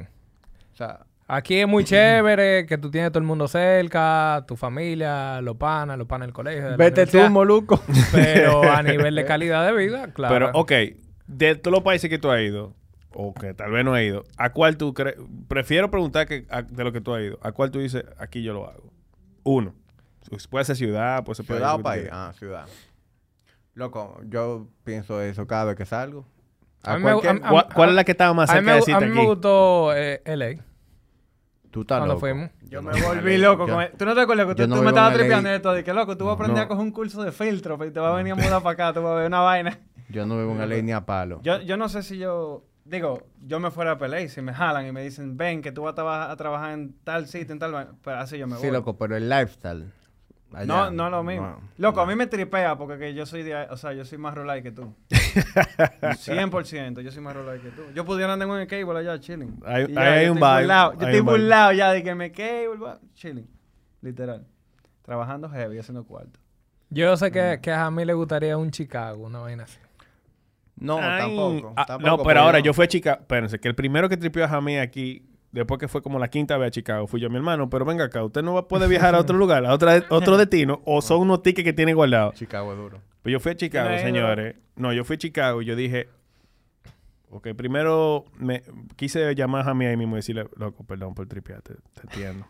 [0.74, 5.42] O sea, Aquí es muy chévere que tú tienes todo el mundo cerca, tu familia,
[5.42, 6.70] los panas, los panas del colegio.
[6.70, 7.82] de vete tú, moluco.
[8.14, 10.34] Pero a nivel de calidad de vida, claro.
[10.48, 10.72] Pero, ok,
[11.28, 12.74] de todos los países que tú has ido,
[13.14, 15.18] o que tal vez no has ido, ¿a cuál tú crees?
[15.50, 17.40] Prefiero preguntar que a- de lo que tú has ido.
[17.42, 18.94] ¿A cuál tú dices, aquí yo lo hago?
[19.44, 19.74] Uno.
[20.50, 22.10] Puede ser ciudad, puede ser ¿Ciudad o lo que tú país?
[22.10, 22.68] Ah, ciudad.
[23.78, 26.26] Loco, yo pienso eso cada vez que salgo.
[26.84, 28.94] A A mí me- cualquier- a- ¿Cuál, cuál es la que estaba más cerca de
[28.94, 30.64] a mí me gustó eh, LA.
[31.70, 32.20] Tú estás cuando loco.
[32.22, 32.50] fuimos.
[32.64, 33.92] Yo me volví loco yo- con él.
[33.96, 36.26] ¿Tú no te acuerdas que tú, no me estabas tripeando esto de que loco, tú
[36.26, 36.64] vas a aprender No.
[36.64, 38.94] a coger un curso de filtro y te vas a venir a mudar para acá,
[38.94, 39.78] tú vas a ver una vaina.
[40.10, 41.40] Yo no vivo en la ni a palo.
[41.44, 44.54] Yo, yo no sé si yo, digo, yo me fuera a pelear y si me
[44.54, 47.52] jalan y me dicen, ven, que tú vas a, traba- a trabajar en tal sitio,
[47.54, 48.64] en tal vaina, pero así yo me voy.
[48.64, 49.92] sí, loco, pero el lifestyle.
[50.54, 51.48] Allá, no, no es lo mismo.
[51.48, 54.18] no, loco, a mí me tripea porque que yo soy de, o sea, yo soy
[54.18, 54.94] más rolay que tú.
[56.02, 57.82] 100%, yo soy más rolay que tú.
[57.94, 59.60] Yo pudiera andar en un cable allá chilling.
[59.66, 60.68] Hay- ya, hay yo un estoy vibe.
[61.00, 63.48] Yo estoy burlado ya de que me cable, va, chilling.
[64.02, 64.46] Literal.
[65.04, 66.40] Trabajando heavy, haciendo cuarto.
[66.90, 67.34] Yo sé Mm.
[67.34, 69.80] que, que a mí le gustaría un Chicago, una vaina así.
[70.80, 73.18] No, Ay, tampoco, ah, tampoco, no, pero ahora yo fui a Chicago.
[73.22, 76.58] Espérense, que el primero que tripió a Jamie aquí, después que fue como la quinta
[76.58, 77.70] vez a Chicago, fui yo, mi hermano.
[77.70, 80.38] Pero venga acá, usted no va a poder viajar a otro lugar, a otra, otro
[80.38, 82.36] destino, o son unos tickets que tiene guardados.
[82.36, 83.02] Chicago es duro.
[83.22, 84.56] Pues yo fui a Chicago, no señores.
[84.76, 86.08] No, yo fui a Chicago y yo dije,
[87.30, 88.64] ok, primero me
[88.96, 92.46] quise llamar a mí ahí mismo y decirle, loco, perdón por tripearte, te entiendo.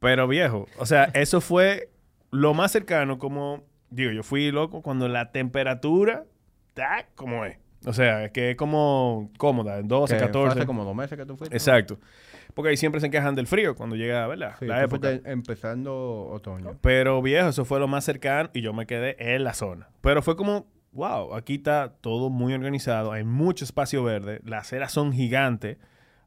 [0.00, 1.90] Pero viejo, o sea, eso fue
[2.30, 6.24] lo más cercano como, digo, yo fui loco cuando la temperatura
[6.68, 7.58] está como es.
[7.86, 10.58] O sea, es que es como cómoda, en 12, Que fue 14.
[10.58, 11.56] Hace como dos meses que tú fuiste.
[11.56, 11.98] Exacto.
[12.54, 14.56] Porque ahí siempre se quejan del frío cuando llega, ¿verdad?
[14.58, 15.12] Sí, la época.
[15.24, 16.76] empezando otoño.
[16.80, 19.88] Pero viejo, eso fue lo más cercano y yo me quedé en la zona.
[20.00, 24.90] Pero fue como, wow, aquí está todo muy organizado, hay mucho espacio verde, las aceras
[24.92, 25.76] son gigantes,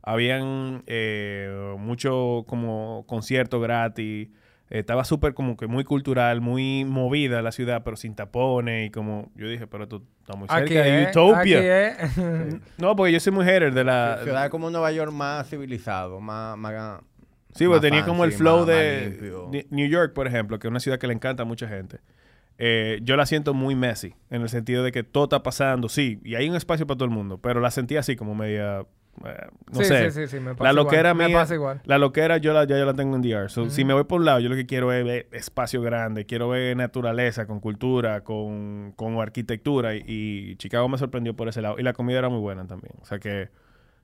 [0.01, 4.29] habían eh, mucho como concierto gratis,
[4.71, 9.29] estaba súper como que muy cultural, muy movida la ciudad, pero sin tapones y como
[9.35, 11.57] yo dije, pero esto está muy cerca Aquí de es, Utopia.
[11.93, 12.17] aquí es.
[12.77, 14.19] No, porque yo soy muy hater de la...
[14.23, 16.57] Ciudad como Nueva York más civilizado, más...
[16.57, 17.01] más
[17.53, 20.71] Sí, porque tenía como el flow más- de más New York, por ejemplo, que es
[20.71, 21.99] una ciudad que le encanta a mucha gente.
[22.57, 26.19] Eh, yo la siento muy messy, en el sentido de que todo está pasando, sí,
[26.23, 28.85] y hay un espacio para todo el mundo, pero la sentí así como media,
[29.71, 30.11] no sí, sé.
[30.11, 30.75] sí, sí, sí, me pasa la igual.
[30.85, 31.81] loquera Me mía, pasa igual.
[31.85, 33.49] la loquera yo la, ya yo la tengo en DR.
[33.49, 36.25] So, Si me voy por un lado, yo lo que quiero es ver espacio grande,
[36.25, 41.61] quiero ver naturaleza, con cultura, con, con arquitectura, y, y Chicago me sorprendió por ese
[41.61, 41.75] lado.
[41.79, 43.49] Y la comida era muy buena también, o sea que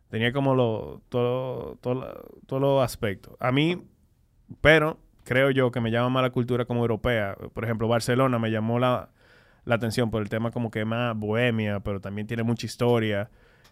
[0.09, 3.35] tenía como lo, todo, todo, todos los aspectos.
[3.39, 3.81] A mí,
[4.61, 7.35] pero creo yo que me llama más la cultura como europea.
[7.53, 9.09] Por ejemplo, Barcelona me llamó la,
[9.65, 13.29] la atención por el tema como que más bohemia, pero también tiene mucha historia.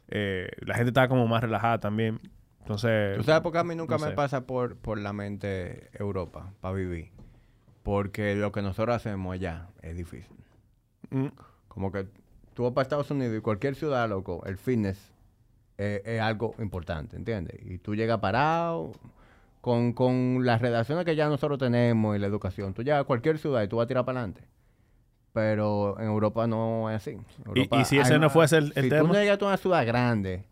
[0.09, 2.19] Eh, la gente estaba como más relajada también.
[2.59, 4.15] Entonces, ¿Tú sabes por qué a mí nunca no me sé.
[4.15, 7.11] pasa por, por la mente Europa para vivir?
[7.83, 10.35] Porque lo que nosotros hacemos allá es difícil.
[11.11, 11.27] mm,
[11.67, 12.07] Como que
[12.55, 15.13] tú vas para Estados Unidos y cualquier ciudad, loco, el fitness
[15.77, 17.59] es algo importante, ¿entiendes?
[17.63, 18.93] Y tú llegas parado
[19.61, 22.73] con, con las redacciones que ya nosotros tenemos y la educación.
[22.73, 24.47] Tú llegas a cualquier ciudad y tú vas a tirar para adelante.
[25.35, 27.17] Pero en Europa no es así.
[27.45, 29.09] Europa y si ese no fuese el- el si tema?
[29.09, 30.45] tú llegas a una ciudad grande,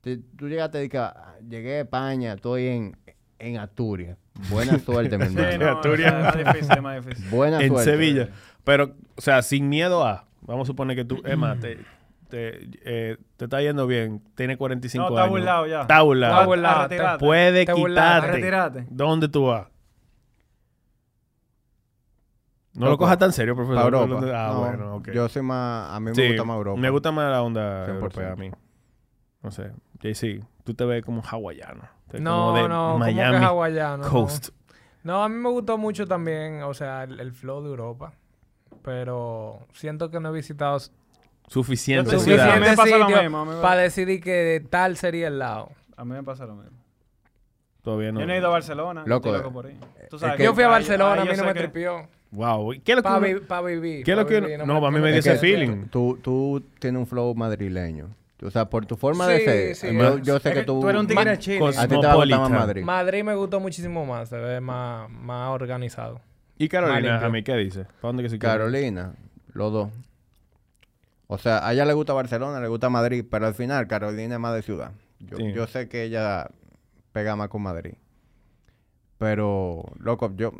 [0.00, 2.96] te- tú llegaste y dices, "Ah, llegué a España, estoy en,
[3.38, 4.16] en Asturias.
[4.48, 5.72] Buena suerte, mi Sí, hermano.
[5.72, 6.14] no, Asturias.
[6.14, 7.28] es más difícil, es más difícil.
[7.30, 7.90] Buena en suerte.
[7.90, 8.28] Sevilla.
[8.64, 10.24] Pero, o sea, sin miedo a.
[10.40, 11.76] Vamos a suponer que tú, Emma, te,
[12.30, 14.22] te, eh, te está yendo bien.
[14.36, 15.18] Tiene 45 No, años.
[15.20, 15.80] está burlado ya.
[15.82, 16.32] Está burlado.
[16.34, 16.46] Está
[16.86, 17.18] burlado.
[17.18, 18.86] Puede quitarte.
[18.88, 19.66] ¿Dónde tú vas?
[22.74, 23.84] No lo cojas tan serio, profesor.
[23.94, 24.26] Europa.
[24.34, 25.10] Ah, No, bueno, ok.
[25.12, 25.92] Yo soy más...
[25.94, 26.80] A mí me Sí, gusta más Europa.
[26.80, 27.88] Me gusta más la onda 100%.
[27.94, 28.50] europea a mí.
[29.42, 29.72] No sé.
[30.00, 31.82] JC, tú te ves como hawaiano.
[32.08, 34.04] Te ves No, como de no, como que Miami hawaiano.
[34.04, 34.10] no.
[34.10, 34.48] Coast.
[35.04, 38.12] No, a mí me gustó mucho también, o sea, el, el flow de Europa.
[38.82, 40.78] Pero siento que no he visitado
[41.46, 42.50] Suficiente Yo te- ciudad.
[42.50, 44.96] A mí me suficiente pasa lo sitio mismo, a mí me- para decidir que tal
[44.96, 45.70] sería el lado.
[45.96, 46.78] A mí me pasa lo mismo.
[47.82, 48.20] Todavía no.
[48.20, 49.02] Yo no he ido a Barcelona.
[49.06, 49.78] Loco, estoy loco por ahí.
[50.08, 51.60] Tú es sabes que- que Yo fui a Barcelona, ahí a mí no me que-
[51.60, 52.08] tripió.
[52.34, 52.72] Wow.
[52.84, 53.26] ¿Qué es lo que Para uno-
[53.66, 54.04] vivir.
[54.04, 55.86] ¿Qué es lo pa' que vivir, no, para mí me Es dice que feeling.
[55.86, 58.08] Tú, tú tienes un flow madrileño.
[58.42, 60.66] O sea, por tu forma de ser, sí, yo, es- yo sé es que que
[60.66, 60.80] tú...
[60.80, 61.64] tú eres un tigre chile.
[61.78, 62.50] A ti te va a más.
[62.50, 62.82] Madrid.
[62.82, 66.20] Madrid me gustó muchísimo más, se ve más, más organizado.
[66.58, 67.84] ¿Y Carolina, a mí qué dice?
[67.84, 68.38] ¿Para dónde que se?
[68.38, 69.14] Carolina,
[69.52, 69.88] los dos.
[71.26, 74.40] O sea, a ella le gusta Barcelona, le gusta Madrid, pero al final Carolina es
[74.40, 74.90] más de ciudad.
[75.20, 75.52] Yo, Sí.
[75.52, 76.48] yo sé que ella
[77.12, 77.94] pega más con Madrid.
[79.18, 80.52] Pero, loco, yo...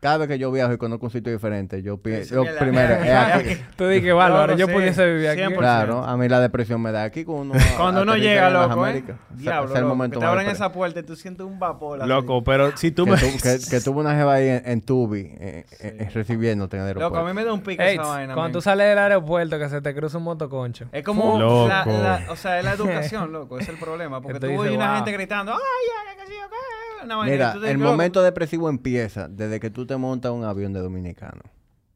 [0.00, 2.42] Cada vez que yo viajo y conozco un sitio diferente, yo pienso...
[2.42, 3.56] Yo primero, es aquí.
[3.76, 5.42] Tú dije, bárbaro, yo sí, pudiese vivir aquí.
[5.42, 5.58] 100%.
[5.58, 7.62] Claro, a mí la depresión me da aquí cuando uno...
[7.76, 9.04] Cuando uno llega, loco, ¿eh?
[9.28, 12.00] Diablo, el loco, momento te depre- esa puerta y tú sientes un vapor.
[12.00, 12.08] así.
[12.08, 13.16] Loco, pero si tú que, me...
[13.18, 16.82] tu- que, que tuvo una jeva ahí en, en Tubi, eh, eh, eh, recibiéndote en
[16.84, 17.28] el Loco, a aeropuerto.
[17.28, 18.32] mí me da un pique esa vaina.
[18.34, 20.86] cuando tú sales del aeropuerto que se te cruza un motoconcho.
[20.92, 21.68] Es como Loco.
[21.68, 24.62] la, la- o sea, es la educación, loco, es el problema, porque Que tú oyes
[24.72, 26.56] dices, una gente gritando, ay, ay, qué sé yo, qué",
[27.04, 30.44] una vaina, y Mira, te el momento depresivo empieza desde que tú te montas un
[30.44, 31.42] avión de dominicano.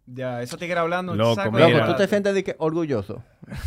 [0.07, 1.67] Ya, eso tigre hablando, un Loco, saco mira.
[1.67, 3.23] de Loco, tú te sientes de que orgulloso.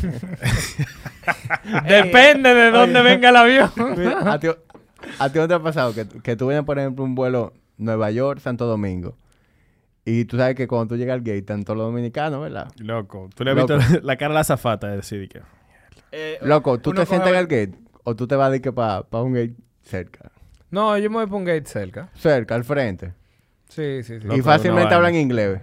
[1.88, 3.72] Depende de dónde venga el avión.
[3.98, 4.48] Mira, a ti,
[5.20, 8.12] a ti no te ha pasado que, que tú vienes, por ejemplo, un vuelo Nueva
[8.12, 9.16] York, Santo Domingo.
[10.06, 12.72] Y tú sabes que cuando tú llegas al gate, están todos los dominicanos, ¿verdad?
[12.78, 13.78] Loco, tú le has Loco.
[13.78, 15.42] visto la cara a la zafata de decir que...
[16.12, 17.74] Eh, Loco, ¿tú te sientas en el gate
[18.04, 20.32] o tú te vas de que para un gate cerca?
[20.72, 22.10] No, yo me voy por un gate cerca.
[22.16, 23.14] Cerca, al frente.
[23.70, 24.28] Sí, sí, sí.
[24.36, 25.60] Y fácilmente hablan inglés.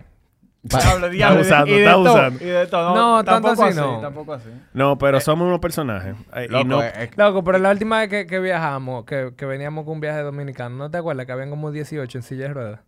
[0.71, 2.45] Pa- Diablo, diablo, y de- usando, y de está todo, usando.
[2.45, 2.95] Y de todo.
[2.95, 4.01] No, tanto tampoco así no.
[4.01, 4.49] Tampoco así.
[4.73, 6.15] No, pero somos unos personajes.
[6.35, 6.83] Eh, y Loco, no...
[6.83, 10.01] eh, eh, Loco, pero la última vez que, que viajamos, que, que veníamos con un
[10.01, 12.81] viaje dominicano, ¿no te acuerdas que habían como 18 en silla de ruedas?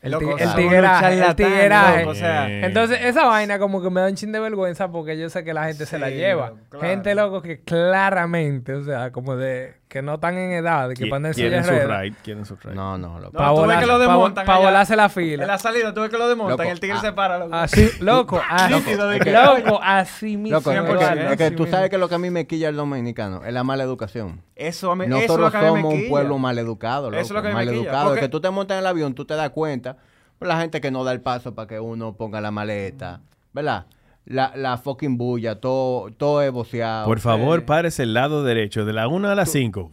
[0.00, 1.98] El, Loco, el tigueraje, el tigueraje.
[2.00, 4.88] loco, o sea, Eh, Entonces, esa vaina como que me da un chin de vergüenza
[4.90, 6.54] porque yo sé que la gente se la Sí, lleva.
[6.70, 6.86] claro.
[6.86, 11.26] Gente, loco, que claramente, o sea, como de que no están en edad, que ponen
[11.26, 12.00] en silla quieren de su ruedas.
[12.02, 12.74] ride, quieren su ride.
[12.74, 13.32] no, no, loco.
[13.32, 14.64] No, Para tú ves que lo desmontan allá.
[14.64, 15.46] volarse la En fila.
[15.46, 16.28] la salida, tú ves que lo
[16.64, 17.38] y el tigre ah, se para.
[17.38, 17.54] Loco.
[17.54, 18.40] Así, loco,
[19.32, 20.58] loco, así mismo.
[20.58, 21.76] Loco, es que, tú mismo.
[21.76, 24.42] sabes que lo que a mí me quilla el dominicano es la mala educación.
[24.56, 26.58] Eso, a mí, eso es lo Nosotros que a mí me somos un pueblo mal
[26.58, 27.20] educado, loco.
[27.20, 28.04] Eso es lo que me mal quilla, educado.
[28.08, 29.96] porque- Que tú te montas en el avión, tú te das cuenta.
[30.40, 33.20] La gente que no da el paso para que uno ponga la maleta,
[33.52, 33.86] ¿verdad?
[34.26, 37.04] La, la fucking bulla, todo, todo es boceado.
[37.06, 37.62] Por favor, Eh.
[37.62, 39.90] párese el lado derecho, de la 1 a las 5.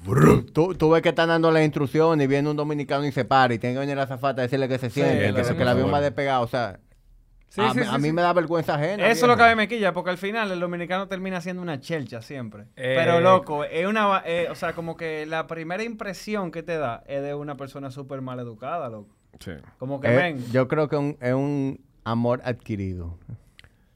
[0.53, 3.53] Tú, tú ves que están dando las instrucciones y viene un dominicano y se para
[3.53, 5.93] y tiene que venir la zafata a decirle que se siente, que, que el avión
[5.93, 6.43] va despegado.
[6.43, 6.79] O sea,
[7.49, 8.13] Sí, a, sí, mí- sí, a mí sí.
[8.13, 9.05] me da vergüenza ajena.
[9.09, 11.61] Eso es lo que a mí me quilla, porque al final el dominicano termina siendo
[11.61, 12.63] una chelcha siempre.
[12.77, 16.63] Eh, Pero loco, es una, va- eh, o sea, como que la primera impresión que
[16.63, 19.13] te da es de una persona súper mal educada, loco.
[19.41, 19.51] Sí.
[19.79, 20.45] Como que Eh, ven.
[20.53, 23.17] yo creo que un- es un amor adquirido.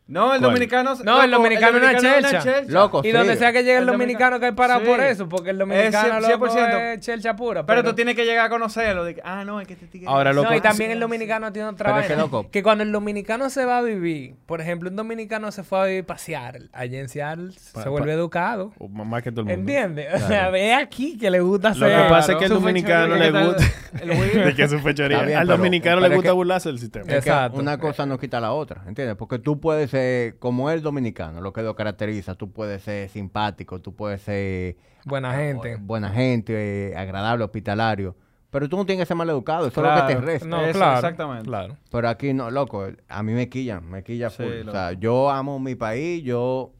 [0.07, 0.41] No, el ¿Cuál?
[0.41, 0.94] dominicano.
[1.03, 2.61] No, el dominicano es una chelcha.
[2.68, 3.11] Loco, Y sí.
[3.11, 4.86] donde sea que llegue el, El dominicano que hay parado Sí.
[4.86, 6.94] por eso, porque el dominicano Es loco 100%.
[6.94, 7.65] es chelcha pura.
[7.65, 9.03] Pero tú tienes que llegar a conocerlo.
[9.03, 10.07] De que, ah, no, es que este tigre.
[10.07, 12.15] Ahora, loco, No, y también el dominicano tiene otra Pero es vaina.
[12.15, 12.52] que, loco.
[12.52, 15.86] Que cuando el dominicano se va a vivir, por ejemplo, un dominicano se fue a
[15.86, 16.69] vivir para Seattle.
[16.72, 18.73] Allá en Seattle Pa- se vuelve pa- educado.
[18.77, 19.60] O Más que todo el mundo.
[19.60, 20.23] ¿Entiendes?
[20.23, 22.03] O sea, ve aquí que le gusta Lo hacer.
[22.03, 24.03] que pasa es que al Su dominicano le fechoría, ¿qué gusta.
[24.03, 24.10] El
[24.45, 25.18] de que es su fechoría.
[25.18, 27.06] Está bien, al pero- dominicano pero le es gusta burlarse del sistema.
[27.07, 27.60] Es Exacto.
[27.60, 29.15] una cosa no quita la otra, ¿entiendes?
[29.18, 33.80] Porque tú puedes ser, como el dominicano, lo que lo caracteriza, tú puedes ser simpático,
[33.81, 35.77] tú puedes ser Buena gente.
[35.80, 38.15] buena gente, eh, agradable, hospitalario,
[38.49, 40.47] pero tú no tienes que ser mal educado, eso es lo que te resta.
[40.47, 40.95] No, Eso, claro.
[40.95, 41.45] exactamente.
[41.45, 41.77] Claro.
[41.91, 44.69] Pero aquí no, loco, a mí me quillan, me quilla Sí, full.
[44.69, 46.72] o sea, yo amo mi país, yo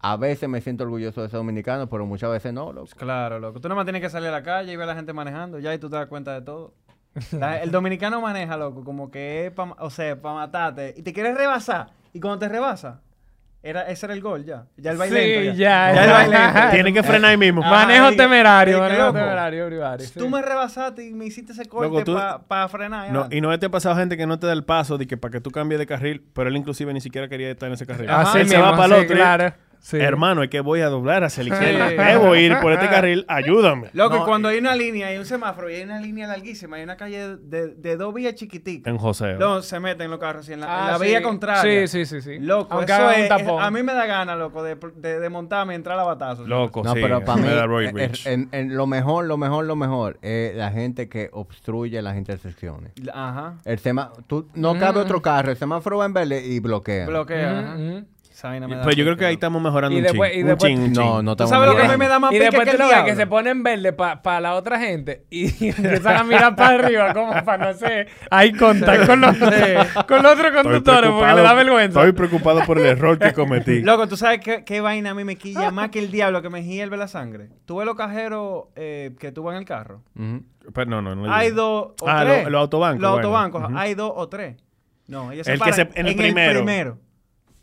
[0.00, 2.88] a veces me siento orgulloso de ser dominicano, pero muchas veces no, loco.
[2.96, 3.60] Claro, loco.
[3.60, 5.58] Tú nomás tienes que salir a la calle y ver a la gente manejando.
[5.58, 6.72] Ya y tú te das cuenta de todo.
[7.32, 10.94] La- el dominicano maneja, loco, como que es para, o sea, para matarte.
[10.96, 11.88] Y te quieres rebasar.
[12.12, 13.00] Y cuando te rebasa,
[13.62, 14.64] era, ese era el gol ya.
[14.78, 15.44] Ya el Sí, baile.
[15.56, 16.52] ya, Ya el ya.
[16.52, 16.70] baile.
[16.72, 17.60] Tiene que frenar ahí mismo.
[17.64, 20.18] Ah, Manejo temerario, dije, manejo loco, temerario, sí.
[20.18, 22.04] Tú me rebasaste y me hiciste ese corte
[22.48, 23.06] para frenar.
[23.08, 23.12] ya.
[23.12, 25.16] No, y no te ha pasado gente que no te da el paso de que
[25.18, 27.86] para que tú cambies de carril, pero él inclusive ni siquiera quería estar en ese
[27.86, 28.08] carril.
[28.08, 28.38] Ajá.
[28.40, 29.14] Él se mismo, va para el sí, otro.
[29.14, 29.54] y- claro.
[29.80, 29.96] Sí.
[29.96, 31.64] Hermano, es que voy a doblar hacia la Sí.
[31.64, 31.88] izquierda.
[32.04, 33.88] Debo ir por este carril, ayúdame.
[33.94, 36.76] Loco, y No, cuando hay una línea, hay un semáforo y hay una línea larguísima,
[36.76, 38.90] hay una calle de, de dos vías chiquititas.
[38.92, 39.34] En José.
[39.38, 41.04] No, se meten los carros así en la, en Ah, la sí.
[41.06, 41.86] vía contraria.
[41.86, 42.38] Sí, sí, sí, sí.
[42.38, 43.62] Loco, Aunque eso haga un es, tapón.
[43.62, 46.46] a mí me da gana, loco, de, de, de montarme y entrar a batazos.
[46.46, 46.98] Loco, No, sí.
[47.00, 49.76] pero para mí, me da Roy eh, eh, en, en lo mejor, lo mejor, lo
[49.76, 52.92] mejor, es la gente que obstruye las intersecciones.
[53.14, 53.54] Ajá.
[53.64, 57.06] El sema, tú, no cabe otro carro, el semáforo va en verde y bloquea.
[57.06, 57.74] Bloquea.
[57.76, 58.04] Ujú, ajá.
[58.40, 60.38] Esa vaina me da Pero yo creo que ahí estamos mejorando Y un después- chin.
[60.40, 61.24] y Un después- chin, un No, chin.
[61.26, 62.70] no ¿Tú estamos sabes lo que a mí me da más Y pique después que
[62.70, 66.16] tú el lo ves que se pone en verde para la otra gente y empiezan
[66.16, 70.52] a mirar para arriba como para no sé, hay contacto con los, con los otros
[70.52, 72.00] conductores porque le da vergüenza.
[72.00, 73.80] Estoy preocupado por el error que cometí.
[73.82, 76.48] Loco, ¿tú sabes qué, qué vaina a mí me quilla más que el diablo que
[76.48, 77.50] me hierve la sangre?
[77.66, 80.02] ¿Tú ves los cajeros eh, que tú vas en el carro?
[80.18, 80.42] Ujú.
[80.72, 81.26] Pero no, no, no.
[81.26, 81.56] le Hay digo.
[81.62, 82.44] dos o Ah, tres.
[82.44, 83.26] lo- los autobancos, Los bueno.
[83.28, 83.78] autobancos, Ujú.
[83.78, 84.56] hay dos o tres.
[85.08, 86.98] No, ellos se El que paran se- en el primero.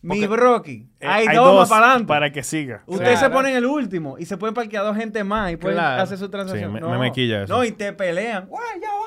[0.06, 0.88] Porque- broki.
[1.00, 2.08] Eh, hay, dos, más para adelante.
[2.08, 2.84] para que siga.
[2.86, 3.34] Ustedes se Claro.
[3.36, 6.02] ponen el último y se pueden parquear dos gente más y pueden Claro.
[6.04, 6.70] hacer su transacción.
[6.70, 7.54] Sí, me- no, me quilla eso.
[7.54, 8.46] No, y te pelean.
[8.48, 9.04] ¡Guay, ya va!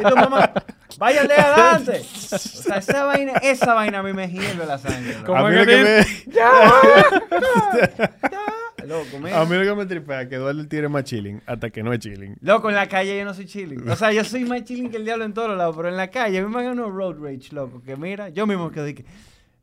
[0.00, 0.52] y tu mamá,
[0.98, 2.02] váyanle adelante.
[2.32, 5.14] O sea, esa vaina, esa vaina a mí me hierve la sangre.
[5.14, 5.26] loco.
[5.26, 6.24] ¿Cómo A mí, es lo que que dice?
[6.26, 6.34] me,
[8.86, 9.40] Loco, mira.
[9.40, 11.92] a mí lo que me tripea es que Eduardo tiene más chilling hasta que no
[11.92, 12.36] es chilling.
[12.40, 13.88] Loco, en la calle yo no soy chilling.
[13.88, 16.08] O sea, yo soy más chilling que el diablo en todos lados, pero en la
[16.10, 18.94] calle a mí me hagan unos road rage, loco, que mira, yo mismo quedo y
[18.94, 19.04] que,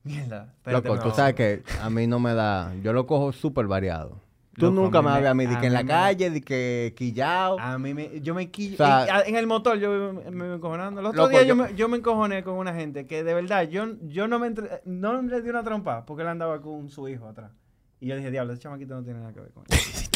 [0.03, 3.65] mierda, espérate, Loco, tú sabes que a mí no me da, yo lo cojo súper
[3.67, 4.21] variado.
[4.55, 6.93] Tú Loco, nunca me ves a mí, de que en la me- calle, de que
[6.97, 7.59] quillao.
[7.59, 8.73] A mí me, yo me quillo.
[8.73, 10.99] O sea- en, el motor yo me, me, me encojonando.
[10.99, 13.35] El otro Loco, día yo, yo- me, yo me encojoné con una gente que de
[13.35, 16.89] verdad yo, yo no me entre- no le di una trompa porque él andaba con
[16.89, 17.51] su hijo atrás.
[17.99, 20.09] Y yo dije, diablo, ese chamaquito no tiene nada que ver con eso.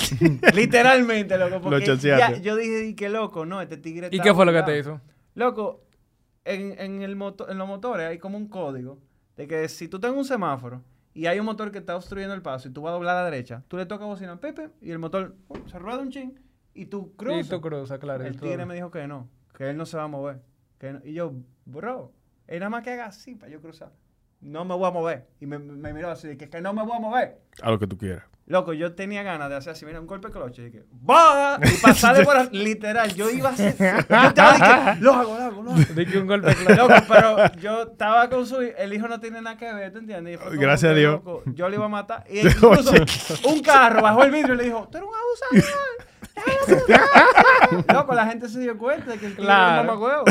[0.53, 1.61] Literalmente, loco.
[1.61, 2.41] Porque ya, choceaste.
[2.41, 4.73] yo dije, qué loco, no, este tigre ¿Y está qué fue lo que volado".
[4.73, 5.01] te hizo?
[5.35, 5.81] Loco,
[6.45, 8.99] en, en, el moto- en los motores hay como un código
[9.37, 10.83] de que si tú tengas un semáforo
[11.13, 13.23] y hay un motor que está obstruyendo el paso y tú vas a doblar a
[13.23, 16.39] la derecha, tú le tocas bocina Pepe y el motor uh, se rueda un chin
[16.73, 17.49] y tú Y cruzas.
[17.49, 18.23] tú cruzas, claro.
[18.23, 20.41] y el tigre me dijo que no, que él no se va a mover.
[20.77, 21.33] Que no- Y yo,
[21.65, 22.11] bro,
[22.47, 23.91] él nada más que haga así para yo cruzar.
[24.41, 25.27] No me voy a mover.
[25.39, 27.37] Y me, me miró así, de que, que no me voy a mover.
[27.61, 28.23] A lo que tú quieras.
[28.47, 30.67] Loco, yo tenía ganas de hacer así, mira, un golpe de cloche.
[30.67, 31.57] Y que, ¡Bah!
[31.63, 32.35] Y pasarle por...
[32.35, 33.75] la- Literal, yo iba a hacer...
[33.77, 33.85] Yo
[34.27, 34.53] estaba
[34.93, 35.81] de que, lo hago, lo hago, lo hago.
[35.95, 36.87] Di que un golpe claro.
[36.87, 39.99] Loco, pero yo estaba con su hijo, el hijo no tiene nada que ver, ¿te
[39.99, 40.33] entiendes?
[40.33, 41.13] Y fue como Gracias a Dios.
[41.13, 42.25] loco, yo le iba a matar.
[42.29, 42.91] Y incluso
[43.47, 46.81] un carro bajó el vidrio y le dijo, tú eres un abusador.
[47.93, 49.81] loco, la gente se dio cuenta de que el tío Claro.
[49.83, 50.23] era un.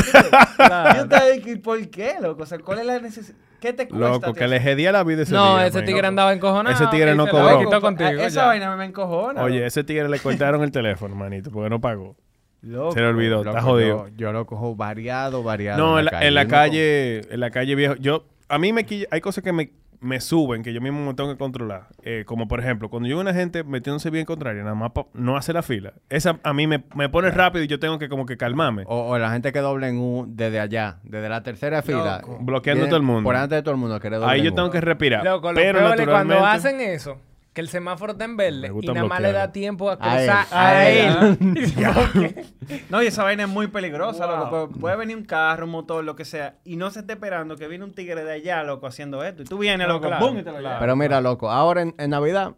[0.57, 0.95] Claro.
[0.97, 2.43] Yo estaba de que, ¿por qué, loco?
[2.43, 3.37] O sea, ¿cuál es la necesidad?
[3.61, 4.07] ¿Qué te cuesta?
[4.09, 5.67] Loco, tío, que le jedía la vida ese No, día.
[5.67, 5.85] ese man.
[5.85, 6.75] tigre andaba encojonado.
[6.75, 7.59] Ese tigre no cobró.
[7.59, 8.09] quitó contigo.
[8.09, 8.45] esa ya.
[8.47, 9.41] vaina me encojona.
[9.43, 12.17] Oye, ese tigre le cortaron el teléfono, manito, porque no pagó.
[12.63, 12.91] Loco.
[12.93, 14.07] Se le olvidó, Loco, está jodido.
[14.09, 15.77] Yo, yo lo cojo variado, variado.
[15.79, 19.07] No, en la, en la calle, en la calle viejo, yo, a mí me quilla-
[19.11, 19.71] hay cosas que me,
[20.01, 21.87] me suben que yo mismo me tengo que controlar.
[22.03, 25.37] Eh, como por ejemplo, cuando yo veo una gente metiéndose bien contraria, nada más no
[25.37, 25.93] hace la fila.
[26.09, 28.83] Esa a mí me, me pone rápido y yo tengo que como que calmarme.
[28.87, 32.19] O, o la gente que doble en un, desde allá, desde la tercera fila.
[32.21, 32.39] Loco.
[32.41, 33.23] Bloqueando todo el mundo.
[33.23, 33.99] Por antes de todo el mundo.
[33.99, 34.55] doble Ahí yo U.
[34.55, 35.23] tengo que respirar.
[35.23, 37.17] Loco, lo pero peor es cuando hacen eso,
[37.53, 40.27] que el semáforo está en verde y nada más le da tiempo a A él,
[40.29, 42.45] cruzar a a él.
[42.89, 44.37] No, y esa vaina es muy peligrosa, Wow.
[44.37, 44.69] loco.
[44.69, 47.57] Pu- Puede venir un carro, un motor, lo que sea, y no se esté esperando
[47.57, 49.41] que viene un tigre de allá, loco, haciendo esto.
[49.41, 50.59] Y tú vienes, loco, claro, y te lo claro.
[50.61, 50.79] llevas.
[50.79, 52.53] Pero mira, loco, ahora en, en Navidad,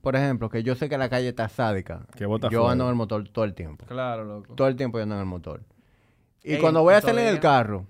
[0.00, 2.06] por ejemplo, que yo sé que la calle está sádica.
[2.16, 2.70] Que bota yo fuego.
[2.70, 3.86] ando en el motor todo el tiempo.
[3.86, 4.54] Claro, loco.
[4.54, 5.60] Todo el tiempo yo ando en el motor.
[6.42, 7.86] Y Ey, cuando voy a salir en el días- carro,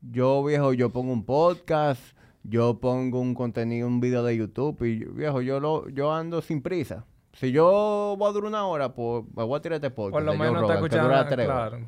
[0.00, 2.00] yo, viejo, yo pongo un podcast,
[2.44, 6.62] yo pongo un contenido, un video de YouTube y, viejo, yo lo, yo ando sin
[6.62, 7.04] prisa.
[7.34, 10.22] Si yo voy a durar una hora, pues me voy a tirar este podcast Por
[10.22, 11.08] lo menos Rogan, que escuchando.
[11.08, 11.70] dura tres horas.
[11.70, 11.86] Claro.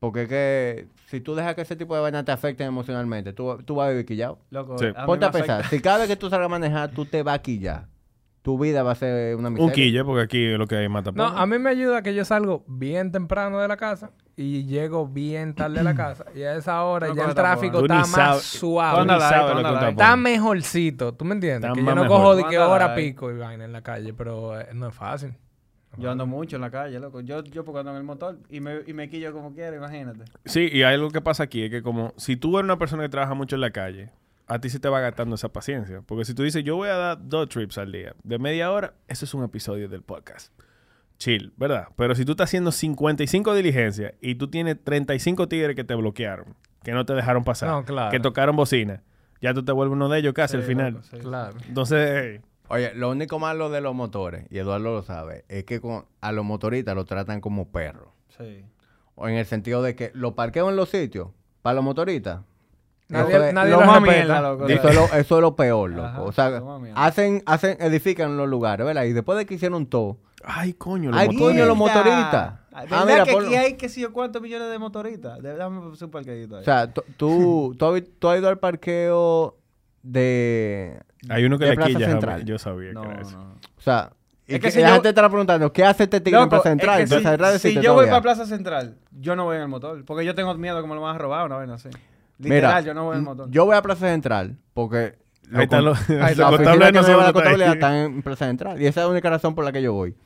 [0.00, 3.56] Porque es que si tú dejas que ese tipo de vainas te afecten emocionalmente, tú,
[3.64, 4.38] tú vas a vivir quillado.
[4.50, 4.86] Loco, Sí.
[4.94, 7.36] a Ponte a pensar, si cada vez que tú salgas a manejar, tú te vas
[7.36, 7.86] a quillar,
[8.42, 9.66] tu vida va a ser una miseria.
[9.66, 12.14] Un quille, porque aquí es lo que hay mata No, a mí me ayuda que
[12.14, 16.26] yo salgo bien temprano de la casa y llego bien tarde a la casa.
[16.34, 19.06] Y a esa hora No ya el tráfico Tú está más suave.
[19.90, 21.70] Está mejorcito, ¿tú me entiendes?
[21.70, 22.16] Está que yo no mejor.
[22.18, 24.94] cojo de que Mándala hora pico y vaina en la calle, pero eh, no es
[24.94, 25.34] fácil.
[25.96, 27.20] Yo ando mucho en la calle, loco.
[27.20, 30.24] Yo, yo porque ando en el motor y me, y me quillo como quiera, imagínate.
[30.44, 33.04] Sí, y hay algo que pasa aquí, es que como si tú eres una persona
[33.04, 34.10] que trabaja mucho en la calle,
[34.46, 36.02] a ti se te va gastando esa paciencia.
[36.04, 38.94] Porque si tú dices, yo voy a dar dos trips al día, de media hora,
[39.08, 40.52] eso es un episodio del podcast.
[41.18, 41.88] Chill, ¿verdad?
[41.96, 46.54] Pero si tú estás haciendo 55 diligencias y tú tienes 35 tigres que te bloquearon,
[46.82, 48.10] que no te dejaron pasar, No, claro.
[48.10, 49.02] que tocaron bocina,
[49.40, 50.92] ya tú te vuelves uno de ellos casi Sí, al final.
[50.94, 51.16] loco, sí.
[51.18, 51.56] Claro.
[51.68, 55.80] Entonces, hey, Oye, lo único malo de los motores, y Eduardo lo sabe, es que
[55.80, 58.08] con- a los motoristas los tratan como perros.
[58.38, 58.64] Sí.
[59.16, 61.28] O en el sentido de que los parqueos en los sitios,
[61.60, 62.40] para los motoristas.
[63.14, 64.16] Nadie, eso es- nadie lo lo más respeta.
[64.24, 64.68] mierda, loco.
[64.68, 66.06] Eso es, lo, eso es lo peor, loco.
[66.06, 66.62] Ajá, o sea,
[66.94, 69.04] hacen, hacen, edifican los lugares, ¿verdad?
[69.04, 72.34] Y después de que hicieron todo, ay, coño, los Ay, coño, los motoristas.
[72.54, 73.46] Ah, Ah, ¿Verdad mira, que ponlo.
[73.46, 75.40] aquí hay que sé yo cuántos millones de motoristas?
[75.40, 76.62] Dame un parqueadito ahí.
[76.62, 79.56] o sea, tú, tú, tú has, vi- tú has ido al parqueo
[80.02, 81.00] de...
[81.28, 82.44] Hay uno que de le Plaza quilla, Central.
[82.44, 83.38] yo sabía no, que era eso.
[83.38, 83.44] no.
[83.78, 84.10] O sea,
[84.46, 86.48] y Es que que si la yo- gente estará preguntando, ¿qué hace este tigre en
[86.48, 87.00] Plaza Central?
[87.00, 89.68] es que Plaza Central si, yo voy para Plaza Central, yo no voy en el
[89.68, 90.04] motor.
[90.04, 91.88] Porque yo tengo miedo que me lo van a robar una vez así.
[92.38, 93.50] Mira, Literal, yo no voy en motor.
[93.50, 95.16] yo voy a Plaza Central porque...
[95.54, 98.80] Ahí están los, la que me nosotros la contabilidad están en Plaza Central.
[98.80, 100.16] Y esa es la única razón por la que yo voy.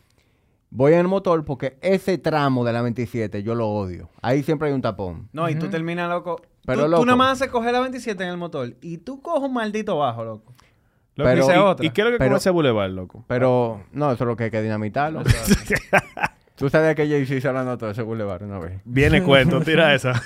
[0.70, 4.10] Voy en el motor porque ese tramo de la 27 yo lo odio.
[4.22, 5.28] Ahí siempre hay un tapón.
[5.32, 6.40] No, y tú terminas, loco.
[6.66, 7.00] Pero, tú, loco.
[7.02, 9.96] tú nada más haces coger la 27 en el motor y tú coges un maldito
[9.98, 10.54] bajo, loco.
[11.16, 11.84] Pero- ¿y- Esa es otra.
[11.86, 13.24] ¿Y qué es lo que Pero- come ese bulevar, loco?
[13.26, 15.22] Pero no, eso es lo que hay que dinamitarlo.
[16.54, 18.80] Tú sabías que Jay-Z se hablando todo ese boulevard una vez.
[18.84, 20.12] Viene cuento, tira esa.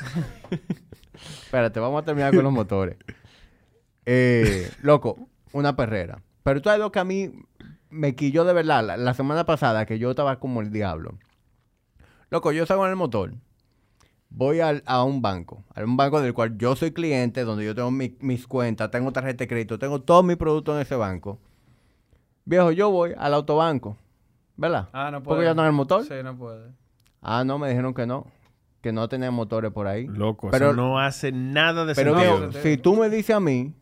[1.52, 2.96] Espérate, vamos a terminar con los motores.
[4.06, 5.18] Eh, loco,
[5.52, 6.22] una perrera.
[6.42, 7.30] Pero tú sabes lo que a mí
[7.90, 11.18] me quilló de verdad la, la semana pasada, que yo estaba como el diablo.
[12.30, 13.34] Loco, yo salgo en el motor.
[14.30, 17.74] Voy al- a un banco, a un banco del cual yo soy cliente, donde yo
[17.74, 21.38] tengo mi- mis cuentas, tengo tarjeta de crédito, tengo todos mis productos en ese banco.
[22.46, 23.98] Viejo, yo voy al autobanco,
[24.56, 24.88] ¿verdad?
[24.94, 25.36] Ah, no puede.
[25.36, 26.02] Porque ya no en el motor.
[26.06, 26.70] Sí, no puede.
[27.20, 28.26] Ah, no, me dijeron que no,
[28.82, 30.06] que no tenía motores por ahí.
[30.06, 32.36] Loco, Pero- eso no hace nada de Pero sentido.
[32.38, 32.62] viejo, sentido.
[32.76, 33.74] si tú me dices a mí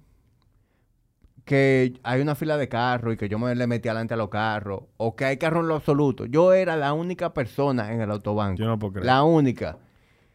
[1.44, 4.28] que hay una fila de carros y que yo me le metí adelante a los
[4.28, 8.10] carros, o que hay carros en lo absoluto, yo era la única persona en el
[8.10, 8.58] autobanco.
[8.58, 9.06] Yo no puedo creer.
[9.06, 9.78] La única.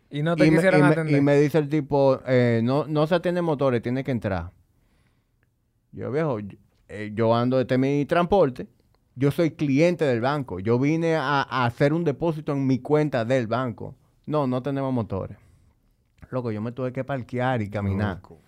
[0.09, 1.15] Y no te y, me, quisieron y me- atender.
[1.15, 4.51] y me dice el tipo, eh, no, no se atiende motores, tiene que entrar.
[5.91, 6.57] Yo, viejo, yo,
[6.89, 8.67] eh, yo ando este mi transporte,
[9.15, 13.23] yo soy cliente del banco, yo vine a, a hacer un depósito en mi cuenta
[13.23, 13.95] del banco.
[14.25, 15.37] No, no tenemos motores.
[16.31, 18.15] Loco, yo me tuve que parquear y caminar.
[18.17, 18.39] Loco.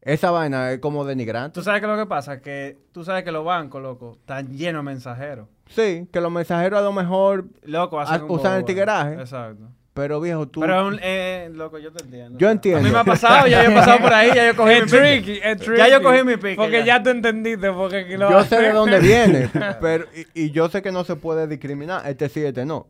[0.00, 1.54] Esa vaina es como denigrante.
[1.54, 4.80] Tú sabes que lo que pasa que tú sabes que los bancos, loco, están llenos
[4.84, 5.48] de mensajeros.
[5.66, 9.14] Sí, que los mensajeros a lo mejor, Loco, hacen un usan el tigueraje.
[9.14, 9.64] Exacto.
[9.94, 10.60] pero viejo, tú...
[10.60, 12.38] Pero, es un- eh, loco, yo te entiendo.
[12.38, 12.80] Yo entiendo.
[12.80, 14.76] A mí me ha pasado, ya yo he pasado por ahí, ya yo cogí mi
[14.80, 14.98] Es pique.
[15.22, 15.78] tricky, es tricky.
[15.78, 16.98] Ya yo cogí mi pique, Porque ya.
[16.98, 19.48] ya, tú entendiste porque aquí lo yo sé de dónde viene,
[19.80, 22.88] pero y, y yo sé que no se puede discriminar, este sí, este no.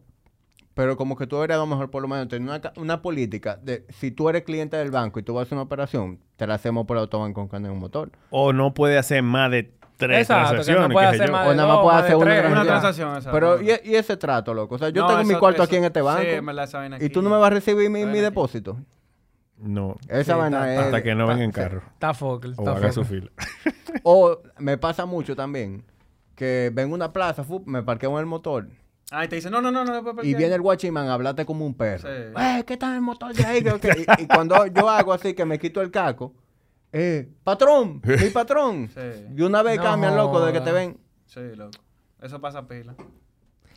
[0.75, 3.01] Pero como que tú eres a lo mejor por lo menos tener una, ca- una
[3.01, 6.19] política de si tú eres cliente del banco y tú vas a hacer una operación,
[6.37, 8.11] te la hacemos por autobanco con un motor.
[8.31, 10.93] O no puede hacer más de tres Exacto, que no transacciones.
[10.93, 13.19] puede hacer O nada más puede hacer una transacción.
[13.31, 15.77] Pero y, y ese trato, loco, o sea, yo No, tengo mi cuarto eso- aquí
[15.77, 17.51] en este banco Sí, en verdad, esa vaina y aquí- tú no me vas a
[17.51, 18.19] recibir mi, mi aquí.
[18.21, 18.77] depósito.
[19.59, 19.97] No.
[20.09, 20.87] Esa Sí, vaina está- es...
[20.87, 21.83] Hasta que no venga en carro.
[21.93, 23.31] Está focal, O está haga su focal.
[23.31, 23.31] fila.
[24.03, 25.85] O me pasa mucho también
[26.35, 28.67] que vengo a una plaza, me parqueo en el motor
[29.11, 31.45] Ah, y te dice, no, no, no, no puedes y viene el guachimán a hablarte
[31.45, 32.09] como un perro.
[32.09, 32.33] Sí.
[32.37, 33.63] Eh, ¿qué está en el motor de ahí?
[34.19, 36.35] Y, y cuando yo hago así, que me quito el caco,
[36.93, 38.89] eh, patrón, mi patrón.
[38.95, 39.27] Sí.
[39.37, 40.99] Y una vez No cambian, loco, de que te ven.
[41.27, 41.79] Sí, loco.
[42.23, 42.95] Eso pasa pila.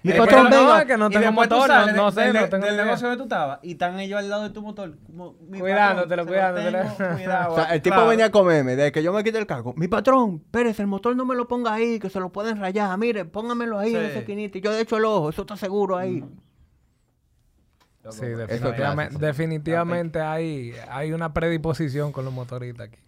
[0.03, 0.86] Mi Eh, patrón, pero no, venga.
[0.86, 3.24] que no tengo motor, no, sales no sé, del, no tengo del negocio que tú
[3.24, 4.95] estabas y están ellos al lado de tu motor.
[5.49, 6.80] mi Cuidándotelo, patrón, cuidándotelo.
[6.98, 8.10] tengo cuidado, O sea, el tipo claro.
[8.10, 9.74] venía a comerme, de que yo me quité el caco.
[9.76, 12.95] Mi patrón, espérese, el motor no me lo ponga ahí, que se lo pueden rayar.
[12.98, 14.07] Mire, póngamelo ahí en Sí.
[14.11, 14.57] esa esquinita.
[14.60, 16.24] Y yo de hecho el ojo, eso está seguro ahí.
[18.10, 22.99] Sí, definitivamente, definitivamente hay, hay una predisposición con los motoristas aquí.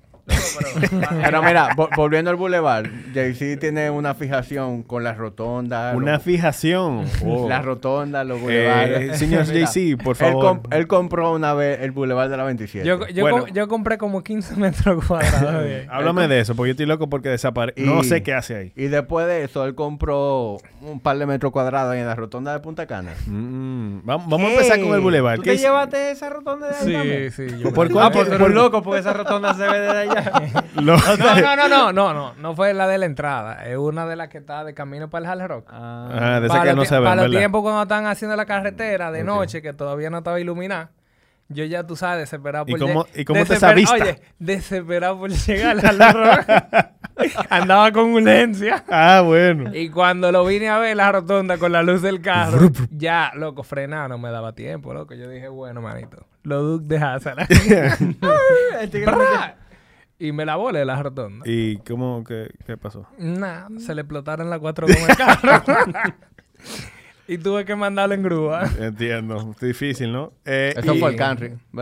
[0.58, 1.00] Pero...
[1.30, 5.96] Pero mira, vo- volviendo al Boulevard, Jay-Z tiene una fijación con las rotondas.
[5.96, 7.06] Una los- fijación.
[7.26, 7.48] Oh.
[7.48, 9.18] Las rotondas, los Eh, boulevards.
[9.20, 10.46] señor Mira, Jay-Z, por Él, favor.
[10.62, 12.88] comp- él compró una vez el Boulevard de la 27.
[12.88, 13.40] Yo, yo, Bueno.
[13.46, 15.66] com- yo compré como 15 metros cuadrados.
[15.90, 17.82] Háblame de eso, porque yo estoy loco porque desaparece.
[17.82, 18.74] Y- No sé qué hace ahí.
[18.76, 22.60] Y después de eso, él compró un par de metros cuadrados en la rotonda de
[22.60, 23.12] Punta Cana.
[23.28, 25.38] Mm, Vamos, vamos a empezar con el Boulevard.
[25.38, 27.32] ¿Tú ¿Qué te es- llevaste esa rotonda de ahí Sí, también?
[27.32, 27.48] sí.
[27.64, 30.32] yo ¿Por me- cuánto- Ah, por- eres loco porque esa rotonda se ve desde allá.
[30.82, 32.34] No, no, no, no, no, no.
[32.36, 33.66] No fue la de la entrada.
[33.66, 35.68] Es una de las que está de camino para el Hard Rock.
[35.72, 37.40] Ah, de esa para que no los, se ve, para los ¿verdad?
[37.40, 40.92] tiempos cuando están haciendo la carretera de noche, que todavía no estaba iluminada.
[41.52, 43.96] Yo ya, tú sabes, desesperado ¿Y por cómo- lleg- y cómo te vista?
[43.96, 46.86] Oye, desesperado por llegar al Hard Rock.
[47.50, 48.84] Andaba con urgencia.
[48.88, 49.76] Ah, bueno.
[49.76, 53.64] Y cuando lo vine a ver la rotonda con la luz del carro, ya, loco,
[53.64, 55.16] frenar no me daba tiempo, loco.
[55.16, 57.48] Yo dije, bueno, manito, lo Duke de Hazard.
[60.20, 61.46] Y me la volé la rotonda.
[61.48, 63.08] ¿Y cómo, qué, qué pasó?
[63.18, 65.64] Nada, se le explotaron las cuatro con el carro.
[67.28, 68.70] y tuve que mandarlo en grúa.
[68.80, 69.54] Entiendo.
[69.56, 70.34] Es difícil, ¿no?
[70.46, 71.16] Eh, Eso y- fue el.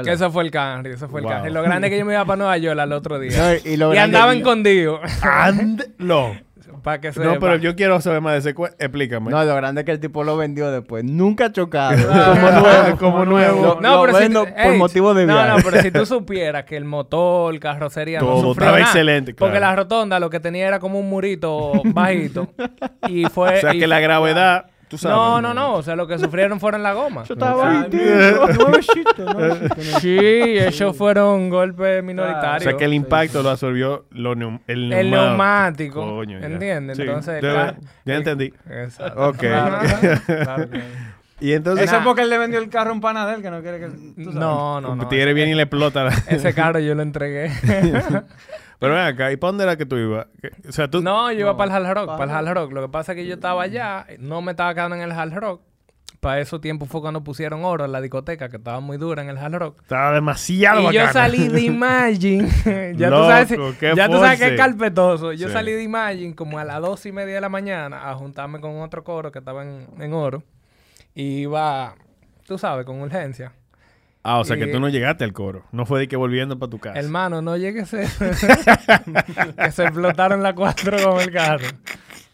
[0.04, 1.34] Que eso fue el Camry, eso fue el Wow.
[1.34, 1.52] Camry.
[1.52, 3.38] Lo grande es que yo me iba para Nueva York al otro día.
[3.38, 5.00] No, y lo y andaba escondido.
[5.24, 6.36] ¡Ando!
[6.88, 9.30] Para que se No, pero yo quiero saber más de ese Explícame.
[9.30, 11.04] No, lo grande es que el tipo lo vendió después.
[11.04, 11.98] Nunca chocado.
[12.10, 12.98] Ah, como nuevo.
[12.98, 13.62] como nuevo.
[13.76, 15.50] Lo, No, lo pero si vendo por motivo de No, viaje.
[15.50, 19.50] no, pero si tú supieras que el motor, carrocería, Todo estaba nada, excelente, claro.
[19.52, 22.48] Porque la rotonda lo que tenía era como un murito bajito.
[23.10, 23.50] y fue...
[23.58, 25.18] o sea, y- que la gravedad, tú sabes.
[25.18, 25.74] No, no, no.
[25.76, 27.24] O sea, lo que sufrieron fueron la goma.
[27.24, 30.00] Yo estaba Ah, nuevecito, nuevecito.
[30.00, 30.18] Sí,
[30.58, 32.64] esos fueron golpes O minoritarios.
[32.64, 36.00] sea, que el impacto lo absorbió lo neum- el El neumático.
[36.02, 36.02] neumático.
[36.02, 36.46] Coño, ya.
[36.48, 36.98] ¿Entiendes?
[36.98, 37.78] Sí, Entonces, ya- claro.
[38.06, 38.54] ya entendí.
[38.70, 39.30] Exacto.
[39.30, 39.38] Ok.
[40.28, 40.68] Claro,
[41.40, 43.42] Y entonces, Eso es porque él le vendió el carro a un pana de él
[43.44, 43.86] que no quiere que...
[43.90, 44.34] tú sabes.
[44.34, 45.08] No, no, no.
[45.08, 46.06] tigre viene y le explota.
[46.06, 47.52] la- Ese carro yo lo entregué.
[48.80, 50.28] Pero ven acá, ¿y para dónde era que tú ibas?
[50.42, 51.02] Que- O sea, tú...
[51.02, 52.72] No, yo iba No, para el Hard Rock, para para el Hard Rock.
[52.74, 55.34] Lo que pasa es que yo estaba allá, no me estaba quedando en el Hard
[55.34, 55.62] Rock.
[56.20, 59.30] Para esos tiempos fue cuando pusieron oro en la discoteca, que estaba muy dura en
[59.30, 59.82] el Hard Rock.
[59.84, 62.50] Estaba demasiado Y yo salí de Imagine.
[62.98, 65.34] ya Loco, tú sabes, qué ya tú sabes que es carpetoso.
[65.34, 65.54] Yo Sí.
[65.54, 68.80] salí de Imagine como a las dos y media de la mañana a juntarme con
[68.82, 70.44] otro coro que estaba en, en oro.
[71.14, 71.96] Y iba,
[72.48, 73.54] tú sabes, con urgencia.
[74.30, 75.64] Ah, o sea, que Y- tú no llegaste al coro.
[75.72, 77.00] No fue de que volviendo para tu casa.
[77.00, 78.08] Hermano, no llegue a ser
[79.58, 81.66] que se explotaron las cuatro con el carro.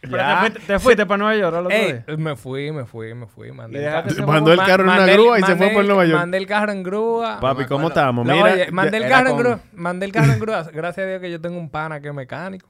[0.01, 2.17] Pero te fuiste, te fuiste para Nueva York al otro Ey, día.
[2.17, 3.51] me fui, me fui, me fui.
[3.51, 4.27] Mandé el carro.
[4.27, 6.19] Mandó el carro en una grúa y se fue por Nueva York.
[6.19, 7.39] Mandé el carro en grúa.
[7.39, 8.25] Papi, ¿cómo estamos?
[8.25, 9.59] Mira, oye, mandé el carro en grúa.
[9.73, 10.63] Mandé el carro en grúa.
[10.73, 12.67] Gracias a Dios que yo tengo un pana que es mecánico.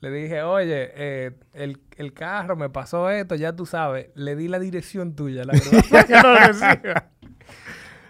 [0.00, 4.08] Le dije, oye, eh, el, el carro me pasó esto, ya tú sabes.
[4.14, 7.04] Le di la dirección tuya, a la grúa, para que lo reciba.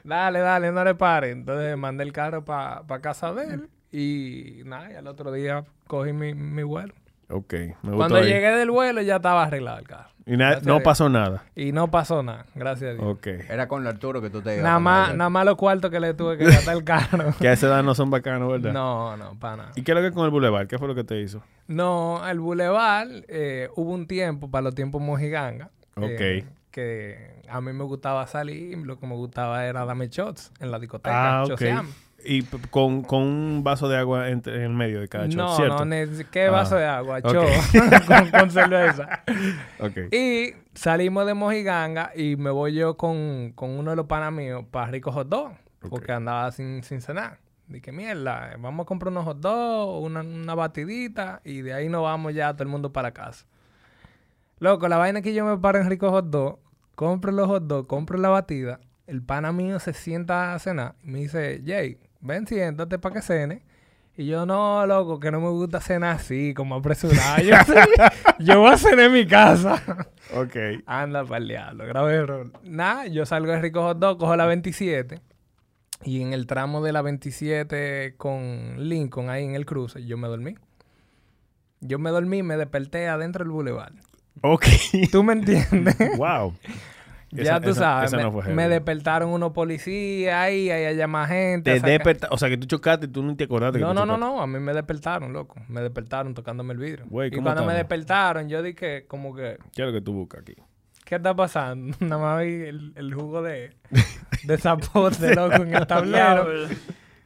[0.08, 1.30] Dale, dale, no le pare.
[1.30, 3.68] Entonces mandé el carro para casa de él.
[3.92, 6.94] Y nada, y al otro día cogí mi, mi vuelo.
[7.30, 8.24] Ok, me gustó Cuando ahí.
[8.26, 10.08] llegué del vuelo ya estaba arreglado el carro.
[10.24, 11.44] Y na- no pasó nada.
[11.54, 13.04] Y no pasó nada, gracias a Dios.
[13.06, 13.26] Ok.
[13.26, 16.00] Era con lo Arturo que tú te ibas Nada más, nada más los cuartos que
[16.00, 17.32] le tuve que gastar el carro.
[17.38, 18.72] Que a esa edad no son bacanos, ¿verdad?
[18.72, 19.70] no, no, para nada.
[19.76, 20.66] ¿Y qué es lo que con el Boulevard?
[20.68, 21.42] ¿Qué fue lo que te hizo?
[21.66, 25.70] No, el Boulevard eh, hubo un tiempo, para los tiempos mojiganga.
[25.96, 26.57] eh, Ok.
[26.78, 30.78] Que a mí me gustaba salir, lo que me gustaba era darme shots en la
[30.78, 31.42] discoteca.
[31.42, 31.84] Ah.
[32.24, 35.56] Y con, con un vaso de agua entre, en el medio de cada shot, No,
[35.56, 35.84] ¿cierto?
[35.84, 35.94] no,
[36.30, 37.18] ¿qué Ah, vaso de agua?
[37.18, 37.32] ok.
[37.32, 37.42] Cho,
[38.06, 39.22] con, con cerveza.
[40.12, 44.64] Y salimos de Mojiganga y me voy yo con, con uno de los panas míos
[44.70, 45.52] para Rico Hot Dog,
[45.90, 47.38] porque andaba sin, sin cenar.
[47.66, 52.02] Dije, mierda, vamos a comprar unos hot dogs, una, una batidita y de ahí nos
[52.02, 53.46] vamos ya todo el mundo para casa.
[54.58, 56.58] Loco, la vaina es que yo me paro en Rico Hot Dog,
[56.98, 61.06] compro los hot dogs, compro la batida, el pana mío se sienta a cenar y
[61.12, 63.62] me dice, Jay, ven, siéntate para que cene.
[64.16, 67.40] Y yo, no, loco, que no me gusta cenar así, como apresurado.
[67.44, 67.54] Yo,
[68.40, 69.80] yo voy a cenar en mi casa.
[70.34, 70.82] Ok.
[70.86, 72.52] Anda para el diablo, grave error.
[72.64, 75.22] Nada, yo salgo de Rico Hot Dog, cojo la 27.
[76.04, 80.28] Y en el tramo de la 27 con Lincoln, ahí en el cruce, yo me
[80.28, 80.56] dormí.
[81.80, 83.94] Yo me dormí, me desperté adentro del boulevard.
[84.42, 84.64] Ok.
[85.12, 85.96] ¿Tú me entiendes?
[86.16, 86.54] wow.
[87.30, 88.12] ya Esa- tú esa- sabes.
[88.12, 91.78] esa me, no despertaron unos policías ahí, ahí había más gente.
[91.80, 93.78] Te desperta- O sea, que tú chocaste y tú no te acordaste.
[93.78, 95.56] que No, tú no, no, no, a mí me despertaron, loco.
[95.68, 97.04] Me despertaron tocándome el vidrio.
[97.26, 100.40] Y ¿cómo cuando me despertaron, yo dije como que, ¿Qué es lo que tú buscas
[100.40, 100.54] aquí?
[101.04, 101.96] ¿qué está pasando?
[102.00, 103.70] Nada más vi el, el jugo de,
[104.44, 106.46] de zapote, loco, en el tablero.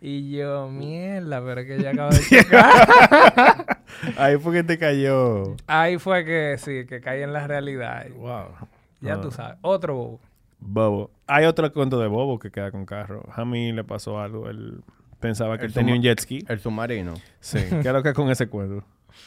[0.01, 3.72] y yo, mierda, pero es que ya acabo de chocar.
[4.16, 5.56] Ahí fue que te cayó.
[5.66, 8.06] Ahí fue que sí, que caí en la realidad.
[8.10, 8.68] Wow.
[9.00, 9.59] Ya tú sabes.
[9.62, 10.20] Otro bobo.
[10.60, 11.10] Bobo.
[11.26, 13.24] Hay otro cuento de Bobo que queda con carro.
[13.34, 14.48] A mí le pasó algo.
[14.48, 14.82] Él
[15.22, 16.44] Pensaba que El él tenía un jet ski.
[16.48, 17.14] El submarino.
[17.38, 17.59] Sí.
[17.70, 18.84] ¿Qué es lo que es con ese cuento?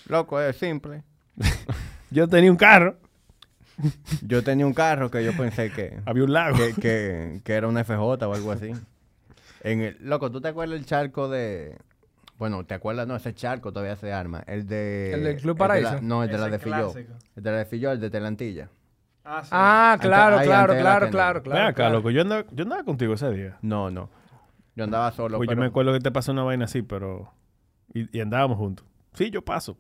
[0.08, 1.04] Loco, es simple.
[2.12, 2.98] Yo tenía un carro.
[4.22, 6.58] Yo tenía un carro que yo pensé que, Había un lago.
[6.58, 8.72] que, que, que era una FJ o algo así.
[9.64, 11.78] En el, loco, ¿tú te acuerdas el charco de...
[12.38, 13.08] Bueno, ¿te acuerdas?
[13.08, 14.44] No, ese charco todavía se arma.
[14.46, 15.14] El de...
[15.14, 16.02] ¿El del Club de la- Paraíso?
[16.02, 16.94] no, el de la de Filló.
[17.36, 18.70] El de la de Filló, el de Telantilla.
[19.24, 19.50] Ah, sí.
[19.54, 21.12] Ah, claro, ahí, claro, claro, Kennedy.
[21.12, 21.64] claro, Ven claro.
[21.68, 21.96] acá, claro.
[21.96, 22.12] loco.
[22.12, 23.58] Yo andaba, yo andaba contigo ese día.
[23.62, 24.10] No, no.
[24.76, 27.32] Yo andaba solo, Pues yo me acuerdo que te pasó una vaina así, pero...
[27.94, 28.86] Y, y andábamos juntos.
[29.14, 29.78] Sí, yo paso.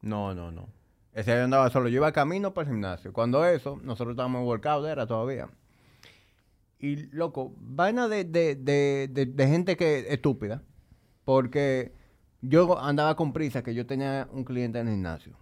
[0.00, 0.68] No, no, no.
[1.12, 1.88] Ese día yo andaba solo.
[1.88, 3.12] Yo iba camino para el gimnasio.
[3.12, 5.48] Cuando eso, nosotros estábamos en workout, era todavía.
[6.78, 10.62] Y, loco, vaina de, de, de, de, de gente que estúpida.
[11.24, 11.92] Porque
[12.42, 15.36] yo andaba con prisa, que yo tenía un cliente en el gimnasio.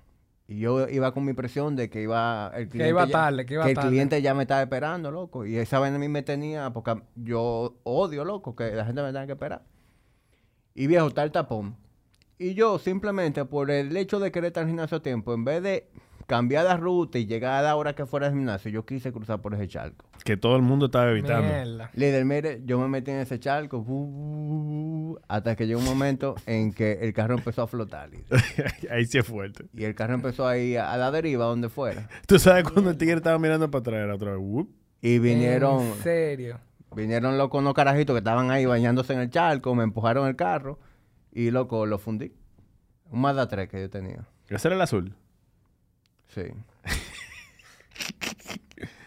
[0.49, 2.91] Y yo iba con mi presión de que iba el cliente.
[2.91, 3.89] iba ya- tarde, que iba el tarde.
[3.89, 5.47] cliente ya me estaba esperando, loco.
[5.47, 9.09] Y esa vaina a mí me tenía, porque yo odio, loco, que la gente me
[9.09, 9.63] tenga que esperar.
[10.75, 11.77] Y viejo, está el tapón.
[12.39, 15.45] Y yo simplemente por el hecho de querer estar en el gimnasio a tiempo, en
[15.45, 15.89] vez de
[16.27, 19.41] cambiar la ruta y llegar a la hora que fuera al gimnasio, yo quise cruzar
[19.41, 20.07] por ese charco.
[20.25, 21.49] Que todo el mundo estaba evitando.
[21.49, 21.91] Mierda.
[21.95, 25.87] Líder, mire, yo me metí en ese charco bu, bu, bu, hasta que llegó un
[25.87, 28.11] momento en que el carro empezó a flotar.
[28.91, 29.67] Ahí sí es fuerte.
[29.75, 32.09] Y el carro empezó ahí a, a la deriva, donde fuera.
[32.27, 34.41] Tú sabes cuando el tigre estaba mirando para atrás, era otra vez.
[34.41, 34.69] "Whoop".
[35.01, 36.61] Y vinieron, En serio.
[36.95, 40.79] vinieron locos unos carajitos que estaban ahí bañándose en el charco, me empujaron el carro
[41.33, 42.33] y loco, lo fundí.
[43.11, 44.25] Un Mazda 3 que yo tenía.
[44.49, 45.15] Ese era el azul.
[46.35, 46.43] Sí.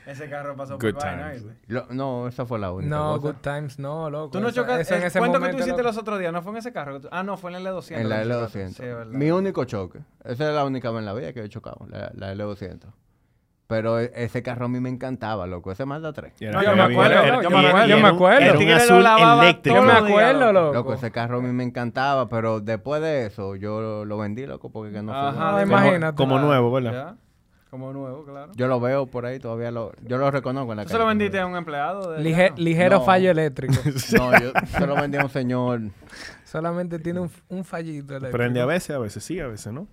[0.05, 1.43] Ese carro pasó Good por times.
[1.67, 3.27] Lo- no, esa fue la única No, cosa.
[3.27, 4.29] good times, no, loco.
[4.29, 4.81] Tú no Eso- chocas.
[4.81, 5.89] eso en el ese cuento que tú momento, hiciste loco.
[5.89, 6.93] los otros días, ¿no fue en ese carro?
[6.93, 7.97] que tú- Ah, no, fue en el L200.
[8.01, 8.59] En la que tú chocaste.
[8.65, 8.73] L200.
[8.75, 9.05] Sí, verdad.
[9.07, 9.99] Mi único choque.
[10.23, 12.85] Esa es la única vez en la vida que he chocado, la, la L200.
[13.67, 15.71] Pero e- ese carro a mí me encantaba, loco.
[15.71, 16.33] Ese Mazda 3.
[16.39, 18.39] Y No, yo me acuerdo, era- yo me acuerdo, yo era me un- acuerdo.
[18.39, 18.59] Yo me todos los
[19.59, 20.73] días, acuerdo, loco.
[20.73, 20.93] loco.
[20.93, 24.69] Ese carro a mí me encantaba, pero después de eso yo lo, lo vendí, loco,
[24.71, 25.33] porque que no fue Ajá.
[25.47, 26.15] Ah, como- imagínate.
[26.15, 26.91] Como nuevo, ¿verdad?
[26.91, 27.15] Ya,
[27.71, 28.51] Como nuevo, claro.
[28.55, 29.91] Yo lo veo por ahí, todavía lo...
[30.03, 31.09] Yo lo reconozco en la ¿Tú se lo calle.
[31.17, 32.11] vendiste a un empleado?
[32.11, 32.57] De Lige- no?
[32.57, 33.03] ligero No.
[33.03, 33.73] fallo eléctrico.
[34.17, 35.81] No, yo se lo vendí a un señor...
[36.45, 38.37] Solamente tiene un, un fallito eléctrico.
[38.37, 39.87] Prende a veces, a veces sí, a veces no.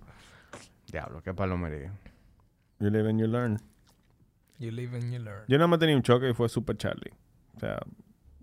[0.91, 1.91] Diablo, qué palomería.
[2.83, 3.59] You live and you learn.
[4.59, 5.45] You live and you learn.
[5.47, 7.13] Yo nada más tenía un choque y fue Super Charlie.
[7.55, 7.79] O sea,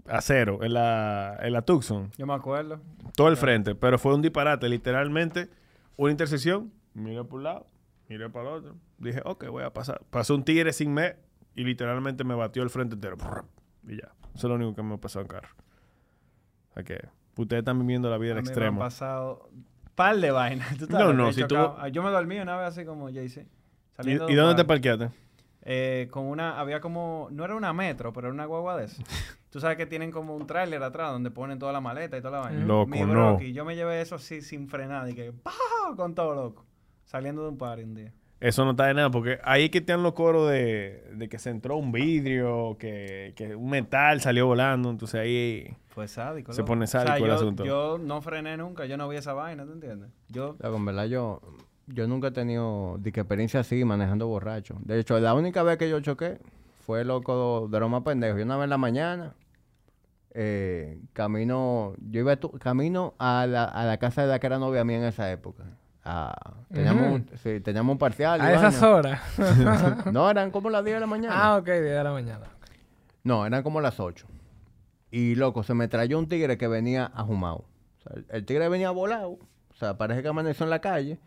[0.06, 2.10] a cero, en la, en la Tucson.
[2.16, 2.80] Yo me acuerdo.
[3.14, 3.74] Todo el frente.
[3.74, 5.50] Pero fue un disparate, literalmente.
[5.98, 7.66] Una intersección, miré por un lado,
[8.08, 8.76] miré para el otro.
[8.96, 10.00] Dije, ok, voy a pasar.
[10.08, 11.16] Pasó un tigre sin me
[11.54, 13.18] y literalmente me batió el frente entero.
[13.86, 14.08] Y ya.
[14.34, 15.50] Eso es lo único que me pasó en carro.
[16.70, 16.98] O sea que
[17.36, 18.78] ustedes están viviendo la vida A al mí me han extremo.
[18.80, 19.50] pasado
[19.94, 20.78] par de vainas.
[20.78, 21.56] ¿Tú No, no, si tú-
[21.92, 23.46] Yo me dormí una vez así como Jay-Z.
[24.04, 25.10] ¿Y, dónde te parqueaste?
[25.62, 29.02] Eh, con una, había como, no era una metro, pero era una guagua de eso.
[29.50, 32.38] Tú sabes que tienen como un tráiler atrás donde ponen toda la maleta y toda
[32.38, 32.64] la vaina.
[32.64, 33.08] Loco, Mi no.
[33.08, 35.50] broki, yo me llevé eso así sin frenar y que ¡pah!
[35.96, 36.64] con todo loco.
[37.04, 38.12] Saliendo de un party un día.
[38.38, 41.38] Eso no está de nada, porque ahí que te dan los coros de, de que
[41.38, 44.88] se entró un vidrio, que, que un metal salió volando.
[44.88, 45.76] Entonces ahí.
[45.88, 46.52] Fue sádico.
[46.54, 46.68] Se loco.
[46.68, 47.64] pone O sea, sádico el yo, asunto.
[47.66, 50.08] Yo no frené nunca, yo no vi esa vaina, ¿tú entiendes?
[50.28, 51.42] Yo, Loco, en verdad yo,
[51.92, 54.76] yo nunca he tenido de que experiencia así manejando borracho.
[54.80, 56.38] De hecho, la única vez que yo choqué
[56.86, 58.38] fue loco de lo más pendejo.
[58.38, 59.34] Yo una vez en la mañana,
[60.32, 64.58] eh, camino, yo iba tu- camino a la, a la casa de la que era
[64.58, 65.64] novia mía en esa época.
[66.04, 66.34] Ah,
[66.72, 67.14] teníamos, Ujú.
[67.14, 68.40] un, sí, teníamos un parcial.
[68.40, 69.20] y A esas horas.
[70.12, 71.34] No, eran como las 10 de la mañana.
[71.36, 72.46] ah, ok, 10 de la mañana.
[73.22, 74.26] No, eran como las 8.
[75.10, 77.64] Y loco, se me trayó un tigre que venía ajumado.
[77.98, 79.32] O sea, el tigre venía volado.
[79.32, 81.18] O sea, parece que amaneció en la calle.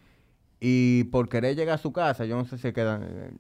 [0.66, 3.04] Y por querer llegar a su casa, yo no sé si quedan.
[3.04, 3.32] eh,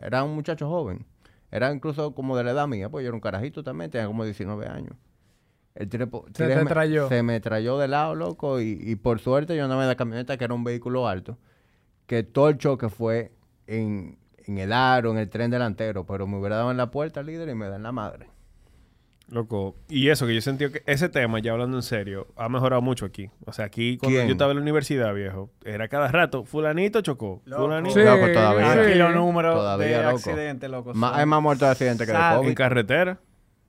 [0.00, 1.04] Era un muchacho joven.
[1.50, 4.24] Era incluso como de la edad mía, pues yo era un carajito también, tenía como
[4.24, 4.96] 19 años.
[5.74, 7.08] El Se me- trayó.
[7.10, 8.58] Se me trayó de lado, loco.
[8.62, 11.36] Y, y por suerte yo andaba en la camioneta, que era un vehículo alto.
[12.06, 13.32] Que todo el choque fue
[13.66, 14.16] en,
[14.46, 16.06] en el aro, en el tren delantero.
[16.06, 18.30] Pero me hubiera dado en la puerta, líder, y me da en la madre.
[19.28, 19.74] Loco.
[19.88, 23.04] Y eso que yo sentí que ese tema, ya hablando en serio, ha mejorado mucho
[23.06, 23.28] aquí.
[23.44, 24.28] O sea, aquí cuando ¿Quién?
[24.28, 27.62] yo estaba en la universidad, viejo, era cada rato, fulanito chocó, Loco.
[27.64, 27.94] fulanito.
[27.94, 28.72] Sí, Loco, todavía.
[28.72, 30.16] aquí los números Todavía, de loco.
[30.16, 30.94] accidentes, loco.
[30.94, 32.36] Son- hay más muertos de accidentes que de.
[32.36, 32.48] COVID.
[32.48, 33.18] En carretera.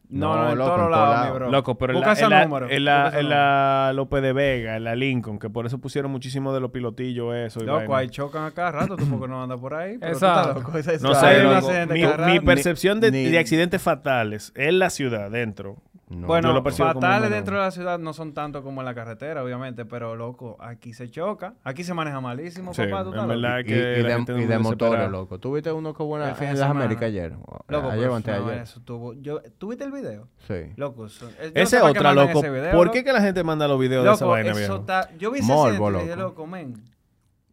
[0.10, 1.52] No, No, en loco, todos lados, mi bro.
[1.52, 4.84] Loco, pero en la, ese en la, número, en la, en López de Vega, en
[4.86, 7.60] la Lincoln, que por eso pusieron muchísimo de los pilotillos eso.
[7.62, 7.98] y Loco, vaina.
[7.98, 9.98] ahí chocan a cada rato, tú porque no andas por ahí.
[10.00, 10.60] pero Exacto.
[10.62, 14.90] loco, esa- esa- No sé, loco, mi, percepción de, ni- de accidentes fatales en la
[14.90, 15.76] ciudad, dentro,
[16.10, 16.26] No.
[16.26, 19.84] Bueno, lo fatales dentro de la ciudad no son tanto como en la carretera, obviamente,
[19.84, 21.56] pero loco, aquí se choca.
[21.66, 23.04] Aquí se maneja malísimo, Sí, papá.
[23.04, 25.38] ¿tú en verdad y, que y la de, gente y de motores, loco.
[25.38, 26.70] ¿Tú viste uno que hubo en en las.
[26.70, 27.34] Américas ayer?
[27.68, 28.62] Loco, ayer antes de no, ayer.
[28.62, 29.14] eso tuvo...
[29.16, 30.30] Yo, ¿Tú viste el video?
[30.48, 30.72] Sí.
[30.78, 31.30] Loco, eso...
[31.42, 32.40] eh, yo no otra, loco.
[32.40, 32.94] ese video, ¿Por loco.
[32.94, 34.86] qué que la gente manda los videos de esa vaina, eso viejo?
[35.18, 36.30] Yo vi ese Morbo, centro y dije, loco.
[36.42, 36.97] loco, men.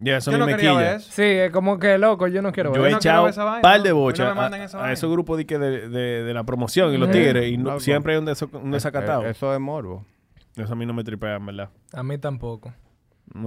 [0.00, 0.96] Ya, eso Yo no me quería ver quilla.
[0.96, 1.12] eso.
[1.12, 2.90] Sí, es como que loco, yo no quiero Yo ver.
[2.90, 4.40] he no quiero echado vaina, par de bochas No
[4.80, 7.56] a, a esos grupos de, que de, de, de la promoción y los tigres y
[7.56, 8.28] no- siempre hay un,
[8.62, 9.24] un desacatado.
[9.24, 10.04] Eh, Eso es morbo.
[10.56, 11.70] Eso a mí no me tripea, en verdad.
[11.92, 12.72] A mí tampoco.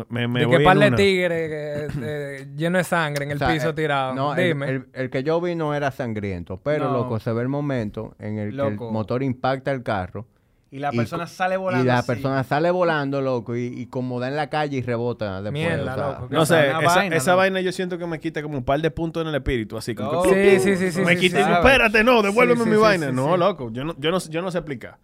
[0.09, 3.69] Me, me, que par de tigres eh, lleno de sangre en el O sea, piso
[3.69, 4.15] eh, tirado.
[4.15, 4.69] No, el, Dime.
[4.69, 6.93] el- el que yo vi no era sangriento, pero No.
[6.93, 10.25] loco, se ve el momento en el que el motor impacta el carro
[10.69, 12.07] Y la persona sale volando y la así.
[12.07, 15.53] persona sale volando, loco, y, y como da en la calle y rebota después.
[15.53, 16.27] Mierda, o sea, loco.
[16.29, 17.37] No sé, esa, vaina, esa ¿no?
[17.37, 19.95] vaina yo siento que me quita como un par de puntos en el espíritu, así
[19.95, 20.59] como que...
[20.59, 22.81] Sí, sí, sí, sí, me sí, quita y digo, espérate, no, devuélveme Sí, mi sí,
[22.81, 23.07] vaina.
[23.07, 23.39] sí, no, sí.
[23.39, 24.97] loco, yo no, yo, no, yo no sé explicar.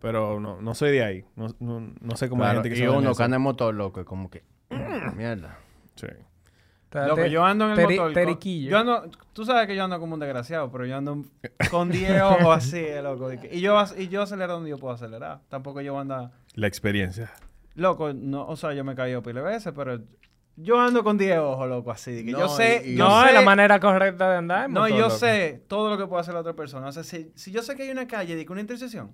[0.00, 1.24] Pero no, no soy de ahí.
[1.36, 3.74] No, no, no sé cómo hay claro, gente que y uno que anda en motor,
[3.74, 4.42] loco, es como que...
[5.14, 5.58] mierda.
[5.94, 6.06] Sí.
[6.94, 8.12] Loco, te- yo ando en el teri- motor.
[8.12, 8.70] teriquillo.
[8.70, 11.24] Yo ando, tú sabes que yo ando como un desgraciado, pero yo ando
[11.70, 13.28] con 10 ojos así, loco.
[13.28, 15.40] que- Y yo, y yo acelero donde yo puedo acelerar.
[15.48, 16.30] Tampoco yo ando...
[16.54, 17.32] La experiencia.
[17.74, 19.98] Loco, no, o sea, yo me he caído pile veces, pero
[20.56, 22.24] yo ando con 10 ojos, loco, así.
[22.24, 24.66] que yo sé, y- y- yo no, sé, es la manera correcta de andar.
[24.66, 25.16] en no, motor, yo loco.
[25.16, 26.88] sé todo lo que puede hacer la otra persona.
[26.88, 29.12] O sea, si, si yo sé que hay una calle y que una intersección,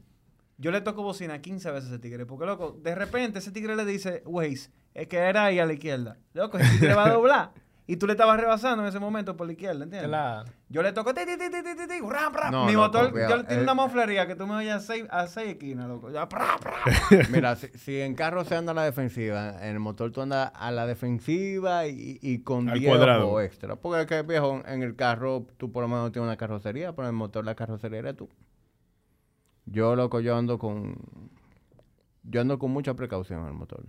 [0.56, 2.26] yo le toco bocina 15 veces a ese tigre.
[2.26, 5.74] Porque, loco, de repente ese tigre le dice, Waze, es que era ahí a la
[5.74, 6.16] izquierda.
[6.34, 7.50] Loco, ese tigre va a doblar.
[7.90, 10.10] Y tú le estabas rebasando en ese momento por la izquierda, ¿entiendes?
[10.10, 10.50] Claro.
[10.68, 12.52] Yo le toco, ti, ti, ti, ti, ti, ti, ti, ram, ram.
[12.52, 13.30] No, Mi loco, motor, cuidado.
[13.30, 15.88] yo le tengo Eh, una moflería que tú me oyes a seis, a seis esquinas,
[15.88, 16.10] loco.
[16.10, 16.74] Ya, pra, pra.
[17.32, 20.52] Mira, si, si en carro se anda a la defensiva, en el motor tú andas
[20.54, 23.26] a la defensiva y, y con Al 10 cuadrado.
[23.28, 23.76] ojos extra.
[23.76, 27.08] Porque es que, viejo, en el carro tú por lo menos tienes una carrocería, pero
[27.08, 28.28] en el motor la carrocería eres tú.
[29.64, 30.94] Yo, loco, yo ando con...
[32.22, 33.82] Yo ando con mucha precaución en el motor.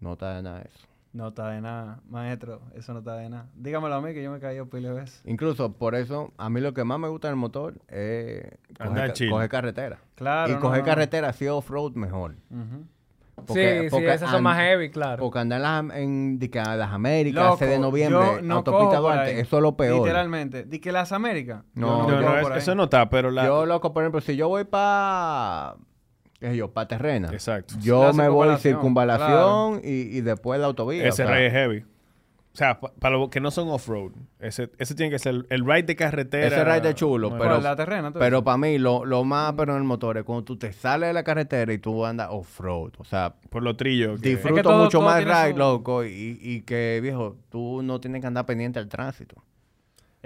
[0.00, 0.88] No está de nada eso.
[1.14, 2.60] No está de nada, maestro.
[2.74, 3.46] Eso no está de nada.
[3.54, 5.22] Dígamelo a mí que yo me he caído pile veces.
[5.24, 8.42] Incluso por eso, a mí lo que más me gusta del motor es
[8.76, 9.30] coger, ca- chill.
[9.30, 9.98] coger carretera.
[10.16, 10.50] Claro.
[10.50, 10.84] y no, coger no.
[10.84, 12.34] carretera así off-road mejor.
[13.46, 15.22] Porque- sí, porque sí, esas son más heavy, claro.
[15.22, 19.40] Porque andar en las, en, a las Américas, Loco, 6 de noviembre, no autopista Duarte,
[19.40, 19.98] eso es lo peor.
[20.04, 20.64] Literalmente.
[20.64, 21.62] Di que las Américas.
[21.74, 23.44] No, No, no, es- eso no está, pero la...
[23.44, 25.76] Yo, loco, por ejemplo, si yo voy para,
[26.50, 27.74] qué yo, para Terrena, Exacto.
[27.80, 31.06] yo La me voy circunvalación, circunvalación y, y después la autovía.
[31.08, 31.84] Ese rey es heavy.
[32.52, 34.12] O sea, pa- para los que no son off-road.
[34.38, 36.46] Ese, ese tiene que ser el ride de carretera.
[36.46, 39.54] Ese ride es chulo, Bueno, pero- ¿Cuál, la terrena, Pero para mí, lo, lo más
[39.54, 42.28] pero en el motor es cuando tú te sales de la carretera y tú andas
[42.30, 42.92] off-road.
[42.98, 44.20] O sea, Por los trillos.
[44.20, 47.98] que- disfruto todo- mucho todo más ride, su- loco, y, y que, viejo, tú no
[47.98, 49.42] tienes que andar pendiente al tránsito.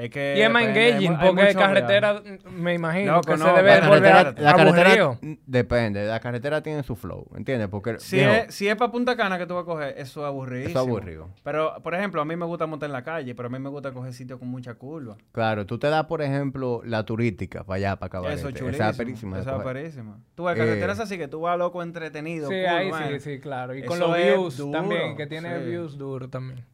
[0.00, 2.22] Es que Y es más hay engaging, hay porque carretera,
[2.52, 5.18] me imagino Loco, que no, se debe la La volver carretera, la carretera aburrido.
[5.20, 7.66] mm, depende, la carretera tiene su flow, ¿entiendes?
[7.68, 10.20] Porque, Si viejo, es, si es para Punta Cana que tú vas a coger, eso
[10.20, 10.70] es aburridísimo.
[10.70, 11.28] Eso es aburrido.
[11.42, 13.70] Pero, por ejemplo, a mí me gusta montar en la calle, pero a mí me
[13.70, 15.16] gusta coger sitios con mucha curva.
[15.32, 18.38] claro, tú te das, por ejemplo, la turística para allá, para Cabarete.
[18.38, 18.90] Eso es Esa chulísimo.
[18.90, 20.18] es perísima de Esa es perísima.
[20.36, 22.48] Tú vas a Eh, carreteras así que tú vas loco entretenido.
[22.50, 23.08] Sí, cool, ahí man.
[23.14, 23.74] sí, sí, claro.
[23.74, 25.64] Y con los es views duro, también, que tiene sí.
[25.70, 26.64] views duros también.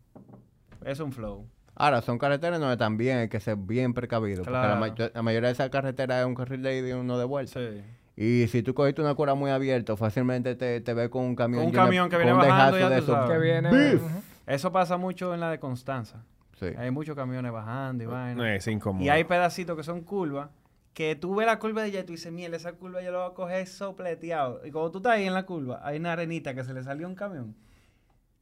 [0.84, 1.48] Es un flow.
[1.76, 4.44] Ahora, son carreteras donde también hay que ser bien precavido.
[4.44, 7.58] Porque la, mayoría de esas carreteras es un carril de ida y uno de vuelta.
[7.58, 7.82] Sí.
[8.16, 11.64] Y si tú cogiste una cura muy abierta, fácilmente te, te ves con un camión.
[11.64, 13.30] Un lleno camión que viene bajando, ya de tú sabes.
[13.30, 13.70] Que viene...
[13.70, 14.02] Beef.
[14.46, 16.24] Eso pasa mucho en la de Constanza.
[16.60, 16.66] Sí.
[16.78, 18.34] Hay muchos camiones bajando y vaina.
[18.34, 19.04] No, es incómodo.
[19.04, 20.50] Y hay pedacitos que son curvas
[20.94, 23.18] que tú ves la curva de ella y tú dices, miel, esa curva yo la
[23.18, 24.64] voy a coger sopleteado.
[24.64, 27.06] Y cuando tú estás ahí en la curva, hay una arenita que se le salió
[27.06, 27.56] a un camión.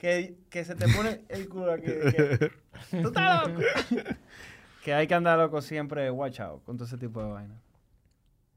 [0.02, 1.86] Que, que se te pone el culo aquí.
[1.86, 2.50] que-
[3.00, 3.60] tú estás loco.
[4.84, 7.54] que hay que andar loco siempre, watch out, con todo ese tipo de vaina.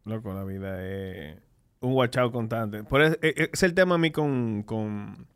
[0.05, 1.37] Loco, la vida es
[1.81, 2.83] un watch out constante.
[2.83, 5.27] Por eso, e- e- es el tema a mí con, con,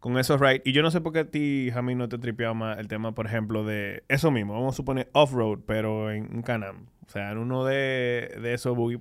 [0.00, 0.60] con esos rides.
[0.66, 3.12] Y yo no sé por qué a ti, Jamie, no te tripeaba más el tema,
[3.12, 4.52] por ejemplo, de eso mismo.
[4.52, 6.88] Vamos a suponer off-road, pero en un Canam.
[7.06, 9.00] O sea, en uno de, de esos buggy.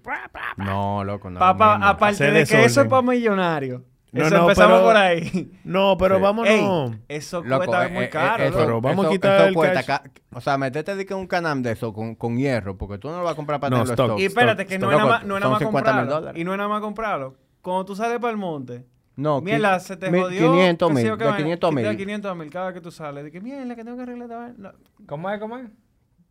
[0.56, 1.40] No, loco, no.
[1.42, 3.82] Papá, aparte Hacer de que eso es para millonarios.
[4.18, 5.52] No, eso no, empezamos pero- por ahí.
[5.64, 6.22] No, pero Sí.
[6.22, 6.50] vámonos.
[6.52, 8.44] Ey, eso Loco, cuesta eh, muy eh, caro.
[8.44, 8.66] eso- loco.
[8.66, 10.02] Pero vamos a quitar el cuesta cash.
[10.04, 13.10] ca- O sea, metete de que un canam de eso con, con hierro, porque tú
[13.10, 14.06] no lo vas a comprar para No, tenerlo stock.
[14.08, 14.20] stock.
[14.20, 15.94] Y espérate, Stock, que no es nada más, Loco, no es nada son más 50
[15.94, 16.40] mil comprarlo.
[16.40, 17.36] Y no es nada más comprarlo.
[17.62, 18.86] Cuando tú sales para el monte,
[19.16, 20.52] No, mierda, se te mil- jodió.
[20.52, 21.98] 500 qué sé mil, de vaina, 500 quita mil.
[21.98, 23.24] 500 mil cada que tú sales.
[23.24, 24.54] De que mierda, que tengo que arreglar.
[24.58, 24.72] No.
[25.08, 25.40] ¿Cómo es?
[25.40, 25.66] ¿Cómo es?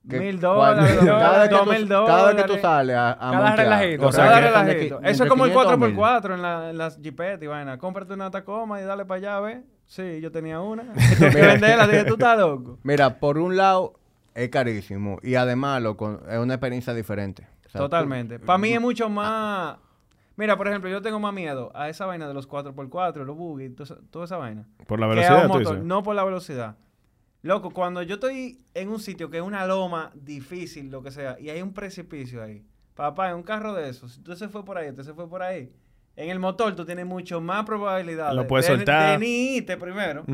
[0.09, 2.63] Que Mil dólares, cada vez que dos tú- mil Cada vez que tú dólares.
[2.63, 5.01] sales a, a Cada relajito, o sea, Cada relajito.
[5.03, 5.97] Eso es como el 500 mil.
[5.97, 7.79] 4x4 en, la, en las jipetas y vaina.
[7.79, 9.59] Cómprate una Tacoma y dale para allá, ¿ves?
[9.87, 10.85] Sí, yo tenía una.
[11.21, 11.87] Venderla.
[11.87, 12.79] Dije, tú estás loco.
[12.83, 13.95] Mira, por un lado
[14.35, 17.47] es carísimo y además loco, es una experiencia diferente.
[17.67, 18.39] O sea, tú- Totalmente.
[18.39, 19.77] Para mí es mucho más
[20.39, 23.71] Mira, por ejemplo, yo tengo más miedo a esa vaina de los 4x4, los buggy,
[24.11, 24.67] toda esa, vaina.
[24.87, 25.83] Por la velocidad, tú dices.
[25.83, 26.77] no por la velocidad.
[27.47, 31.39] Loco, cuando yo estoy en un sitio que es una loma difícil, lo que sea,
[31.41, 32.65] y hay un precipicio ahí,
[32.95, 35.29] papá, en un carro de esos, si tú se fue por ahí, usted se fue
[35.29, 35.71] por ahí,
[36.17, 39.13] en el motor tú tienes mucho más probabilidad Lo de, puedes de- soltar.
[39.13, 40.25] de ni irte primero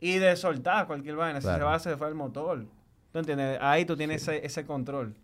[0.00, 1.40] y de soltar cualquier vaina.
[1.40, 2.64] Si se va, se fue el motor.
[3.12, 3.58] ¿Tú entiendes?
[3.60, 5.14] Ahí tú tienes ese, ese control.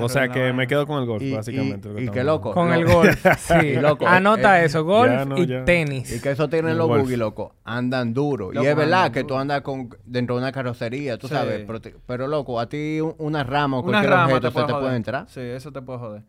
[0.00, 1.88] O sea que me quedo con el golf, Y- básicamente.
[1.88, 2.52] y- lo que y loco.
[2.52, 2.74] Con No.
[2.74, 3.26] el golf.
[3.38, 3.74] Sí.
[3.74, 4.84] Loco, Anota eh, eso.
[4.84, 5.64] Golf ya y ya.
[5.64, 6.12] tenis.
[6.16, 7.54] Y que eso tienen los buggy, loco.
[7.64, 8.52] Andan duro.
[8.52, 9.34] Loco, y es verdad que duro.
[9.34, 11.34] tú andas con, dentro de una carrocería, tú Sí.
[11.34, 11.64] sabes.
[11.66, 14.52] Pero, te- pero, loco, a ti un- una rama o cualquier rama objeto te se
[14.52, 15.24] puede te puede entrar.
[15.28, 16.22] Sí, eso te puede joder.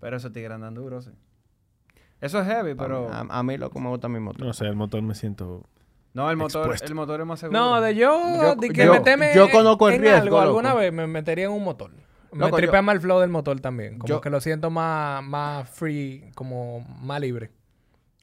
[0.00, 1.10] Pero esos tigres andan duros, sí.
[2.20, 3.08] Eso es heavy, pero...
[3.12, 4.46] A, a mí, loco, me gusta mi motor.
[4.46, 5.64] No sé, el motor me siento...
[6.12, 6.86] no, el motor, expuesto.
[6.86, 7.58] el motor es más seguro.
[7.58, 10.40] No, de yo, Yo- de que yo- meterme yo conozco el en riesgo, algo, loco.
[10.60, 11.90] alguna vez me metería en un motor.
[12.32, 13.98] Me Loco, tripea yo- más el flow del motor también.
[13.98, 17.50] Como yo- que lo siento más, más free, como más libre.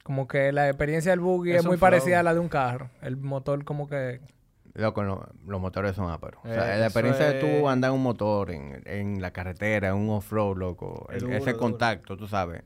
[0.02, 1.80] Como que la experiencia del buggy Es muy flow.
[1.90, 2.88] parecida a la de un carro.
[3.02, 4.20] El motor como que...
[4.74, 6.40] Loco, no, los motores son áperos.
[6.44, 9.88] O sea, Eh, la experiencia de tú andar en un motor, en, en la carretera,
[9.88, 11.06] en un off-road, loco.
[11.10, 11.58] Es el- duro, ese duro.
[11.58, 12.62] contacto, tú sabes.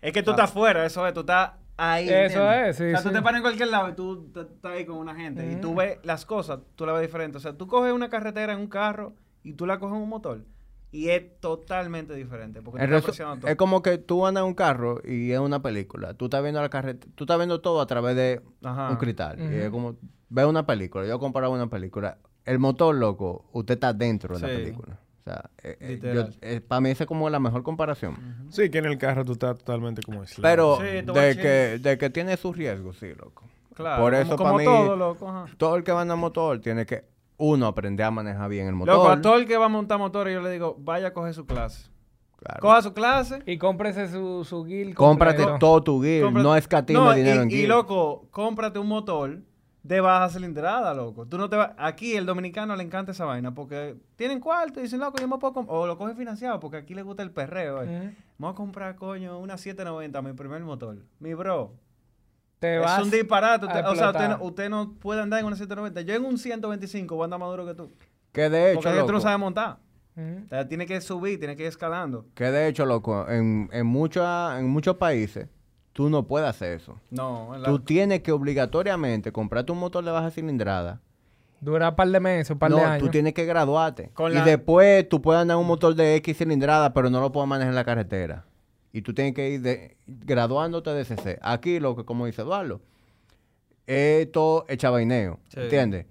[0.00, 2.08] Es que tú estás afuera, eso es, tú estás ahí.
[2.08, 3.14] Eso es, sí, O sea, tú sí.
[3.14, 5.50] te paras en cualquier lado y tú estás ahí con una gente.
[5.50, 7.36] Y tú ves las cosas, tú las ves diferente.
[7.38, 10.08] O sea, tú coges una carretera en un carro y tú la coges en un
[10.08, 10.44] motor.
[10.90, 12.62] Y es totalmente diferente.
[12.62, 13.50] Porque apreciando todo.
[13.50, 16.14] es como que tú andas en un carro y es una película.
[16.14, 18.90] Tú estás viendo la carretera, tú estás viendo todo a través de Ajá.
[18.90, 19.38] un cristal.
[19.38, 19.96] Y es como,
[20.30, 22.18] ves una película, yo comparaba una película.
[22.46, 24.98] El motor, loco, usted está dentro de la película.
[25.20, 28.46] O sea, eh, eh, yo- eh, para mí esa es como la mejor comparación.
[28.48, 30.40] Sí, que en el carro tú estás totalmente como aislado.
[30.42, 33.44] Pero Sí, de que, de que tiene sus riesgos, sí, loco.
[33.74, 35.28] Claro, Por como- eso como para mí, todo, loco.
[35.28, 35.46] ajá.
[35.58, 37.04] todo el que va en motor tiene que,
[37.38, 38.94] uno, aprender a manejar bien el motor.
[38.94, 41.32] Loco, a todo el que va a montar motores, yo le digo, vaya a coger
[41.34, 41.88] su clase.
[42.36, 42.60] Claro.
[42.60, 43.42] Coja su clase.
[43.46, 45.58] Y cómprese su, su guild Cómprate completo.
[45.58, 47.68] todo tu gear, cómprate- no escatima No, dinero y, en y, gear.
[47.68, 49.38] loco, cómprate un motor
[49.82, 51.26] de baja cilindrada, loco.
[51.26, 51.70] Tú no te vas...
[51.78, 55.38] Aquí el dominicano le encanta esa vaina porque tienen cuarto y dicen, loco, yo me
[55.38, 55.52] puedo...
[55.54, 55.66] comp-".
[55.68, 57.82] O lo coge financiado porque aquí le gusta el perreo.
[57.82, 58.14] eh.
[58.36, 60.96] Voy a comprar, coño, una 790, mi primer motor.
[61.20, 61.72] Mi bro.
[62.58, 63.66] Te es un disparate.
[63.66, 66.00] usted- o sea, usted no, usted no puede andar en una 790.
[66.02, 67.92] Yo en un 125 voy a andar más duro que tú.
[68.32, 69.78] Que de hecho, Porque que tú no loco, sabes montar.
[70.16, 70.44] Ujú.
[70.44, 72.26] O sea, tiene que subir, tiene que ir escalando.
[72.34, 75.46] que de hecho, loco, en, en, mucha- en muchos países,
[75.92, 76.98] tú no puedes hacer eso.
[77.10, 81.00] No, en la- Tú tienes que obligatoriamente comprarte un motor de baja cilindrada.
[81.60, 82.98] Dura un par de meses, un par no, de años.
[83.04, 84.10] tú tienes que graduarte.
[84.14, 87.20] Con y la- después tú puedes andar en un motor de X cilindrada, pero no
[87.20, 88.44] lo puedes manejar en la carretera.
[88.98, 91.38] Y tú tienes que ir de, graduándote de CC.
[91.40, 92.80] Aquí, lo que como dice Eduardo,
[93.86, 95.38] es todo echabaineo.
[95.48, 95.60] Sí.
[95.60, 96.06] ¿Entiendes?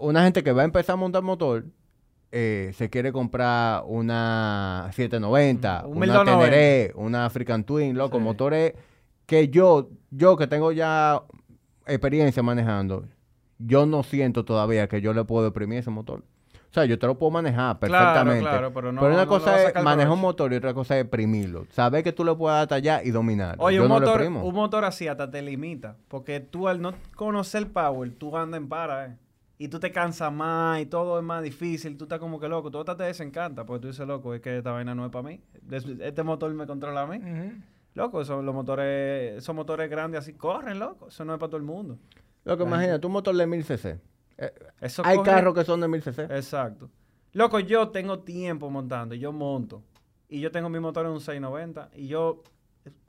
[0.00, 1.66] Una gente que va a empezar a montar motor,
[2.30, 6.50] eh, se quiere comprar una 790, Un una 1290.
[6.50, 8.24] Teneré, una African Twin, loco, Sí.
[8.24, 8.72] motores
[9.26, 11.22] que yo, yo que tengo ya
[11.86, 13.04] experiencia manejando,
[13.58, 16.24] yo no siento todavía que yo le puedo exprimir ese motor.
[16.72, 18.40] O sea, yo te lo puedo manejar Claro, perfectamente.
[18.48, 21.02] claro, pero no- una no le cosa es manejar un motor y otra cosa es
[21.02, 21.66] exprimirlo.
[21.68, 23.56] Saber que tú le puedes allá y dominar.
[23.58, 25.98] Oye, yo un, no lo motor, un motor así hasta te limita.
[26.08, 29.16] Porque tú al no conocer el power, tú andas en para, ¿eh?
[29.58, 31.98] Y tú te cansas más y todo es más difícil.
[31.98, 32.70] Tú estás como que loco.
[32.70, 35.28] Tú hasta te desencanta porque tú dices, loco, es que esta vaina no es para
[35.28, 35.42] mí.
[36.00, 37.20] Este motor me controla a mí.
[37.94, 41.08] Loco, esos, los motores, esos motores grandes así corren, loco.
[41.08, 41.98] Eso no es para todo el mundo.
[42.46, 44.00] Loco, imagínate, un motor de 1000 cc.
[44.44, 46.22] Eh, Eso hay coge- carros que son de 1000 cc.
[46.24, 46.90] Exacto.
[47.32, 49.14] Loco, yo tengo tiempo montando.
[49.14, 49.82] Yo monto.
[50.28, 51.90] Y yo tengo mi motor en un 690.
[51.94, 52.42] Y yo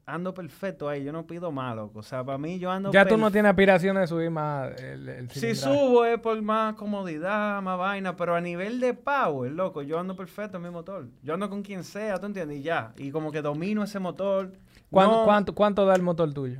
[0.06, 1.04] ando perfecto ahí.
[1.04, 2.00] Yo no pido más, loco.
[2.00, 5.08] O sea, para mí yo ando Ya tú no tienes aspiraciones de subir más el,
[5.10, 9.82] el Si subo es por más comodidad, más vaina, pero a nivel de power, loco,
[9.82, 11.08] yo ando perfecto en mi motor.
[11.22, 12.58] Yo ando con quien sea, ¿tú entiendes?
[12.60, 12.94] Y ya.
[12.98, 14.52] Y como que domino ese motor.
[14.92, 16.60] ¿Cuán- No, cuánto, ¿Cuánto da el motor tuyo?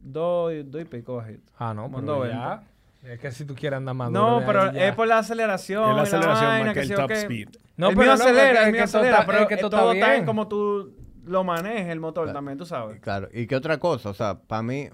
[0.00, 1.52] Doy, doy pico bajito.
[1.56, 2.36] Ah, no, pero 90.
[2.36, 2.62] ya.
[3.02, 5.90] Es que si tú quieres andar más No, duro pero es por la aceleración.
[5.90, 7.48] Es la aceleración vaina, más que que el top speed.
[7.76, 9.66] No, el pero mío loco, acelera, es el mío acelera, está- pero es que todo
[9.66, 13.00] está todo está en como tú lo manejes el motor también, tú sabes.
[13.00, 14.88] Claro, y qué otra cosa, o sea, para mí,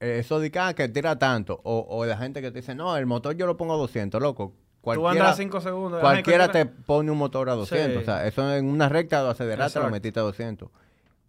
[0.00, 2.74] eh, eso de que, ah, que tira tanto, o, o la gente que te dice,
[2.74, 4.52] no, el motor yo lo pongo a 200, loco.
[4.82, 6.00] Tú andas Cualquiera, a 5 segundos.
[6.00, 7.98] cualquiera te pone un motor a 200, Sí.
[8.02, 10.68] o sea, eso en una recta lo aceleraste, lo metiste a 200.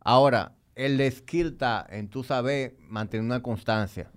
[0.01, 4.09] Ahora, el skill está en tú saber mantener una constancia.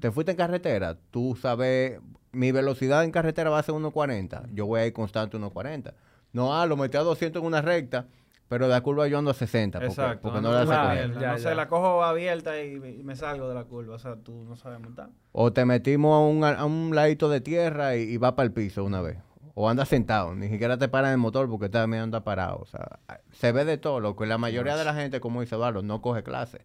[0.00, 2.00] Te fuiste en carretera, tú sabes,
[2.32, 5.94] mi velocidad en carretera va a ser 1.40, yo voy a ir constante 1.40.
[6.32, 8.06] No, ah, lo metí a 200 en una recta,
[8.48, 10.20] pero de la curva yo ando a 60, porque, Exacto.
[10.22, 11.38] porque no hace la Ya, no ya.
[11.38, 13.94] sé, la cojo abierta y me, y me salgo de la curva.
[13.94, 15.10] O sea, tú no sabes montar.
[15.32, 18.52] O te metimos a un, a un ladito de tierra y, y va para el
[18.52, 19.18] piso una vez.
[19.60, 22.58] O anda sentado, ni siquiera te paran el motor porque también anda parado.
[22.60, 23.00] O sea,
[23.32, 24.24] se ve de todo, loco.
[24.24, 26.60] Y la mayoría de la gente, como dice Eduardo, no coge clase.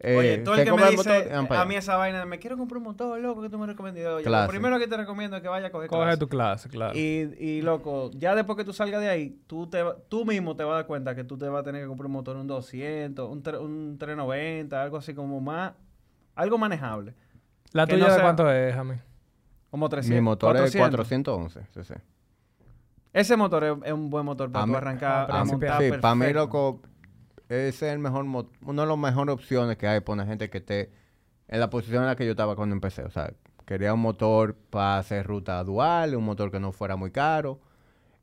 [0.00, 2.58] Eh, Oye, todo se el que me dice motor a mí esa vaina, me quiero
[2.58, 4.04] comprar un motor, loco, que tú me recomiendas.
[4.14, 6.18] Oye, lo primero que te recomiendo es que vaya a coger Coge clase.
[6.18, 6.98] tu clase, claro.
[6.98, 10.64] Y, y, loco, ya después que tú salgas de ahí, tú, te, tú mismo te
[10.64, 12.46] vas a dar cuenta que tú te vas a tener que comprar un motor, un
[12.46, 15.72] 200, un, tre- un 390, algo así como más,
[16.34, 17.14] algo manejable.
[17.72, 18.96] ¿La que tuya no de sea- cuánto es, Jami?
[19.70, 20.14] Como 300.
[20.14, 21.34] Mi motor es 400.
[21.36, 21.60] 411.
[21.74, 22.00] Sí, sí.
[23.12, 25.68] Ese motor es, es un buen motor para tú arrancar a principio.
[25.68, 26.82] montar Sí, para mí, loco,
[27.48, 30.58] ese es el mejor una de las mejores opciones que hay para una gente que
[30.58, 30.90] esté
[31.48, 33.04] en la posición en la que yo estaba cuando empecé.
[33.04, 33.32] O sea,
[33.64, 37.60] quería un motor para hacer ruta dual, un motor que no fuera muy caro.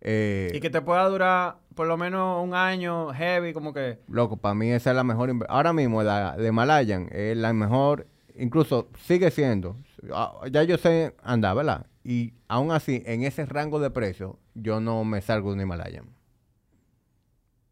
[0.02, 3.99] Eh, Y que te pueda durar por lo menos un año heavy, como que...
[4.07, 5.34] Loco, para mí esa es la mejor.
[5.48, 8.07] Ahora mismo la de Malayan es la mejor,
[8.38, 9.77] incluso sigue siendo.
[10.14, 11.88] Ah, Ya yo sé andar, ¿verdad?
[12.03, 16.05] Y aún así, en ese rango de precio, yo no me salgo de un Himalayan.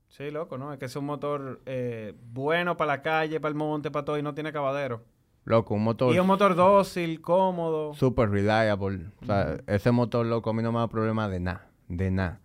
[0.09, 0.73] Sí, loco, ¿no?
[0.73, 4.17] Es que es un motor eh, bueno para la calle, para el monte, para todo,
[4.17, 5.01] y no tiene cavadero.
[5.45, 7.93] Loco, un motor Y un motor dócil, cómodo.
[7.95, 9.07] super reliable.
[9.21, 12.39] O sea, ese motor, loco, a mí no me da problema de nada, de nada.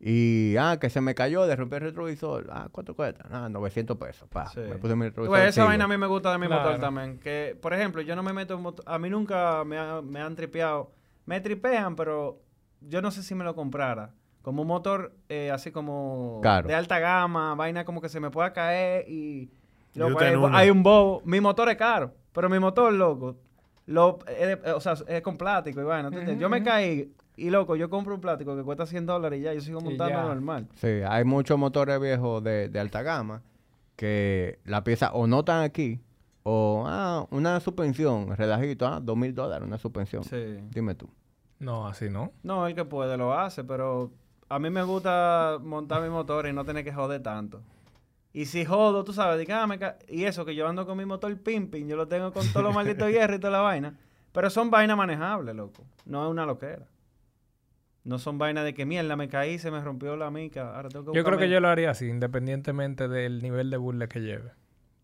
[0.00, 2.46] Y, ah, que se me cayó, de romper el retrovisor.
[2.52, 3.24] Ah, ¿cuánto cuesta?
[3.30, 4.28] Ah, 900 pesos.
[4.28, 4.60] Pa, Sí.
[4.60, 5.38] me puse mi Tú retrovisor.
[5.38, 7.18] ves, esa vaina a mí me gusta de mi motor también.
[7.18, 8.84] Que, por ejemplo, yo no me meto en motor.
[8.88, 10.92] A mí nunca me, ha- me han tripeado.
[11.26, 12.40] Me tripean, pero
[12.80, 14.10] yo no sé si me lo comprara.
[14.42, 18.52] Como un motor eh, así como de alta gama, vaina como que se me pueda
[18.52, 19.50] caer y.
[19.94, 20.20] Loco,
[20.52, 21.22] hay, un bobo.
[21.24, 23.36] Mi motor es caro, pero mi motor, loco,
[23.86, 26.08] lo, es de- o sea, es con plástico y vaina.
[26.08, 26.40] ¿tú entiendes?
[26.40, 29.54] Yo me caí y, loco, yo compro un plástico que cuesta 100 dólares y ya,
[29.54, 30.68] yo sigo montando normal.
[30.74, 33.42] Sí, hay muchos motores viejos de, de alta gama
[33.96, 36.00] que la pieza o no están aquí
[36.42, 40.24] o ah, una suspensión, relajito, ah, dos mil dólares una suspensión.
[40.24, 40.58] Sí.
[40.70, 41.08] Dime tú.
[41.58, 42.32] No, así no.
[42.42, 44.12] No, el que puede lo hace, pero
[44.48, 47.60] a mí me gusta montar mi motor y no tener que joder tanto.
[48.32, 50.96] Y si jodo, tú sabes, diga, ah, me ca- y eso que yo ando con
[50.96, 53.98] mi motor pimping, yo lo tengo con todos los malditos hierros y toda la vaina.
[54.32, 55.82] Pero son vainas manejables, loco.
[56.06, 56.86] No es una loquera.
[58.08, 60.74] No son vainas de que mierda, me caí, se me rompió la mica.
[60.74, 64.06] Ahora tengo que Yo creo que yo lo haría así, independientemente del nivel de burla
[64.06, 64.50] que lleve.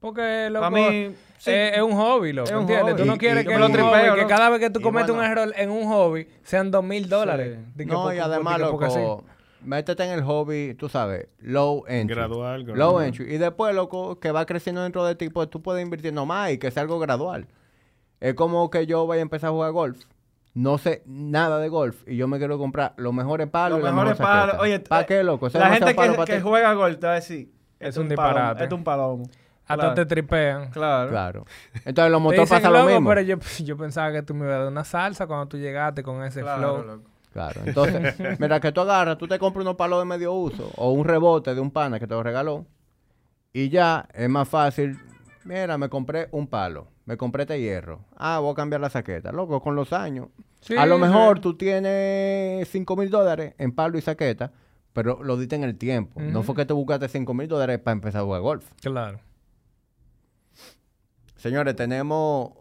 [0.01, 1.51] Porque, loco, mí, sí.
[1.51, 2.93] es, es un hobby, loco, Es un ¿entiendes?
[2.95, 3.03] hobby.
[3.03, 5.23] Tú no quieres y- que, lo tripeo, hobby, que cada vez que tú cometes bueno.
[5.23, 7.59] un error en un hobby sean dos mil dólares.
[7.77, 9.25] No, y además, loco,
[9.61, 12.17] métete en el hobby, tú sabes, low entry.
[12.17, 13.05] Gradual, Low gradual.
[13.07, 13.35] entry.
[13.35, 16.59] Y después, loco, que va creciendo dentro de ti, pues tú puedes invirtiendo más y
[16.59, 17.49] que sea algo gradual.
[18.21, 20.05] Es como que yo vaya a empezar a jugar golf.
[20.55, 24.19] No sé nada de golf y yo me quiero comprar los mejores palos Los mejores
[24.19, 24.57] mejor palos.
[24.61, 25.49] Oye, ¿para qué, loco?
[25.53, 28.63] La gente palo que, juega golf te va a decir, Es "Esto un palomo, disparate.
[28.63, 29.25] Esto es un palomo.
[29.67, 29.95] Hasta Claro.
[29.95, 30.71] te tripean.
[30.71, 31.11] Claro.
[31.11, 31.45] Claro.
[31.85, 33.09] Entonces los motores dicen, pasa lo "Loco, mismo.
[33.09, 36.03] pero yo, yo pensaba que tú me ibas a dar una salsa cuando tú llegaste
[36.05, 36.83] con ese Claro, flow.
[36.87, 37.11] loco.
[37.33, 37.61] Claro.
[37.65, 41.05] Entonces, mira que tú agarras, tú te compras unos palos de medio uso o un
[41.05, 42.65] rebote de un pana que te lo regaló
[43.53, 45.01] y ya es más fácil.
[45.45, 48.01] Mira, me compré un palo, me compré este hierro.
[48.17, 49.33] Ah, voy a cambiar la saqueta.
[49.33, 50.29] Loco, con los años.
[50.61, 51.03] Sí, a lo sí.
[51.03, 54.53] mejor tú tienes 5 mil dólares en palo y saqueta,
[54.93, 56.21] pero lo diste en el tiempo.
[56.21, 58.71] No fue que te buscaste 5 mil dólares para empezar a jugar golf.
[58.81, 59.21] Claro.
[61.37, 62.53] Señores, tenemos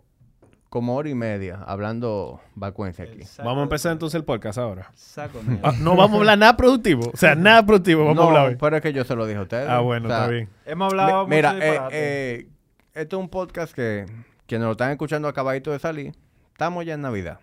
[0.70, 3.20] como hora y media hablando vacuencia aquí.
[3.38, 4.92] Vamos a empezar entonces el podcast ahora.
[4.96, 7.12] Saco Ah, no vamos a hablar nada productivo.
[7.14, 8.58] O sea, nada productivo vamos no, a hablar hoy.
[8.60, 9.70] pero es que yo se lo dije a ustedes.
[9.70, 10.50] Ah, bueno, O sea, está bien.
[10.66, 12.48] Hemos hablado Mi- Mira, mucho eh, eh,
[12.96, 14.06] esto es un podcast que
[14.48, 16.14] quienes lo están escuchando acabadito de salir.
[16.52, 17.40] Estamos ya en Navidad.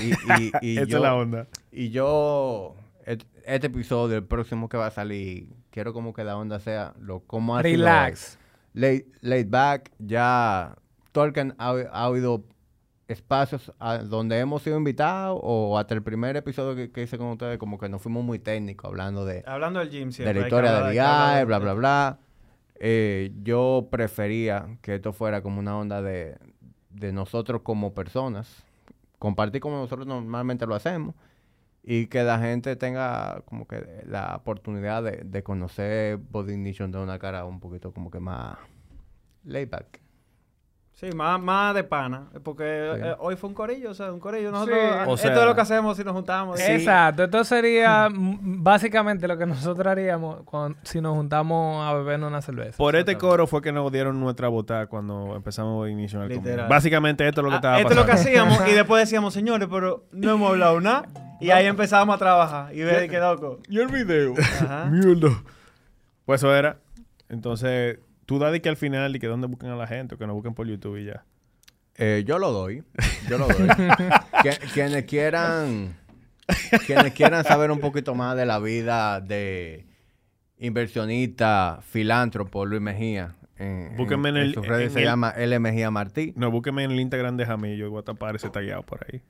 [0.00, 1.46] Y, y, y yo, es la onda.
[1.70, 2.74] y yo,
[3.06, 6.94] et- este episodio, el próximo que va a salir, quiero como que la onda sea
[7.00, 8.38] lo como sido Relax.
[8.74, 10.76] Laid, laid back, ya
[11.12, 12.44] Tolkien ha, ha oído
[13.08, 17.26] espacios a donde hemos sido invitados o hasta el primer episodio que, que hice con
[17.28, 20.24] ustedes como que nos fuimos muy técnicos hablando de, Hablando del gym de siempre.
[20.24, 22.18] la hay que historia hablar- de que de- bla, bla, bla.
[22.84, 26.36] Eh, yo prefería que esto fuera como una onda de,
[26.90, 28.64] de nosotros como personas,
[29.20, 31.14] compartir como nosotros normalmente lo hacemos
[31.84, 36.98] y que la gente tenga como que la oportunidad de, de conocer Body Ignition de
[36.98, 38.58] una cara un poquito como que más
[39.44, 39.70] laid.
[41.02, 42.28] Sí, más, más de pana.
[42.44, 43.00] Porque Sí.
[43.04, 44.52] eh, hoy fue un corillo, o sea, un corillo.
[44.52, 44.78] Nosotros,
[45.20, 45.26] Sí.
[45.26, 46.60] esto es lo que hacemos si nos juntamos.
[46.60, 46.70] Sí.
[46.70, 47.24] Exacto.
[47.24, 52.76] Esto sería básicamente lo que nosotros haríamos cuando- si nos juntamos a beber una cerveza.
[52.78, 56.50] Por este coro fue que nos dieron nuestra botada cuando empezamos Ignition al Literal.
[56.52, 56.68] Comunio.
[56.68, 58.30] Básicamente esto es lo que Ah, estaba esto es lo que pasando.
[58.30, 61.08] hacíamos y después decíamos, señores, pero no hemos hablado nada.
[61.40, 62.72] Y ahí empezábamos a trabajar.
[62.72, 63.58] Y ver qué loco.
[63.68, 64.34] ¿Y el video?
[64.38, 64.84] Ajá.
[64.84, 65.30] Mierda.
[66.24, 66.76] Pues eso era.
[67.28, 70.18] Entonces, tú da de que al final y que dónde busquen a la gente o
[70.18, 71.24] que nos busquen por YouTube y ya.
[71.96, 72.82] Eh, yo lo doy,
[73.28, 73.68] yo lo doy.
[74.74, 75.96] Quienes quieran
[76.86, 79.86] quienes quieran saber un poquito más de la vida de
[80.58, 85.58] inversionista, filántropo Luis Mejía, en, Búsquenme en el- sus redes en se el- llama L
[85.58, 86.32] Mejía Martí.
[86.36, 89.20] No, búsqueme en el Instagram de Jamillo y voy a tapar ese tagueado por ahí.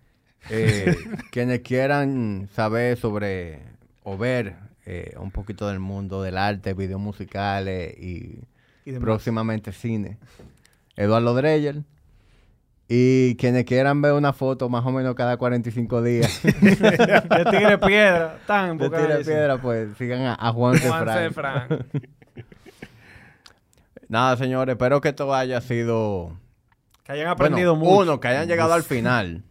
[0.50, 0.94] Eh,
[1.32, 3.60] quienes quieran saber sobre
[4.04, 4.56] o ver
[4.86, 8.40] eh, un poquito del mundo del arte, videos musicales y,
[8.84, 9.04] Y demás.
[9.04, 10.18] próximamente cine,
[10.96, 11.82] Eduardo Dreyer.
[12.88, 18.38] Y quienes quieran ver una foto más o menos cada 45 días De tigre piedra.
[18.46, 21.06] Tan de tira de piedra, pues sigan a, a Juan Juan.
[24.08, 26.36] Nada, señores, espero que esto haya sido
[27.04, 28.00] Que hayan Bueno, aprendido mucho.
[28.02, 29.42] Uno, que hayan llegado al final.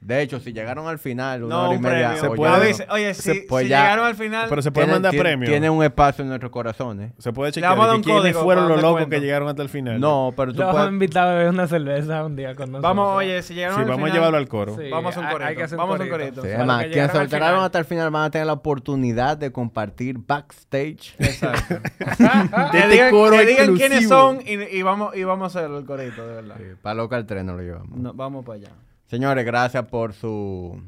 [0.00, 2.10] De hecho, si llegaron al final, una No, hora y un media.
[2.12, 2.30] premio.
[2.32, 4.94] o puede- Oye, se- si, pues si ya- llegaron al final, Pero se puede tienen-
[4.94, 5.48] mandar tienen- premio.
[5.48, 7.12] Tienen un espacio en nuestros corazones.
[7.18, 9.98] Se puede chequear vamos quiénes código fueron los locos que llegaron hasta el final.
[10.00, 10.86] No, pero tú Yo puedes...
[10.86, 12.82] he invitado a beber una cerveza un día con nosotros.
[12.82, 14.76] vamos, oye, si llegaron Sí, al vamos final, a llevarlo al coro.
[14.76, 15.48] Sí, Vamos a un hay- corito.
[15.48, 16.42] hay que hacer un Vamos a un corito.
[16.42, 19.50] Sí, además, quienes se al alteraron hasta el final van a tener la oportunidad de
[19.52, 21.14] compartir backstage.
[21.18, 21.74] Exacto.
[22.72, 25.84] De que este coro que digan quiénes son y, vamos, y vamos a hacer el
[25.84, 26.56] corito, de verdad.
[26.82, 27.98] para local 3 no lo llevamos.
[27.98, 28.68] No, vamos para allá.
[29.08, 30.82] Señores, gracias por su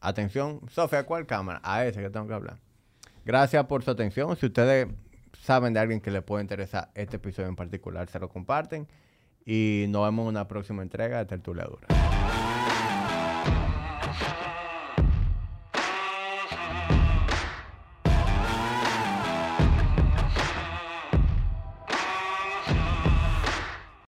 [0.00, 0.62] atención.
[0.70, 1.60] Sofía, ¿cuál cámara?
[1.62, 2.56] A ese que tengo que hablar.
[3.26, 4.34] Gracias por su atención.
[4.36, 4.88] Si ustedes
[5.42, 8.88] saben de alguien que le puede interesar este episodio en particular, se lo comparten.
[9.44, 11.86] Y nos vemos en una próxima entrega de Tertulia Dura.